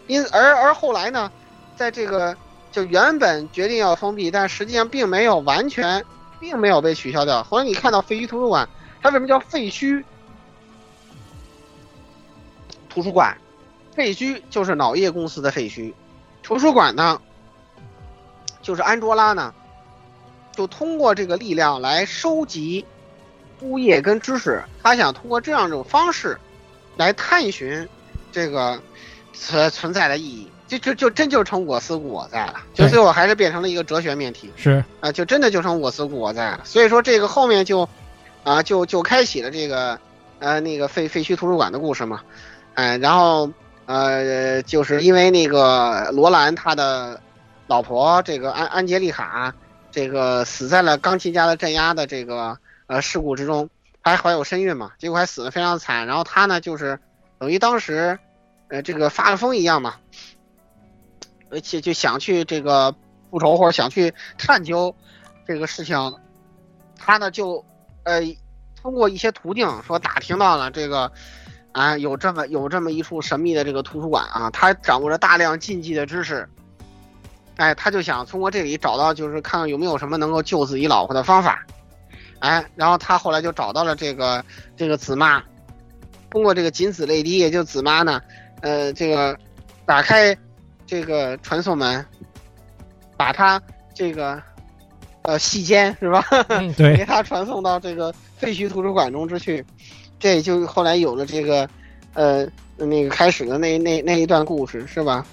[0.08, 1.32] 因而而后来呢，
[1.76, 2.36] 在这个
[2.72, 6.04] 就原本决定要封闭，但实际上并没有完全，
[6.40, 7.44] 并没有被取消掉。
[7.44, 8.68] 后来你看到废墟图书馆，
[9.02, 10.04] 它为什么叫废墟
[12.90, 13.38] 图书馆？
[13.94, 15.92] 废墟就是脑叶公司的废墟，
[16.44, 17.20] 图书馆呢，
[18.62, 19.52] 就是安卓拉呢，
[20.52, 22.86] 就通过这个力量来收集
[23.62, 26.40] 物业跟知识，他想通过这样一种方式
[26.96, 27.90] 来探寻
[28.32, 28.80] 这个
[29.34, 30.48] 存存在的意义。
[30.68, 34.52] 就就就真就成我思故我在了，就最后还是变成了一个哲学命题。
[34.56, 36.62] 是啊，就真的就成我思故我在了。
[36.64, 37.88] 所以说这个后面就，
[38.44, 39.98] 啊，就就开启了这个，
[40.40, 42.22] 呃，那个废废墟图书馆的故事嘛，
[42.74, 43.50] 哎、然后
[43.86, 47.20] 呃，就是因为那个罗兰他的
[47.68, 49.54] 老婆这个安安杰丽卡，
[49.90, 52.58] 这个死在了钢琴家的镇压的这个
[52.88, 53.70] 呃事故之中，
[54.02, 56.06] 还怀有身孕嘛，结果还死得非常惨。
[56.06, 57.00] 然后他呢，就是
[57.40, 58.20] 等于当时，
[58.68, 59.96] 呃，这个发了疯一样嘛，
[61.50, 62.94] 而且就想去这个
[63.30, 64.94] 复仇或者想去探究
[65.46, 66.16] 这个事情，
[66.98, 67.64] 他呢就
[68.04, 68.22] 呃
[68.82, 71.12] 通过一些途径说打听到了这个
[71.72, 76.48] 啊有这么有这么一处神秘的这个图书馆啊，他掌握着大量禁忌的知识，
[77.58, 81.66] 哎，他就想通过这里找到就是看看有没有什么能够救自己老婆的方法，
[82.40, 84.44] 哎，然后他后来就找到了这个
[84.76, 85.44] 这个紫妈，
[86.30, 88.22] 通过这个锦子泪滴，也就紫妈呢，
[88.62, 89.38] 呃，这个
[89.86, 90.38] 打开
[90.88, 92.04] 这个传送门，
[93.16, 93.62] 把他
[93.94, 94.42] 这个
[95.22, 96.26] 呃细间是吧？
[96.48, 99.64] 嗯 对给他传送到这个废墟图书馆中之去，
[100.18, 101.70] 这就后来有了这个
[102.14, 102.48] 呃
[102.78, 105.24] 那个开始的那那那一段故事是吧？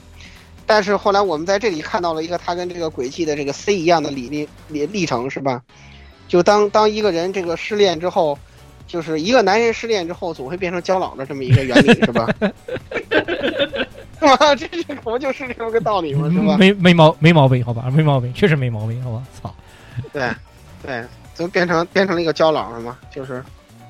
[0.67, 5.63] 但是后来我们在这里看到了一个他跟这个轨迹的这个 C 一样的历历历历程是吧？
[6.27, 8.39] 就当当一个人这个失恋之后，
[8.87, 12.27] 就是一个男人失恋之后总会变成焦老的这么一个原理是吧？
[14.57, 16.31] 这是不就是这么个道理吗？
[16.31, 16.57] 是吧？
[16.57, 19.55] 没没毛没毛病，好吧，没毛病，确实没毛病，好吧，操，
[20.13, 20.31] 对，
[20.83, 21.05] 对，
[21.35, 23.43] 就变成变成了一个胶囊了嘛，就是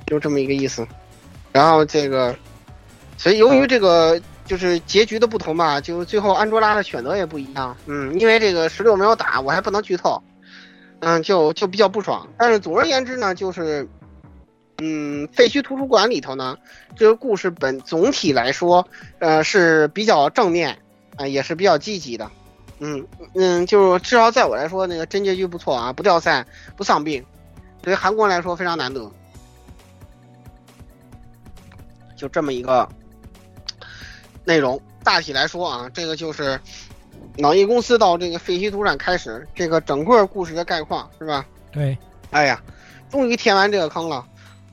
[0.06, 0.86] 就这么一个意思。
[1.52, 2.34] 然后这个，
[3.16, 7.76] 所以由于这个就是结局的不同吧，就最后安卓拉的选择也不一样。
[7.86, 10.22] 嗯，因为这个十六没有打，我还不能剧透，
[11.00, 12.26] 嗯，就就比较不爽。
[12.36, 13.86] 但是总而言之呢，就是。
[14.78, 16.58] 嗯，废墟图书馆里头呢，
[16.96, 18.86] 这个故事本总体来说，
[19.18, 20.78] 呃，是比较正面，
[21.16, 22.30] 啊、也是比较积极的。
[22.80, 26.44] 嗯嗯，就是至少在我来说，那个真结局不错啊，不掉赛，
[26.76, 27.24] 不丧病，
[27.82, 29.10] 对于韩国人来说非常难得。
[32.16, 32.88] 就这么一个
[34.44, 36.60] 内容，大体来说啊，这个就是
[37.36, 41.46] 脑翼公司到这个废墟图书馆开始，这个整个故事的概况是吧？
[41.70, 41.96] 对，
[42.30, 42.60] 哎呀，
[43.08, 44.26] 终于填完这个坑了，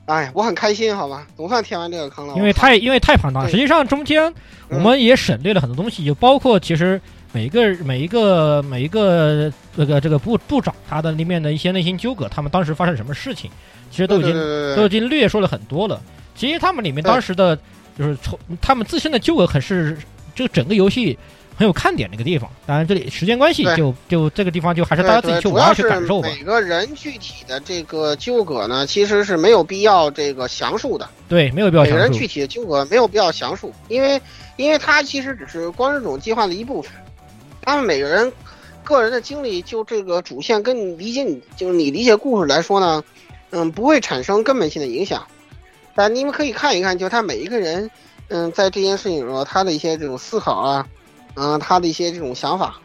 [0.06, 2.34] 哎，我很开心，好吧，总算填完这个坑了。
[2.36, 4.32] 因为太因为太庞大，对实际上中间
[4.68, 7.00] 我们也省略了很多东西，就包括其实
[7.32, 13.50] 每一个每一个每一个这个这个部部长他的里面的一些内心纠葛，他们当时发生什么事情，
[13.90, 14.34] 其实都已经
[14.76, 16.00] 都已经略说了很多了。
[16.34, 17.56] 其实他们里面当时的
[17.96, 19.96] 就是从他们自身的纠葛，很是
[20.34, 21.16] 这个整个游戏
[21.56, 22.50] 很有看点的一个地方。
[22.66, 26.28] 当然，这里时间关系对就就这个地方就还是大家自己去玩去主要是感受吧。
[26.28, 31.08] 每个人具体的这个纠葛呢，其实是没有必要这个详述的。
[31.28, 32.26] 对，没有必要详述每个人具。
[32.26, 34.20] 体的纠葛没有必要详述，因为
[34.56, 36.90] 因为它其实只是光之种计划的一部分。
[37.60, 38.32] 他们每个人
[38.82, 43.04] 个人的经历，就这个主线跟你理解你就是你理解故事来说呢，
[43.50, 45.26] 嗯，不会产生根本性的影响。
[45.94, 47.90] 但你们可以看一看，就他每一个人，
[48.28, 50.86] 嗯，在这件事情中他的一些这种思考啊，
[51.34, 52.80] 嗯，他的一些这种想法，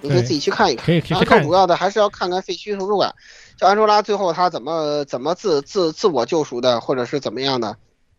[0.00, 0.84] 你可以自己去看一看。
[0.86, 3.14] 可以看后更主要的还是要看看废墟图书馆，
[3.56, 7.76] 就安卓拉最后他怎么怎么自自自我救赎的，或者是怎么样的，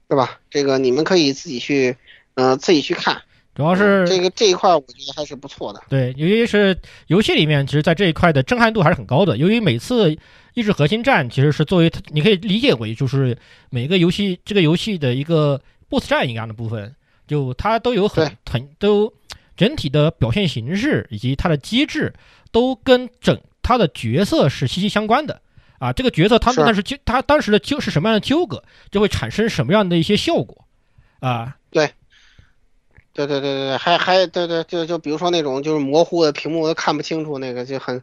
[0.09, 0.39] 是吧？
[0.49, 1.95] 这个你们可以自己去，
[2.35, 3.21] 嗯、自己去看。
[3.53, 5.81] 主要是这个这一块，我觉得还是不错的。
[5.87, 6.77] 对，由于是
[7.07, 9.37] 游戏里面，其实在这一块的震撼度还是很高的。
[9.37, 10.11] 由于每次
[10.55, 13.37] 意志核心战其实是作为你可以理解为就是
[13.69, 16.93] 每个游戏这个游戏的一个 BOSS 战一样的部分，
[17.27, 19.13] 就它都有很很都
[19.55, 22.13] 整体的表现形式以及它的机制
[22.51, 25.41] 都跟整它的角色是息息相关的。
[25.77, 30.65] 啊，这个角色他们是当时纠他当时的纠是什么样的纠葛，就会产生什么样的一些效果
[31.19, 31.57] 啊。
[31.69, 31.91] 对
[33.13, 38.01] 对对对对，还还对对，就就比如说那种就是模糊的屏幕都看不清楚那个就很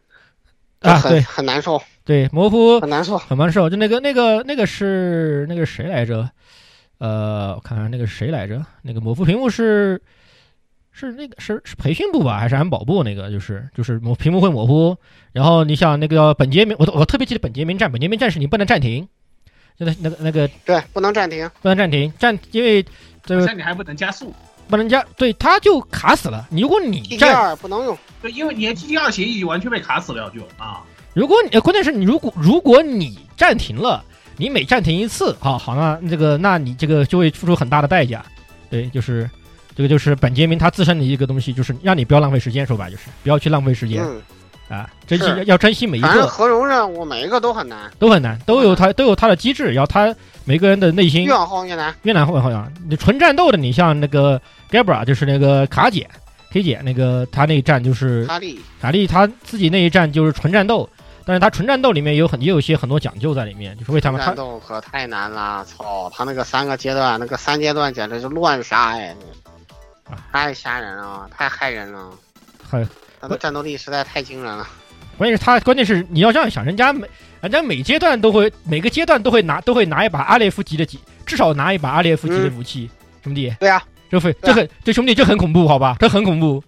[0.81, 3.17] 啊，很、对很难受，对，模糊很难受。
[3.17, 3.71] 很难受。
[3.71, 6.29] 就那个那个那个是那个谁来着？
[6.99, 8.65] 呃，我看看那个谁来着？
[8.83, 10.01] 那个模糊屏幕是
[10.93, 13.03] 是那个是是培训部吧，还是安保部？
[13.03, 14.97] 那个就是就是模屏幕会模糊。
[15.33, 19.09] 然后你想那个本杰明，我我特别记得本杰明战，本杰明战士你不能暂停，
[19.79, 21.51] 就那那个那个对，不能暂停。
[21.63, 22.85] 不能暂停暂，因为
[23.25, 24.33] 这个你还不能加速。
[24.69, 26.47] 不能加，对他就卡死了。
[26.51, 30.83] 你如果你站 T 战，二不能用，对，因为你的 TTR 协议完全被卡死了就啊。
[31.15, 34.03] 如果你呃关键是你如果如果你暂停了，
[34.39, 38.25] 你每暂停一次，好好那这个那你这个就会付出很大的代价。
[38.71, 39.29] 对，就是
[39.75, 51.95] 这个就是本杰明他自身的一个东西，就是让你不要浪费时间，说白就是不要去浪费时间、嗯，啊，珍惜要珍惜每一个反正核融任务每一个都很难，都很难，都有它都有它的机制，然后他每个人的内心越往后越难。
[52.03, 54.41] 越难后好像你纯战斗的，你像那个
[54.71, 56.09] Gabra 就是那个卡姐。
[56.53, 60.87] K 姐那个，他那一战就是卡莉，卡莉他自己那一战就是纯战斗，
[61.25, 66.13] 但是他纯战斗里面有很也有一些很多讲究在里面，就是为他们他战斗可太难了，操！
[66.15, 69.42] 他那个三个阶段，那个三阶段简直就乱杀呀，啊
[70.33, 72.11] 太吓人了，太害人了。
[72.69, 72.89] 很
[73.21, 74.67] 他的战斗力实在太惊人了。
[75.19, 77.09] 关键是他关键是你要这样想，人家每
[77.41, 82.91] 人家每阶段都会每个阶段都会拿都会拿一把阿列夫级的级，至少拿一把阿列夫级的武器，
[83.23, 86.63] 兄弟，对啊，这会对啊这很这兄弟这很恐怖，好吧，这很恐怖。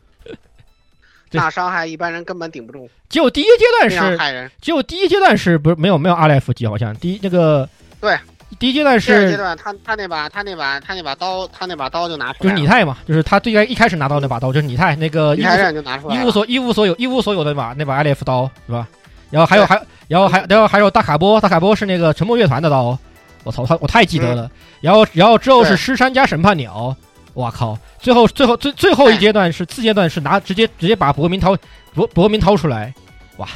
[1.31, 4.49] 对那伤害一般人根本顶不住，只有第一阶段是害人。
[4.61, 7.69] 只有第一阶段是不是没有没有阿列夫级，好像第一那个
[8.01, 8.17] 对。
[8.59, 16.15] 第一阶段是第二阶段，他他那把他那把他那把刀，他那把刀就拿出来，就是拟态嘛，就是他最开一开始拿到那把刀就是拟态那个一开始就拿出来。
[16.15, 18.87] 一无所一无所有一无所有的那把那把艾利夫刀是吧？
[19.31, 22.97] 然后还有对还然后还然后还有大卡波，大卡波是那个沉默乐团的刀，
[23.43, 24.51] 我操，他我太记得了。
[24.81, 26.95] 然后然后之后是对狮山加审判鸟，
[27.33, 31.57] 我靠，最后最后最最后一阶段是次阶段是拿直接直接把伯明掏
[31.95, 32.95] 伯伯明掏出来，
[33.39, 33.49] 哇，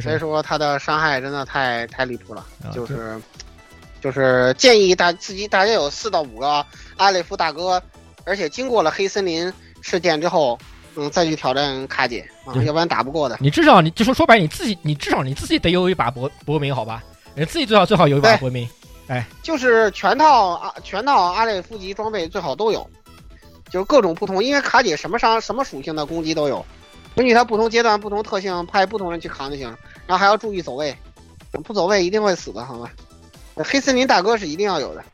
[0.00, 3.20] 所以说他的伤害真的太太离谱了，啊就是
[4.00, 6.64] 就是建议大自己大家有四到五个
[6.96, 7.82] 阿列夫大哥，
[8.24, 10.58] 而且经过了黑森林事件之后，
[10.96, 13.36] 嗯，再去挑战卡姐啊，要不然打不过的。
[13.40, 17.02] 你至少你就说说白，你自己你至少你自己得有一把博博明好吧？
[17.34, 18.68] 你自己最好最好有一把博明。
[19.08, 22.86] 哎，就是全套啊，全套阿列夫级装备最好都有，
[23.70, 26.62] 就是各种不同，因为卡姐什么伤什么属性的攻击都有，
[27.16, 29.74] 根据它不同阶段、不同特性派不同人去扛就行，
[30.08, 30.96] 然后还要注意走位，
[31.62, 32.90] 不走位一定会死的，好吧？
[33.56, 35.04] 黑森林大哥是一定要有的，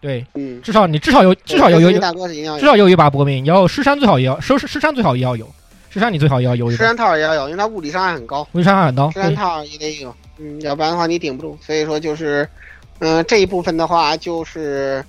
[0.00, 2.66] 对，嗯，至少你至少有至少有有大哥是一定要有至。
[2.66, 5.46] 少有一把搏命，然后狮山最好也要，狮狮山最好也要有，
[5.90, 11.58] 狮山你最好也要有一把，狮山套也要有，因为它物理伤害很高，物理伤害很高，狮山套也得有，嗯，要不然的话你顶不住。
[11.60, 12.48] 所以说就是，
[13.00, 15.04] 嗯、这一部分的话就是，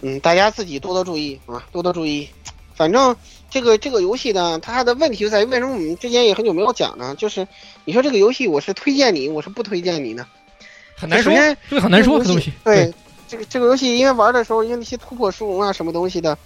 [0.00, 2.28] 嗯，大家自己多多注意啊，多多注意。
[2.74, 3.14] 反正
[3.50, 7.14] 这个这个游戏呢，它的问题就在于为什么我们之前也很久没有讲呢？
[7.16, 7.46] 就是
[7.84, 10.26] 你说这个游戏我是推荐你，我是不推荐你呢？
[10.96, 12.94] 很难说首，先这个很难说这个游戏这东西，对，
[13.28, 16.36] 这个这个游戏，因为玩的时候，因为那些突破殊荣啊，什么东西的，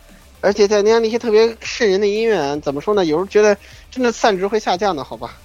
[0.41, 3.05] 而且再加上那些特别瘆人的音乐，怎么说呢？
[3.05, 3.57] 有时候觉得
[3.91, 5.37] 真的散值会下降的，好吧？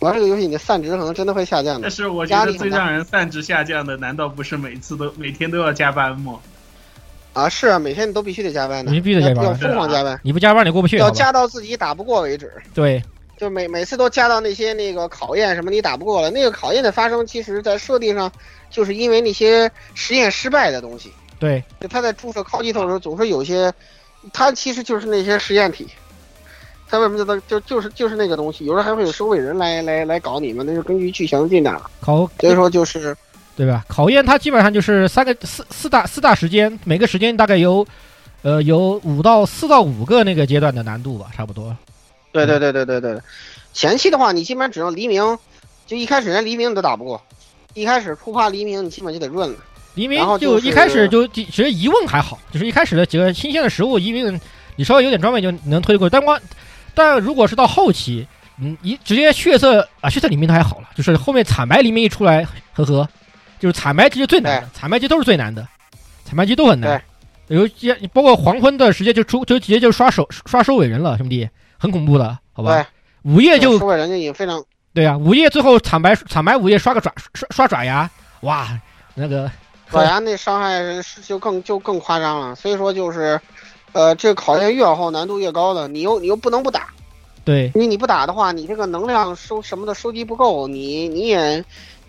[0.00, 1.90] 玩这个游戏，你的散值可能真的会下降的但。
[1.90, 6.38] 是我觉得最让人散值下降的，难道不是每次都每天都要加班吗？
[7.34, 11.10] 啊，是啊，每天你都必须得加班的，你必须得加班要要疯狂加班，你不加班你过不去，要？
[11.10, 12.50] 加到自己打不过为止。
[12.72, 13.02] 对，
[13.36, 18.30] 就每每次都加到那些那个考验什么你打不过了，那个考验的发生，其实在设定上
[18.70, 21.12] 就是因为那些实验失败的东西。
[21.40, 23.70] 对，就他在注射高级头的时候，总是有些，
[24.32, 25.88] 他其实就是那些实验体，
[26.88, 31.90] 他为什么就就就是就是那个东西，有时候还会有收尾人来来来搞你们，那是根据剧情进展了。
[32.00, 33.14] 考所以说就是
[33.56, 33.84] 对吧？
[33.88, 37.86] 考验它基本上就是三个四四大四大时间，每个时间大概有，
[38.42, 41.76] 呃，有五到四到五个那个阶段的难度吧，差不多。
[42.32, 43.18] 对对对对对对，
[43.72, 45.38] 前期的话，你基本上只要黎明，
[45.86, 47.22] 就一开始连黎明你都打不过，
[47.74, 49.56] 一开始触发黎明，你基本就得润了。
[49.94, 54.40] 黎明就一开始就其实疑问还好，就是一开始的几个新鲜的食物，因为
[54.74, 56.12] 你稍微有点装备就能推得过去。
[56.12, 56.36] 但光
[56.92, 58.26] 但如果是到后期，
[58.60, 63.08] 嗯，一直接血色啊，血色黎明都还好了，就是后面惨白黎明一出来，呵呵，
[63.58, 65.66] 就是惨白机是最难的，惨白机都是最难的，
[66.24, 67.02] 惨白机都很难。
[67.48, 72.88] 尤其包括黄昏的时间就出就直接就刷手刷收尾人了，兄弟，很恐怖的，好吧？
[73.22, 74.64] 午夜就收尾人就已经非常
[74.94, 78.08] 对啊，午夜最后惨白惨白午夜刷个爪刷刷爪牙，
[78.40, 78.68] 哇，
[79.14, 79.50] 那个
[79.90, 83.38] 爪牙那伤害是就更就更夸张了，所以说就是，
[83.92, 86.88] 呃，这个考验越往后难度越高的，你又你又不能不打，
[87.44, 91.62] 对你你不打的话，你这个能量收什么的收集不够，你你也。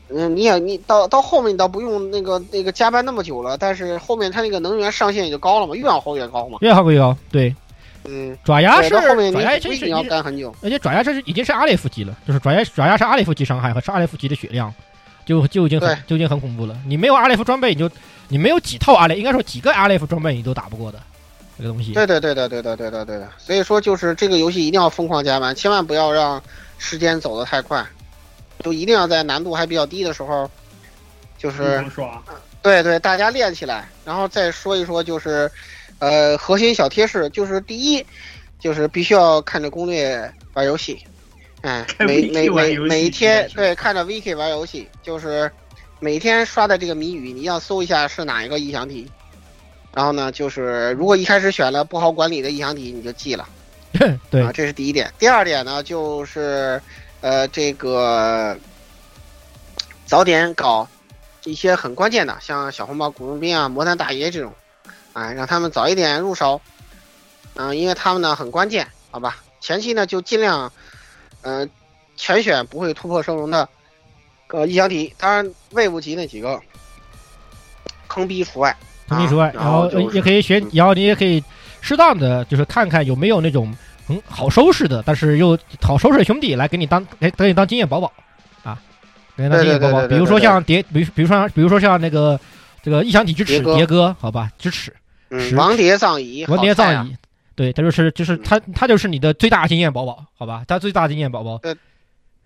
[0.09, 6.57] 嗯，你也你到到后面你倒不用那个那个加班那么久了，但是后面它那个能源上限也就高了嘛，越往后越高嘛。
[6.61, 7.55] 越往后越高，对。
[8.07, 14.71] 嗯，爪牙是后面爪牙真是要干很久，而且爪牙这是已经是阿雷夫级了，就是爪牙爪牙是阿雷夫级伤害和是阿雷夫级的血量，
[15.25, 16.77] 就就已经很就已经很恐怖了。
[16.85, 17.89] 你没有阿雷夫装备，你就
[18.27, 20.99] 你没有几套阿雷，应该说几个阿雷夫装备你都打不过的
[21.57, 21.93] 这个东西。
[21.93, 26.39] 对对对对对对对的对的，所以说就是这个游戏一定要疯狂加班，千万不要让
[26.77, 27.83] 时间走得太快，
[28.65, 30.49] 就一定要在难度还比较低的时候。
[31.37, 31.85] 就是
[32.63, 35.51] 对对，大家练起来，然后再说一说，就是，
[35.99, 38.03] 呃，核心小贴士，就是第一，
[38.57, 40.97] 就是必须要看着攻略玩游戏，
[41.61, 45.51] 哎， 每每每每一天对看着 Viki 玩游戏，就是
[45.99, 49.07] 每天刷的这个谜语，你要搜一下是哪一个异想体，
[49.93, 53.47] 然后呢，就是如果一开始选了不好管理的异想体，你就记了，
[54.31, 55.13] 对啊，这是第一点。
[55.19, 56.81] 第二点呢，就是
[57.25, 58.55] 呃，这个
[60.05, 60.87] 早点搞。
[61.43, 64.51] 一些很关键的，像小红帽、古龙兵啊、魔弹大爷这种，
[65.13, 66.59] 啊，让他们早一点入手，
[67.53, 69.37] 嗯，因为他们呢很关键，好吧？
[69.59, 70.71] 前期呢就尽量，
[72.15, 73.69] 全选不会突破升龙的，
[74.47, 76.59] 呃，异响体，当然魏武级那几个，
[78.07, 78.75] 坑逼除外，
[79.07, 81.43] 坑逼除外，啊、然后也可以选，然后你也可以
[81.79, 83.71] 适当的就是看看有没有那种
[84.05, 88.11] 很好收拾的，但是又好收拾的兄弟来给你当，给给你当经验宝宝
[88.63, 88.79] 啊。
[89.35, 92.39] 给你当经验宝宝，比如说像蝶，比比如说比如说像那个
[92.81, 94.93] 这个异想体之齿蝶哥，好吧，之齿，
[95.29, 97.15] 嗯，王蝶葬仪，王蝶葬仪，
[97.55, 101.59] 对，他就是就是他他就是你的最大经验宝宝，好吧，他最大经验宝宝。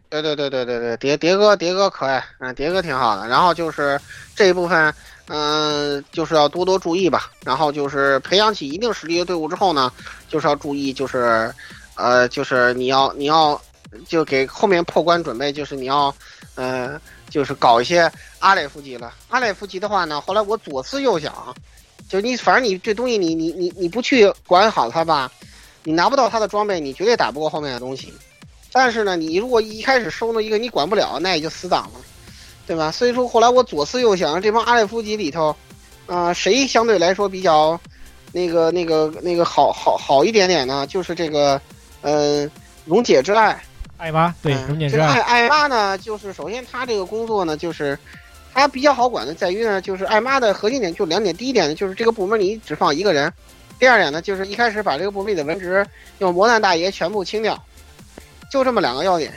[0.09, 3.27] 对，对对对对对，蝶蝶哥蝶哥可爱，嗯，蝶哥挺好的。
[3.27, 3.99] 然后就是
[4.35, 4.93] 这一部分，
[5.27, 7.31] 嗯，就是要多多注意吧。
[7.45, 9.91] 然后就是培养起一定实力的队伍之后呢，
[10.27, 11.53] 就是要注意，就是
[11.95, 13.59] 呃，就是你要你要
[14.07, 16.13] 就给后面破关准备，就是你要。
[16.55, 16.99] 呃，
[17.29, 19.13] 就是搞一些阿列夫级了。
[19.29, 21.55] 阿列夫级的话呢，后来我左思右想，
[22.09, 25.31] 就你反正你这东西你你你你不去管好它吧，
[25.83, 28.13] 你拿不到它的装备，你绝对打不过后面的东西。
[28.71, 31.99] 但是呢，你如果一开始收了一个你管不了，那也就死党了，
[32.67, 32.91] 对吧？
[32.91, 35.55] 所以说后来我左思右想，这帮阿列夫级里头，
[36.05, 37.79] 啊，谁相对来说比较
[38.31, 40.85] 那个那个那个好好好一点点呢？
[40.87, 41.59] 就是这个，
[42.01, 42.49] 嗯，
[42.85, 43.59] 溶解之爱。
[43.97, 47.99] 艾妈对，嗯、这个艾艾妈呢，就是首先她这个工作呢，就是
[48.53, 53.29] 她比较好管的，在于呢，就是艾妈的核心点就两点，第一点呢，就是这个部门你只放一个人；
[53.77, 55.85] 第二点呢，就是一开始把这个部门里的文职
[56.19, 57.61] 用磨难大爷全部清掉，
[58.49, 59.31] 就这么两个要点。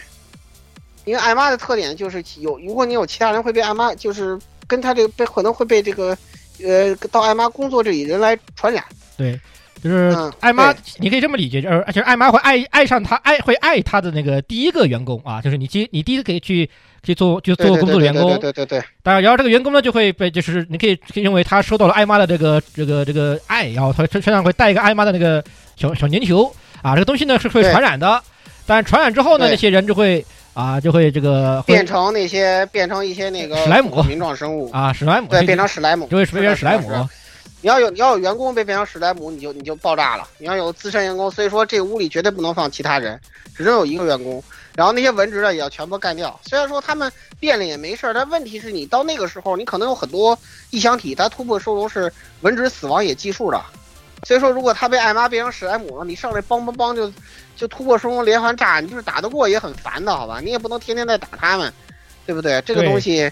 [1.05, 6.17] 因为艾妈的特点就是有，如果你有其他人会被艾妈，就是跟他这个被可能会被这个
[6.63, 8.85] 呃到艾妈工作这里人来传染。
[9.17, 9.39] 对。
[9.83, 16.71] 就是艾妈，你可以这么理解，就是就是艾妈会爱爱上他，爱会爱他的那个第一个员工啊，就是你第你第一个可以去
[17.03, 18.81] 去做就做工作的员工，对对对。
[19.03, 25.43] 当然，然后这个员工呢就会被就是你可以可以认为他收到了艾妈的这个这个这个爱，然后他身上会带一个艾妈的那个
[25.75, 26.45] 小小粘球
[26.81, 28.23] 啊，这个东西呢是会传染的，
[28.73, 30.25] 但传染之后呢，那些人就会
[30.55, 36.89] 啊就会这个变成那些变成一些那个史莱姆名状生物啊，史莱姆对，变成史莱姆，就会变成史莱姆。
[37.61, 40.27] 你要有你要有员工被变成史莱姆，你就你就爆炸了。
[40.39, 43.21] 你要有资深员工，所以说这屋里绝对不能放其他人，
[43.55, 44.43] 只能有一个员工。
[44.75, 46.41] 然后那些文职的也要全部干掉。
[46.49, 50.37] 虽然说他们变了也没事儿，但问题是你到那个时候，你可能有很多
[50.71, 53.63] 异响体，它突破收容是文职死亡也计数的。
[54.25, 57.13] 所以说，如果他被艾妈变成史莱姆了，你上来梆梆梆就
[57.57, 60.41] 就突破双龙连环炸，你就是打得过也很烦的，好吧？
[60.41, 61.73] 你也不能天天在打他们，
[62.27, 62.63] 对不对？
[62.67, 63.31] 这个东西。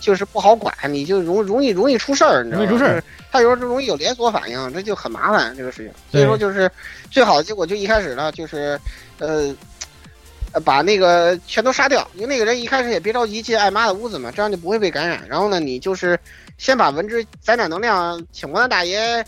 [0.00, 2.70] 就是不好管，你就容容易容易出事儿，你知道吗？
[2.70, 3.02] 容易出事儿，
[3.32, 5.92] 他有时候就容易有连锁反应，这就很麻烦这个事情。
[6.12, 6.70] 所以说，就是
[7.10, 8.78] 最好的结果就一开始呢，就是
[9.18, 9.52] 呃，
[10.64, 15.26] 把那个全都杀掉，因为那个人一开始也别着急进艾妈的屋子嘛，这样就不会被感染。
[15.28, 16.16] 然后呢，你就是
[16.58, 19.26] 先把文职攒点能量，请魔弹大爷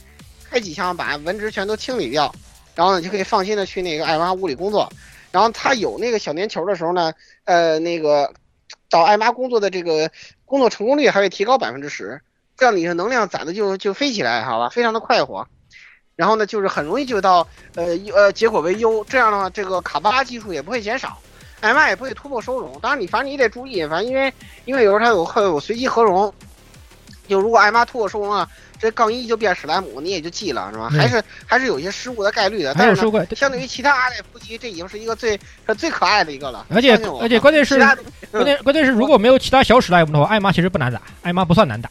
[0.50, 2.34] 开几枪，把文职全都清理掉，
[2.74, 4.92] 然后呢就可以放心的去那个艾妈屋里工作。
[5.30, 7.12] 然后他有那个小粘球的时候呢，
[7.44, 8.32] 呃，那个
[8.88, 10.10] 找艾妈工作的这个。
[10.50, 12.20] 工作成功率还会提高百分之十，
[12.56, 15.46] 这样你的能量攒的就就飞起来，好吧，非常的快活。
[16.16, 17.46] 然后呢，就是很容易就到
[17.76, 21.16] 呃呃结果为优，这样的话，这个卡巴拉技术也不会减少，
[21.60, 22.76] 艾玛也不会突破收容。
[22.80, 26.34] 当然你反正你得注意，反正因为因为有时候它有会有随机合容，
[27.28, 28.50] 就如果艾玛突破收容了，
[28.80, 30.88] 这杠一就变史莱姆，你也就记了是吧？
[30.90, 32.74] 嗯还是还是有一些失误的概率的。
[32.74, 35.38] 但是呢，相对于其他阿赖夫级，这已经是一个最
[35.76, 36.64] 最可爱的一个了。
[36.70, 37.78] 而且而且关键是
[38.30, 41.90] 关键关键是如果没有其他小史莱姆的话，艾玛其实不难打，艾玛不算难打，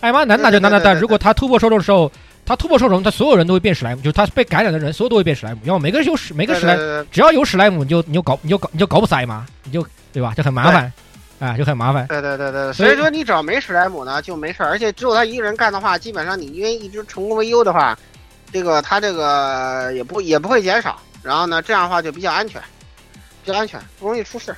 [0.00, 2.12] 艾玛难打就难打，但如果他突破受众的时候，
[2.44, 6.76] 他突破受众，他所有人都会变史莱姆，就是他被感染的人，所有都会变史莱姆，然后每个人有史每个史莱，
[7.10, 10.34] 只要有史莱姆，你就你就搞你就搞你就搞不死艾玛，你就对吧？
[10.36, 10.92] 就很麻烦，
[11.40, 12.06] 啊，就很麻烦。
[12.06, 17.98] 对对对对，所以说你只要没史莱姆呢就没事儿，而且只有他一个人干的话，基本上你因为一直成功为优的话，
[18.52, 22.60] 这个他这个也不也不会减少，然后呢这样的话就比较安全，
[23.42, 24.54] 比较安全，不容易出事。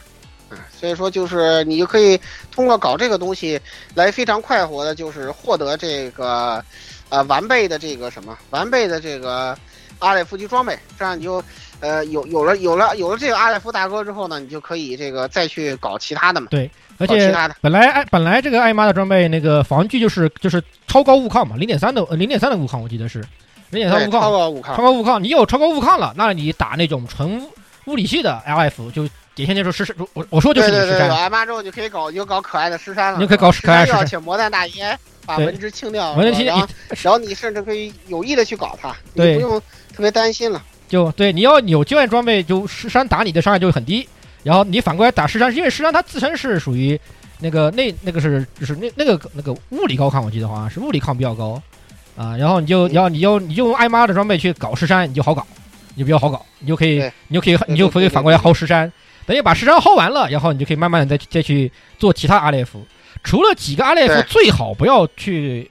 [0.51, 3.59] 嗯，所以说就是你就可以通过搞这个东西
[3.95, 6.63] 来非常快活的，就是获得这个
[7.11, 9.57] 呃完备的这个什么完备的这个
[10.03, 11.43] 阿莱夫级装备，这样你就
[11.81, 16.49] 呃有有了有了有了这个阿莱夫大哥之后呢，你就可以这个再去搞其他的嘛。
[16.51, 23.19] 对而且本来艾本来这个艾玛的装备那个防具就是就是超高物抗嘛，零点三的零点三的物抗我记得是
[23.71, 24.83] 零点三，物抗超，高物抗超。
[24.83, 27.45] 高物抗，你有超高物抗了，那你打那种纯
[27.87, 33.19] 物理系的 LF 就典型接触尸我我说就是对对对，有你尸山，艾玛之后就可以搞，你就搞可爱的尸山了。
[33.19, 34.97] 你就可以搞可爱的尸山尸山要请魔弹大爷
[35.27, 36.69] 把文职清掉，文职清掉
[37.03, 39.61] 然后你甚至可以有意的去搞他，你不用
[39.93, 40.63] 特别担心了。
[40.89, 44.07] 就对你要有经验装备，就尸山打你的伤害就会很低，
[44.43, 47.01] 然后你反过来打尸山，因为尸山它自身是属于
[47.39, 51.61] 那个那那个是就是那那个那个物理高抗，我记得好像是物理抗比较高
[52.15, 55.47] 啊，然后你就然后你就你就用艾玛的装备去搞尸山，你就好搞，
[55.95, 56.99] 你就比较好搞，你就可以
[57.29, 58.93] 你就可以你就可以反过来薅尸山，
[59.25, 62.85] 等你把尸山薅完了，然后你就可以慢慢的再再去做其他阿列夫，
[63.25, 65.71] 除了几个阿列夫最好不要去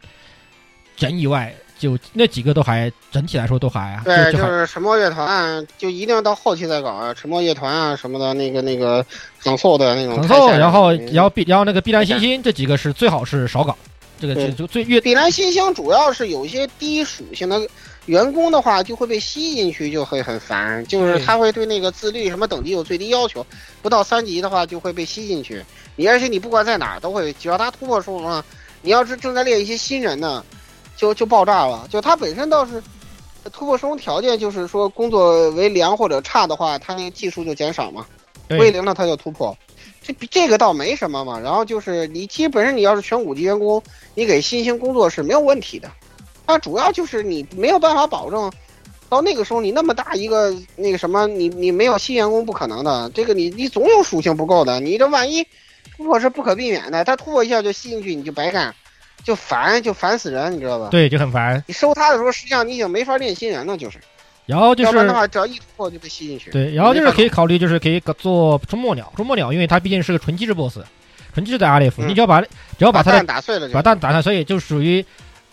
[0.98, 9.04] 整以外，就那几个都还整体来说都还啊，对，就是沉默乐团，就一定要到后期再搞啊，沉默乐团啊什么的，那个那个
[9.40, 13.76] 很厚的那种很厚，然后嗯然后碧然后那个碧蓝星星这几个是最好是少搞，
[14.20, 17.60] 这个对就就最越碧蓝星星主要是有一些低属性的
[18.06, 20.86] 员工的话，就会被吸进去，就会很烦。
[20.86, 23.44] 就是他会对那个自律什么等级有最低要求，
[23.82, 25.64] 不到三级的话就会被吸进去。
[25.96, 28.44] 你而且你不管在哪儿都会，只要他突破收容了，
[28.82, 30.44] 你要是正在练一些新人呢，
[31.02, 31.88] 就就爆炸了。
[31.90, 32.82] 就它本身倒是
[33.52, 38.06] 突破收容条件，就是说工作为良或者差的话，它那个技术就减少嘛。
[38.60, 39.58] 为零了它就突破，
[40.04, 41.40] 这这个倒没什么嘛。
[41.40, 43.82] 然后就是你其实本身你要是全五级员工，
[44.14, 45.90] 你给新兴工作是没有问题的。
[46.46, 48.52] 它主要就是你没有办法保证
[49.08, 53.10] 到那个时候你那么大一个那个什么，你你没有新员工不可能的。
[53.16, 55.44] 这个你你总有属性不够的，你这万一
[55.96, 58.76] 突破是不可避免的，他突破一下就吸进去，你就白干，
[59.24, 60.90] 就烦就烦死人，你知道吧？
[60.90, 61.64] 对就很烦。
[61.68, 64.00] 你收他的时候，实际上你已经没法练新人了，就是，
[64.46, 66.50] 然后就是要不然的话，只要一突破就被吸进去。
[66.52, 70.80] 对，然后就是可以考虑就是可以做中末鸟，中末鸟因为它毕竟是个纯机制 BOSS，
[71.34, 72.48] 纯机制的阿列夫，嗯你只要把只
[72.80, 75.06] 要把它蛋打碎了就把蛋打碎，所以就属于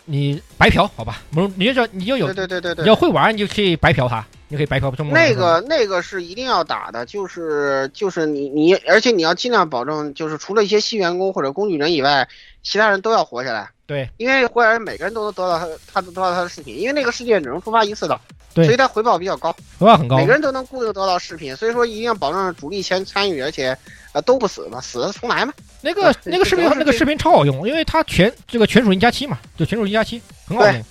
[0.05, 1.21] 你白嫖，好吧？
[1.31, 2.95] 不，你就你就有对对对对对你要。
[2.95, 5.23] 会玩，你就可以白嫖它，你可以白嫖中末鸟。
[5.23, 12.27] 那个那个是一定要打的，就是就是你你，而且你要尽量保证，就是除了一些新员工或者工具人以外，
[12.63, 13.69] 其他人都要活下来。
[13.85, 18.19] 对，因为活下来每个人都能得到他他得到他的视频，因为那个世界只能触发一次的，
[18.53, 23.75] 对所以他回报比较高，回报很高每个，人都能固定得到视频，所以说一定要保证主力先参与，而且
[24.11, 25.53] 呃都不死嘛，死了重来嘛。
[25.81, 30.85] 那个对那个视频那个视频超好用，因为它全这个全属性加七嘛，就全属性加七，很好对用。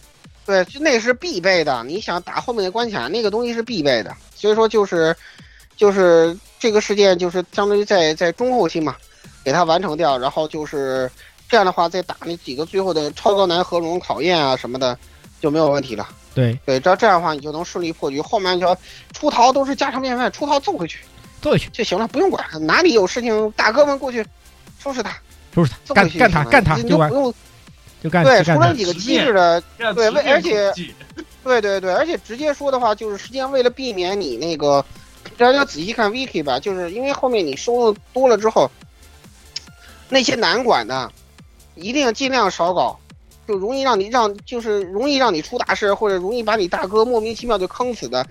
[0.45, 1.85] 对，就那是必备的。
[1.85, 4.17] 你想打后面的关卡，那个东西是必备的。
[4.35, 5.15] 所以说就是，
[5.77, 8.97] 就是这个事件就是相当于在在中后期嘛，
[9.45, 11.11] 给它完成掉，然后就是
[11.49, 14.97] 这样的话，再打那几个最后的超高难合龙考验啊什么的
[15.41, 16.07] 就没有问题了。
[16.35, 18.77] 对，对，这这样的话你就能顺利破局，后面就要
[19.13, 21.01] 出逃都是家常便饭，出逃揍回去
[21.41, 24.25] 揍回去，就行了，不用管哪里有事情，大哥们过去
[24.79, 25.19] 收拾他，
[25.55, 27.35] 收拾他，揍干干他干他你就不用
[28.03, 29.61] 就干对，就干他除了几个机制的
[29.95, 30.73] 对为而且
[31.43, 34.85] 对对对，而且直接说的话，就是实际上为了避免你那个，
[35.37, 38.71] 大家仔细看 Vicky 吧，就是因为后面你收的多了之后，
[40.09, 41.11] 那些难管的，
[41.81, 42.99] 一定尽量少搞，
[43.47, 48.27] 就容易让你让就是容易让你出大事，或者容易把你大哥莫名其妙就坑死的，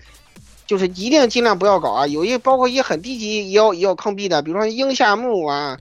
[0.66, 2.08] 就是一定尽量不要搞啊。
[2.08, 5.78] 有一包括一些很低级也有也有坑逼的，比如说樱下木啊，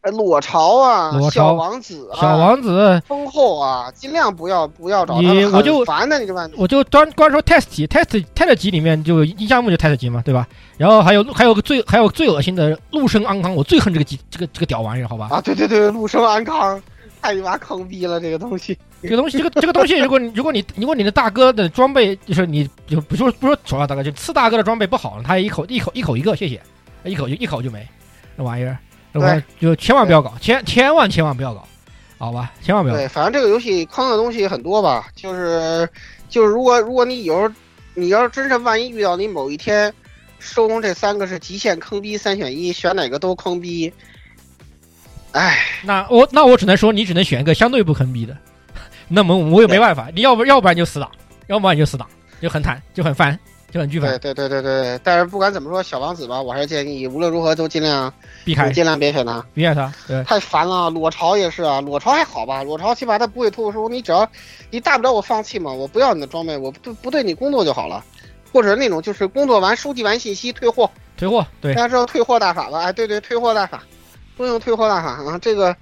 [0.00, 6.50] 呃裸巢啊，裸小王子啊，小王子，丰厚啊，尽量不要不要找他们，你我就很烦的，你知道吧？
[6.56, 10.46] 我就专光说 test 级，test test 级里面就一项目就 test 级嘛，对吧？
[10.76, 15.28] 然后还有还有个最还有最恶心的陆生安康，我最恨这个级这个这个屌玩意儿，好吧？
[15.30, 16.82] 啊，对对对，陆生安康，
[17.24, 18.76] 太你妈坑逼了，这个东西。
[19.00, 26.60] 这个东西，这个这个东西，如果你如果你如果你的大哥的装备就是你就不说不说首要大哥，就次大哥的装备不好，他一口一口一口一个，谢谢，
[27.02, 27.88] 一口就一口就没，
[28.36, 28.76] 那玩意儿，
[29.10, 31.66] 那玩意儿就千万不要搞，千千万千万不要搞，
[32.18, 32.94] 好吧，千万不要。
[32.94, 35.88] 对，反正这个游戏坑的东西很多吧，就是
[36.28, 37.54] 就是如果如果你有时候
[37.94, 39.90] 你要是真是万一遇到你某一天
[40.38, 43.90] 收工这三个是极限坑逼三选一，选哪个都坑逼，
[45.34, 48.36] 哎，那我那我只能说你只能选一个相对不坑逼的，
[49.08, 51.10] 那么我也没办法，你要不要不然就死党，
[51.48, 52.06] 要不然你就死党，
[52.40, 53.36] 就很惨，就很烦，
[53.68, 58.12] 就很巨烦，对对对对对，但是不管怎么说，小王子吧，我还是建议无论如何都尽量
[58.44, 60.88] 避开，尽量别选他，避开他，对，太烦了。
[60.88, 64.28] 裸潮也是啊，裸潮还好吧，裸潮起码他不会脱书，你只要
[64.70, 68.04] 你大不了我放弃嘛，我不要你的装备，我不不对你工作就好了，
[68.52, 72.82] 或者那种就是工作完收集完信息退货，退货，对，大家知道退货大法吧？
[72.84, 73.82] 哎，对对，退货大法，
[74.36, 75.76] 都用退货大法啊，这个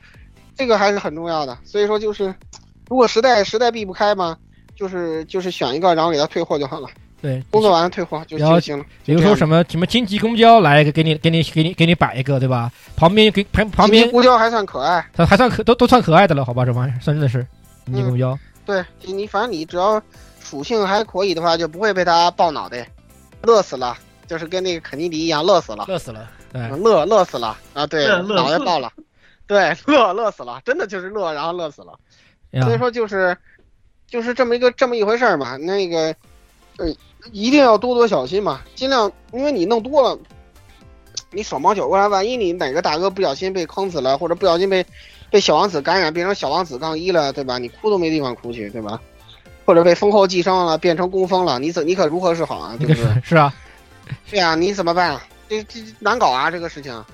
[0.57, 1.57] 这个还是很重要的。
[1.65, 2.35] 所以说就是，
[2.89, 4.37] 如果实在实在避不开嘛，
[4.77, 6.89] 就是就是选一个，然后给他退货就好了。
[7.21, 8.85] 对，工作完了退货就就行了。
[9.05, 12.69] 比如说什么什么京急公交来给你给你给你给你摆一个，对吧？
[12.97, 16.65] 旁边给旁旁边公交还算可爱，它还算可都都算可爱的了，好吧？
[16.65, 17.47] 这玩意儿算真的是
[17.87, 18.37] 京济公交。
[18.67, 20.03] 对你反正你只要
[20.43, 22.85] 属性还可以的话，就不会被他爆脑袋，
[23.43, 23.97] 乐死了，
[24.27, 27.87] 就是跟那个肯尼迪一样，乐死了，乐死了，对，乐乐死了啊！
[27.87, 28.93] 对，脑袋爆了，
[29.47, 31.99] 对， 乐乐死了，真的就是乐，然后乐死了。
[32.63, 33.37] 所以说就是
[34.07, 36.15] 就是这么一个这么一回事嘛，那个
[36.79, 36.95] 呃。
[37.31, 40.19] 一定要多多小心嘛，尽量，因为你弄多了，
[41.31, 44.85] 你手忙脚乱，万一你哪个大哥不小心被坑死了，或者不小心被
[45.31, 47.59] 被小王子感染变成小王子杠一了，对吧？
[47.59, 49.01] 你哭都没地方哭去，对吧？
[49.65, 52.75] 或者被封后寄生了，变成工蜂了，你怎你可如何是好啊？
[52.77, 53.05] 对不对？
[53.23, 53.55] 是啊，
[54.29, 55.17] 对啊，你怎么办？
[55.63, 57.05] 这这难搞啊，这个事情，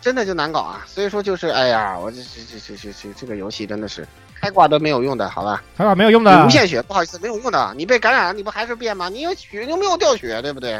[0.00, 0.84] 真的就难搞啊。
[0.86, 4.06] 所以说就是，哎呀，我这这这这这这这个游戏真的是。
[4.40, 5.62] 开挂都没有用的，好吧？
[5.74, 7.72] 开挂没有用的，无限血，不好意思，没有用的。
[7.76, 9.08] 你被感染了，你不还是变吗？
[9.08, 10.78] 你有血又没有掉血，对不对？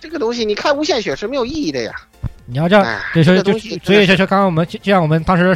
[0.00, 1.94] 这个东西你开无限血是没有意义的呀。
[2.46, 5.54] 你要这样，就是就所以就就刚刚我们就像我们当时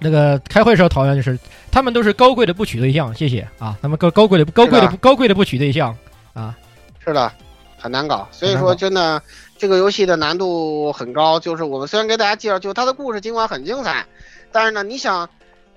[0.00, 1.36] 那个开会时候讨论，就是
[1.72, 3.76] 他们都是高贵的不娶对象，谢谢啊。
[3.82, 5.96] 他们高高贵的高贵的高贵的不娶对象
[6.34, 6.56] 啊，
[7.04, 7.32] 是的，
[7.76, 8.28] 很难搞。
[8.30, 9.20] 所以说真的，
[9.60, 11.38] 这个游戏的难度很高。
[11.38, 14.06] 就是我们虽然给大家介绍，就它的故事尽管很精彩，
[14.50, 15.28] 但是呢，你想。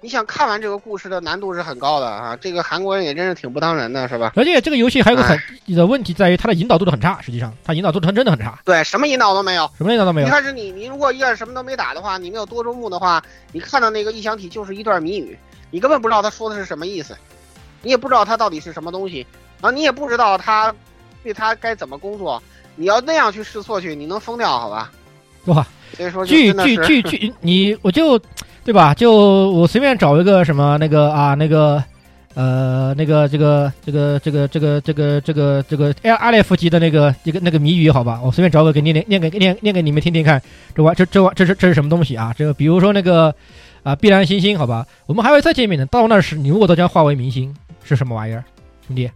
[0.06, 2.36] 你想看完这个故事的难度是很高的啊！
[2.36, 4.34] 这个韩国人也真是挺不当人的，是吧？
[4.36, 8.60] 而且这个游戏还有个很的问题在于它的引导度的很差，实际上它引导度真的很差。
[8.66, 10.28] 对，什么引导都没有，什么引导都没有。
[10.28, 13.24] 一开始你你如果一开始什么都没打的话，你没有多周目的话，
[13.54, 15.40] 你看到那个异想体就是一段谜语，
[15.72, 17.16] 你根本不知道他说的是什么意思，
[17.82, 19.26] 你也不知道它到底是什么东西，
[19.62, 20.76] 然后你也不知道他
[21.24, 22.44] 对他该怎么工作。
[22.76, 24.92] 你要那样去试错去，你能疯掉，好吧？
[25.46, 25.66] 哇！
[25.96, 28.20] 所以说剧剧剧剧，你我就。
[28.66, 28.94] 对吧？
[28.94, 31.84] 就我随便找一个什么那个啊，那个，
[32.34, 38.22] 呃，那个这个这个这个这个这个这个这个阿阿列夫级的那个一个那个谜语，好吧？
[38.24, 40.42] 我随便找个给念念念给念念给你们听听看。
[40.74, 42.34] 这玩这这玩这是这是什么东西啊？
[42.38, 43.36] 这个比如说那个
[43.84, 44.88] 啊，碧蓝星星，好吧？
[45.08, 45.86] 我们还会再见面的。
[45.88, 48.46] 到那时，你如果都将化为明星，是什么玩意儿，
[48.88, 49.12] 兄弟？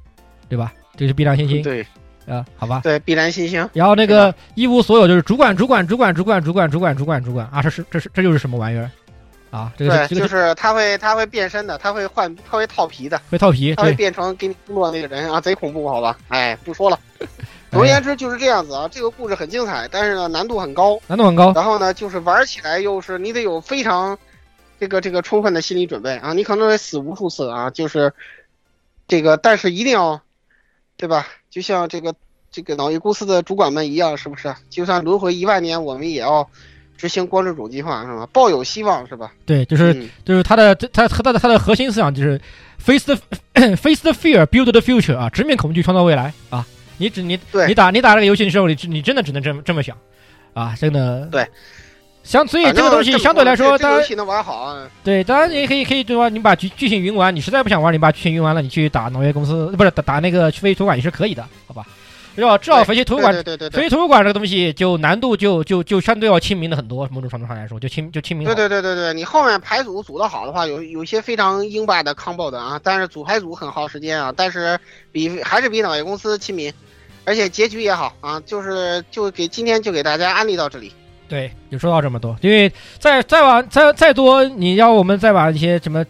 [0.49, 0.73] 对吧？
[0.97, 1.63] 这是碧蓝星星。
[1.63, 1.87] 对。
[2.27, 3.67] 啊，好吧，对，碧蓝星星。
[3.71, 8.91] 然后那个一无所有，就是主管主管主管主管主管主管主管主管啊，这是这是这就是什么玩意儿
[9.49, 9.71] 啊？
[9.77, 16.17] 这个对，就是他会他会变身的，他会换他会套皮的，会套皮，他会变成给你工作那个人啊，贼恐怖，好吧？
[16.27, 16.99] 哎，不说了。
[17.71, 21.53] 总而言之就是这样子啊，这个故事很精彩，但是呢难度很高，难度很高。
[21.53, 24.17] 然后呢就是玩起来又是你得有非常
[24.81, 28.13] 这个这个充分的心理准备啊，你可能得死无数次啊，就是
[29.07, 30.21] 这个，但是一定要。
[30.97, 31.27] 对吧？
[31.49, 32.13] 就像这个
[32.51, 34.53] 这个脑域公司的主管们一样，是不是？
[34.69, 36.49] 就算轮回一万年，我们也要。
[36.97, 38.27] 执行光之主计划是吧？
[38.33, 39.31] 抱有希望是吧？
[39.45, 39.93] 对，就是
[40.25, 42.41] 就是他的他他的他的核心思想就是
[42.79, 43.15] face the
[43.77, 46.65] face the fear build the future 啊，直面恐惧创造未来啊！
[46.97, 49.95] 你只你你打你打这个游戏的时候，你你真的只能这么这么想
[50.55, 50.75] 啊！
[50.75, 51.47] 真的对，
[52.27, 54.85] 相所以这个东西相对来说，当然能玩好啊。
[55.01, 56.27] 对，当然你可以可以对吧？
[56.27, 61.85] 你把剧剧情云完，你实在不想玩，你把剧情云完了，你去打农业公司不是打打那个飞图书馆也是可以的，好吧？
[62.35, 62.57] 是吧？
[62.57, 63.33] 至少飞机图书馆，
[63.71, 67.07] 飞机图书馆这个东西就难度就就就相对要亲民的很多。
[67.11, 68.45] 某种程度上来说，就亲就亲民。
[68.45, 74.77] 对对对对对，你后面排组组的好的话，有有一些非常英霸的 combo 的啊，但是组排组很耗时间啊，但是
[75.11, 76.71] 比还是比脑业公司亲民，
[77.23, 80.91] 而且结局也好啊，就是就给今天就给大家安利到这里。
[81.27, 86.05] 对，就说到这么多，因为再再往再再多，你要我们再把一些什么。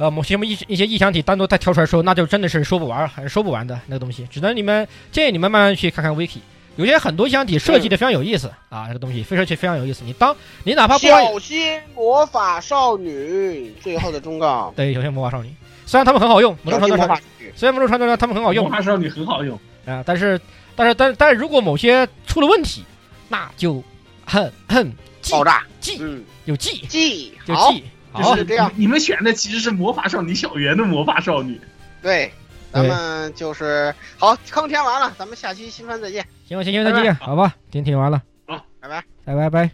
[0.00, 4.24] 呃，某些什么一一些异想体单独再挑出来说，那就真的是说不完，还是说不完的那个东西。
[4.30, 6.38] 只能你们建议你们慢慢去看看 wiki
[6.76, 10.04] 有些很多箱体设计的非常有意思啊，这个东西非设计非常有意思。
[10.04, 14.72] 你当你哪怕不玩，小心魔法少女，最后的忠告。
[14.76, 15.52] 对，小心魔法少女，
[15.84, 17.22] 虽然他们很好用，魔小心魔法兽传。
[17.56, 20.40] 虽然魔兽传说他们很好用魔法少女很好用，啊，但是
[20.76, 22.84] 但是但但是如果某些出了问题，
[23.28, 23.82] 那就
[24.28, 24.92] 很很
[25.22, 27.84] 记爆炸，记嗯，有记记好，就记
[28.14, 31.58] 就是这样你们选的其实是魔法少女小圆的魔法少女。
[32.02, 32.30] 对，
[32.70, 36.26] 咱们就是好，坑填完了，咱们下期新番再见。
[36.46, 39.04] 行吧，行行，再见，好吧，听听完了，好拜拜。
[39.24, 39.70] 拜拜拜。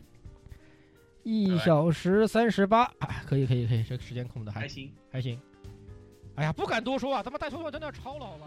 [1.24, 5.40] 一小时三十八，哎，可以可以可以，这个时间控的还还行，还行。
[6.36, 8.46] 哎呀，不敢多说啊，咱们带错真的要超了，好吧？